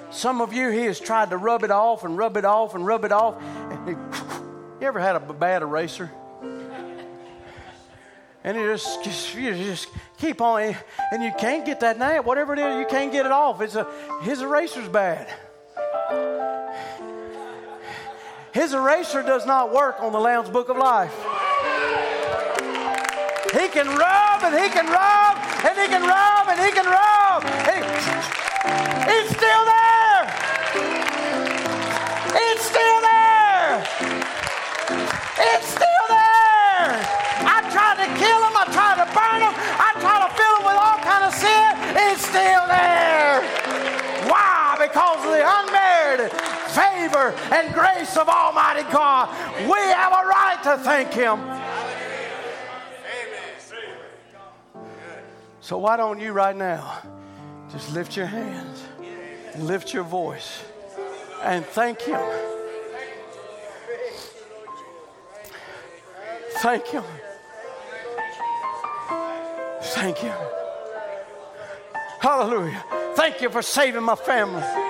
Some 0.09 0.39
of 0.39 0.53
you, 0.53 0.69
he 0.69 0.85
has 0.85 0.99
tried 0.99 1.31
to 1.31 1.37
rub 1.37 1.63
it 1.63 1.71
off 1.71 2.05
and 2.05 2.17
rub 2.17 2.37
it 2.37 2.45
off 2.45 2.73
and 2.73 2.85
rub 2.85 3.03
it 3.03 3.11
off. 3.11 3.35
you 3.87 3.97
ever 4.81 4.99
had 4.99 5.17
a 5.17 5.19
bad 5.19 5.61
eraser? 5.61 6.09
And 8.43 8.55
you 8.57 8.67
just, 8.67 9.03
just, 9.03 9.35
you 9.35 9.53
just 9.55 9.89
keep 10.17 10.39
on, 10.39 10.75
and 11.11 11.23
you 11.23 11.33
can't 11.37 11.65
get 11.65 11.81
that 11.81 11.97
now. 11.97 12.21
Whatever 12.21 12.53
it 12.53 12.59
is, 12.59 12.79
you 12.79 12.85
can't 12.85 13.11
get 13.11 13.25
it 13.25 13.31
off. 13.31 13.59
It's 13.59 13.75
a, 13.75 13.85
his 14.21 14.41
eraser's 14.41 14.87
bad. 14.87 15.27
His 18.55 18.73
eraser 18.73 19.21
does 19.21 19.45
not 19.45 19.73
work 19.73 19.99
on 19.99 20.13
the 20.13 20.17
Lamb's 20.17 20.49
Book 20.49 20.69
of 20.69 20.77
Life. 20.77 21.13
He 23.51 23.67
can 23.67 23.85
rub 23.85 24.43
and 24.43 24.55
he 24.55 24.69
can 24.69 24.85
rub 24.87 25.37
and 25.65 25.77
he 25.77 25.87
can 25.89 26.01
rub 26.01 26.47
and 26.47 26.59
he 26.61 26.71
can 26.71 26.85
rub. 26.85 27.43
He, 27.67 29.27
still 29.27 29.65
there. 29.65 29.84
Favor 46.75 47.33
and 47.51 47.73
grace 47.73 48.17
of 48.17 48.27
Almighty 48.27 48.83
God. 48.91 49.29
We 49.61 49.79
have 49.79 50.11
a 50.11 50.27
right 50.27 50.59
to 50.63 50.77
thank 50.83 51.13
Him. 51.13 51.39
So, 55.61 55.77
why 55.79 55.97
don't 55.97 56.19
you 56.19 56.31
right 56.31 56.55
now 56.55 57.01
just 57.71 57.93
lift 57.93 58.15
your 58.15 58.27
hands, 58.27 58.83
and 59.53 59.65
lift 59.65 59.93
your 59.93 60.03
voice, 60.03 60.63
and 61.41 61.65
thank 61.65 62.01
Him? 62.01 62.21
Thank 66.57 66.87
Him. 66.87 67.03
Thank 69.81 70.23
you. 70.23 70.33
Hallelujah. 72.19 72.83
Thank 73.15 73.41
you 73.41 73.49
for 73.49 73.61
saving 73.61 74.03
my 74.03 74.15
family. 74.15 74.84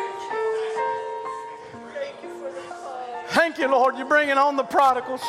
Thank 3.35 3.57
you, 3.57 3.67
Lord, 3.67 3.97
you're 3.97 4.07
bringing 4.07 4.37
on 4.37 4.55
the 4.55 4.63
prodigals. 4.63 5.21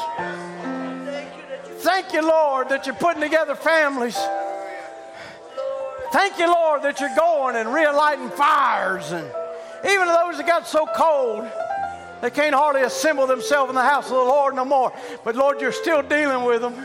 Thank 1.78 2.12
you, 2.12 2.23
Lord, 2.23 2.69
that 2.69 2.87
you're 2.87 2.95
putting 2.95 3.20
together 3.20 3.57
families. 3.57 4.16
Thank 6.12 6.39
you, 6.39 6.47
Lord, 6.47 6.83
that 6.83 7.01
you're 7.01 7.16
going 7.19 7.57
and 7.57 7.74
relighting 7.74 8.31
fires. 8.31 9.11
And 9.11 9.27
even 9.85 10.07
those 10.07 10.37
that 10.37 10.47
got 10.47 10.69
so 10.69 10.87
cold, 10.95 11.51
they 12.20 12.31
can't 12.31 12.55
hardly 12.55 12.83
assemble 12.83 13.27
themselves 13.27 13.70
in 13.70 13.74
the 13.74 13.83
house 13.83 14.05
of 14.05 14.12
the 14.12 14.23
Lord 14.23 14.55
no 14.55 14.65
more. 14.65 14.93
But 15.24 15.35
Lord, 15.35 15.61
you're 15.61 15.73
still 15.73 16.03
dealing 16.03 16.45
with 16.45 16.62
them. 16.62 16.77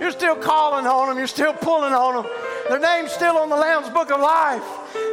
You're 0.00 0.10
still 0.10 0.36
calling 0.36 0.86
on 0.86 1.08
them. 1.08 1.18
You're 1.18 1.26
still 1.26 1.52
pulling 1.52 1.92
on 1.92 2.22
them. 2.24 2.32
Their 2.70 2.78
name's 2.78 3.12
still 3.12 3.36
on 3.36 3.50
the 3.50 3.56
Lamb's 3.56 3.90
Book 3.90 4.10
of 4.10 4.20
Life. 4.20 4.64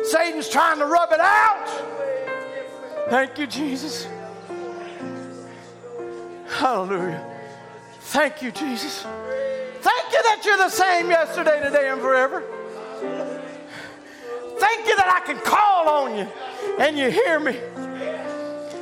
Satan's 0.06 0.48
trying 0.48 0.80
to 0.80 0.86
rub 0.86 1.12
it 1.12 1.20
out. 1.20 3.10
Thank 3.10 3.38
you, 3.38 3.46
Jesus. 3.46 4.08
Hallelujah. 6.54 7.26
Thank 8.00 8.44
you, 8.44 8.52
Jesus. 8.52 9.02
Thank 9.02 10.14
you 10.14 10.24
that 10.24 10.42
you're 10.46 10.58
the 10.58 10.70
same 10.70 11.10
yesterday, 11.10 11.60
today, 11.64 11.90
and 11.90 12.00
forever. 12.00 12.44
Thank 14.60 14.88
you 14.88 14.96
that 14.96 15.10
I 15.10 15.26
can 15.26 15.40
call 15.40 15.90
on 15.90 16.18
you 16.18 16.28
and 16.80 16.98
you 16.98 17.10
hear 17.10 17.40
me 17.40 17.58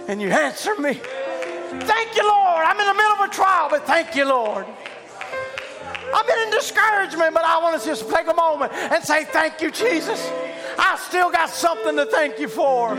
and 0.10 0.22
you 0.22 0.30
answer 0.30 0.76
me. 0.76 0.96
Thank 0.96 2.16
you, 2.18 2.28
Lord. 2.28 2.66
I'm 2.66 2.80
in 2.80 2.86
the 2.86 2.94
middle 2.94 3.24
of 3.24 3.30
a 3.30 3.34
trial, 3.34 3.70
but 3.70 3.88
thank 3.88 4.16
you, 4.16 4.26
Lord. 4.26 4.66
I've 6.14 6.28
been 6.28 6.40
in 6.40 6.52
discouragement, 6.52 7.34
but 7.34 7.46
I 7.46 7.58
want 7.60 7.82
to 7.82 7.88
just 7.88 8.10
take 8.10 8.28
a 8.28 8.34
moment 8.34 8.74
and 8.74 9.02
say, 9.02 9.24
Thank 9.24 9.62
you, 9.62 9.72
Jesus. 9.72 10.30
I 10.78 10.98
still 11.08 11.32
got 11.32 11.50
something 11.50 11.96
to 11.96 12.06
thank 12.06 12.38
you 12.38 12.50
for. 12.50 12.96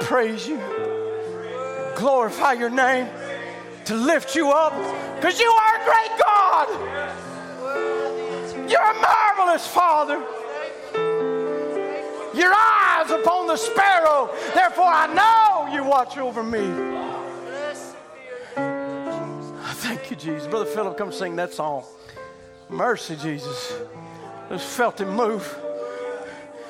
Praise 0.00 0.48
you 0.48 0.85
glorify 1.96 2.52
your 2.52 2.70
name, 2.70 3.08
to 3.86 3.94
lift 3.94 4.34
you 4.36 4.50
up, 4.50 4.72
because 5.16 5.40
you 5.40 5.50
are 5.50 5.80
a 5.80 5.84
great 5.84 6.18
God. 6.18 6.68
You're 8.70 8.90
a 8.90 9.00
marvelous 9.00 9.66
Father. 9.66 10.22
Your 12.34 12.52
eyes 12.54 13.10
upon 13.10 13.46
the 13.46 13.56
sparrow, 13.56 14.30
therefore 14.54 14.86
I 14.88 15.06
know 15.14 15.72
you 15.74 15.82
watch 15.84 16.18
over 16.18 16.42
me. 16.42 16.70
Thank 19.78 20.10
you, 20.10 20.16
Jesus. 20.16 20.46
Brother 20.48 20.66
Philip, 20.66 20.98
come 20.98 21.12
sing 21.12 21.36
that 21.36 21.54
song. 21.54 21.84
Mercy, 22.68 23.16
Jesus. 23.16 23.72
I 24.50 24.54
just 24.54 24.66
felt 24.76 25.00
him 25.00 25.14
move. 25.14 25.65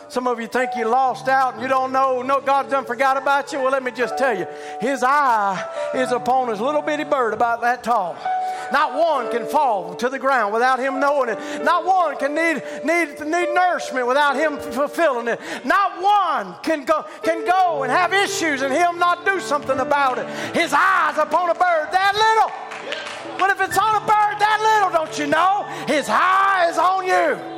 Some 0.09 0.27
of 0.27 0.41
you 0.41 0.47
think 0.47 0.71
you 0.77 0.87
lost 0.87 1.29
out 1.29 1.55
and 1.55 1.63
you 1.63 1.69
don't 1.69 1.93
know, 1.93 2.23
no, 2.23 2.41
God's 2.41 2.71
done 2.71 2.85
forgot 2.85 3.17
about 3.17 3.53
you. 3.53 3.59
Well, 3.59 3.73
let 3.73 3.83
me 3.83 3.91
just 3.91 4.17
tell 4.17 4.37
you, 4.37 4.47
His 4.81 5.03
eye 5.03 5.63
is 5.95 6.13
upon 6.13 6.49
His 6.49 6.61
little 6.61 6.83
bitty 6.83 7.05
bird 7.05 7.35
about 7.35 7.61
that 7.63 7.83
tall. 7.83 8.17
Not 8.73 8.95
one 8.95 9.31
can 9.31 9.47
fall 9.47 9.95
to 9.97 10.09
the 10.09 10.19
ground 10.19 10.53
without 10.53 10.79
him 10.79 10.99
knowing 10.99 11.29
it. 11.29 11.39
Not 11.65 11.85
one 11.85 12.17
can 12.17 12.35
need, 12.35 12.63
need, 12.85 13.21
need 13.21 13.55
nourishment 13.55 14.07
without 14.07 14.37
him 14.37 14.59
fulfilling 14.59 15.29
it. 15.29 15.41
Not 15.65 16.03
one 16.03 16.57
can 16.63 16.85
go, 16.85 17.05
can 17.23 17.45
go 17.45 17.83
and 17.83 17.93
have 17.93 18.13
issues 18.13 18.63
and 18.63 18.73
him 18.73 18.99
not 18.99 19.25
do 19.25 19.41
something 19.41 19.79
about 19.79 20.19
it. 20.19 20.29
His 20.55 20.73
eyes 20.73 21.19
upon 21.19 21.51
a 21.51 21.55
bird 21.55 21.89
that 21.93 22.15
little. 22.15 23.39
But 23.39 23.51
if 23.51 23.61
it's 23.61 23.79
on 23.79 23.97
a 23.97 24.01
bird 24.01 24.39
that 24.41 24.61
little, 24.63 25.07
don't 25.07 25.19
you 25.19 25.27
know? 25.27 25.65
His 25.87 26.07
eye 26.09 26.69
is 26.71 26.79
on 26.79 27.07
you. 27.07 27.56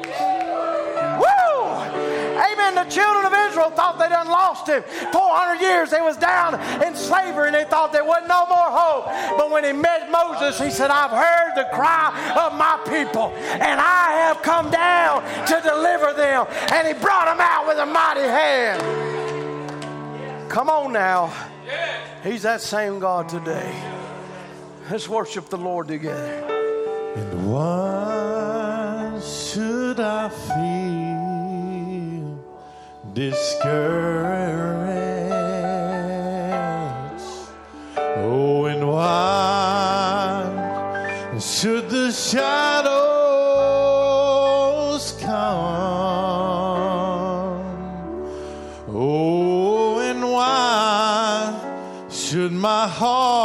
Amen. 2.69 2.87
The 2.87 2.91
children 2.91 3.27
of 3.27 3.33
Israel 3.51 3.71
thought 3.71 3.99
they 3.99 4.09
done 4.09 4.29
lost 4.29 4.69
him. 4.69 4.83
400 5.13 5.61
years 5.61 5.91
they 5.91 6.01
was 6.01 6.17
down 6.17 6.55
in 6.83 6.95
slavery 6.95 7.49
and 7.49 7.55
they 7.55 7.65
thought 7.65 7.93
there 7.93 8.05
wasn't 8.05 8.29
no 8.29 8.47
more 8.47 8.71
hope. 8.71 9.07
But 9.37 9.51
when 9.51 9.65
he 9.65 9.73
met 9.73 10.11
Moses, 10.11 10.59
he 10.61 10.71
said, 10.71 10.91
I've 10.91 11.11
heard 11.11 11.55
the 11.55 11.69
cry 11.75 12.13
of 12.47 12.55
my 12.59 12.79
people 12.89 13.33
and 13.37 13.81
I 13.81 14.13
have 14.25 14.43
come 14.43 14.71
down 14.71 15.23
to 15.47 15.61
deliver 15.63 16.13
them. 16.13 16.47
And 16.73 16.87
he 16.87 16.95
brought 16.95 17.27
them 17.27 17.41
out 17.41 17.67
with 17.67 17.79
a 17.79 17.87
mighty 17.87 18.21
hand. 18.21 18.81
Come 20.51 20.71
on 20.71 20.93
now. 20.93 21.33
He's 22.23 22.43
that 22.43 22.61
same 22.61 22.99
God 22.99 23.29
today. 23.29 23.75
Let's 24.91 25.09
worship 25.09 25.49
the 25.49 25.59
Lord 25.59 25.89
together. 25.89 26.45
And 27.17 27.53
why 27.53 29.21
should 29.21 30.01
I 30.01 30.29
feel? 30.29 31.08
Discouraged. 33.19 33.59
Oh, 37.97 38.67
and 38.67 38.87
why 38.87 40.47
should 41.41 41.91
the 41.91 42.13
shadows 42.13 42.95
come? 45.21 45.59
Oh, 48.87 49.99
and 49.99 50.23
why 50.23 52.07
should 52.09 52.53
my 52.53 52.87
heart 52.87 53.38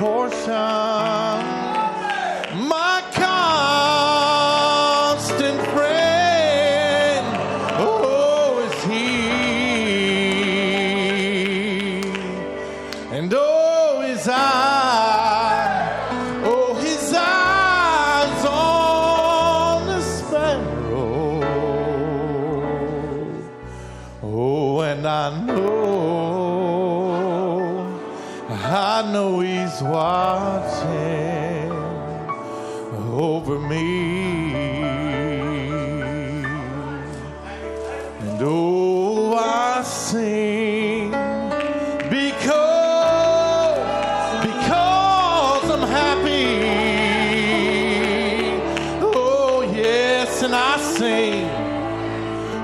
portion, 0.00 0.89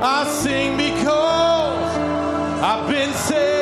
I 0.08 0.24
sing 0.28 0.76
because 0.76 1.98
I've 2.62 2.88
been 2.88 3.12
set 3.12 3.55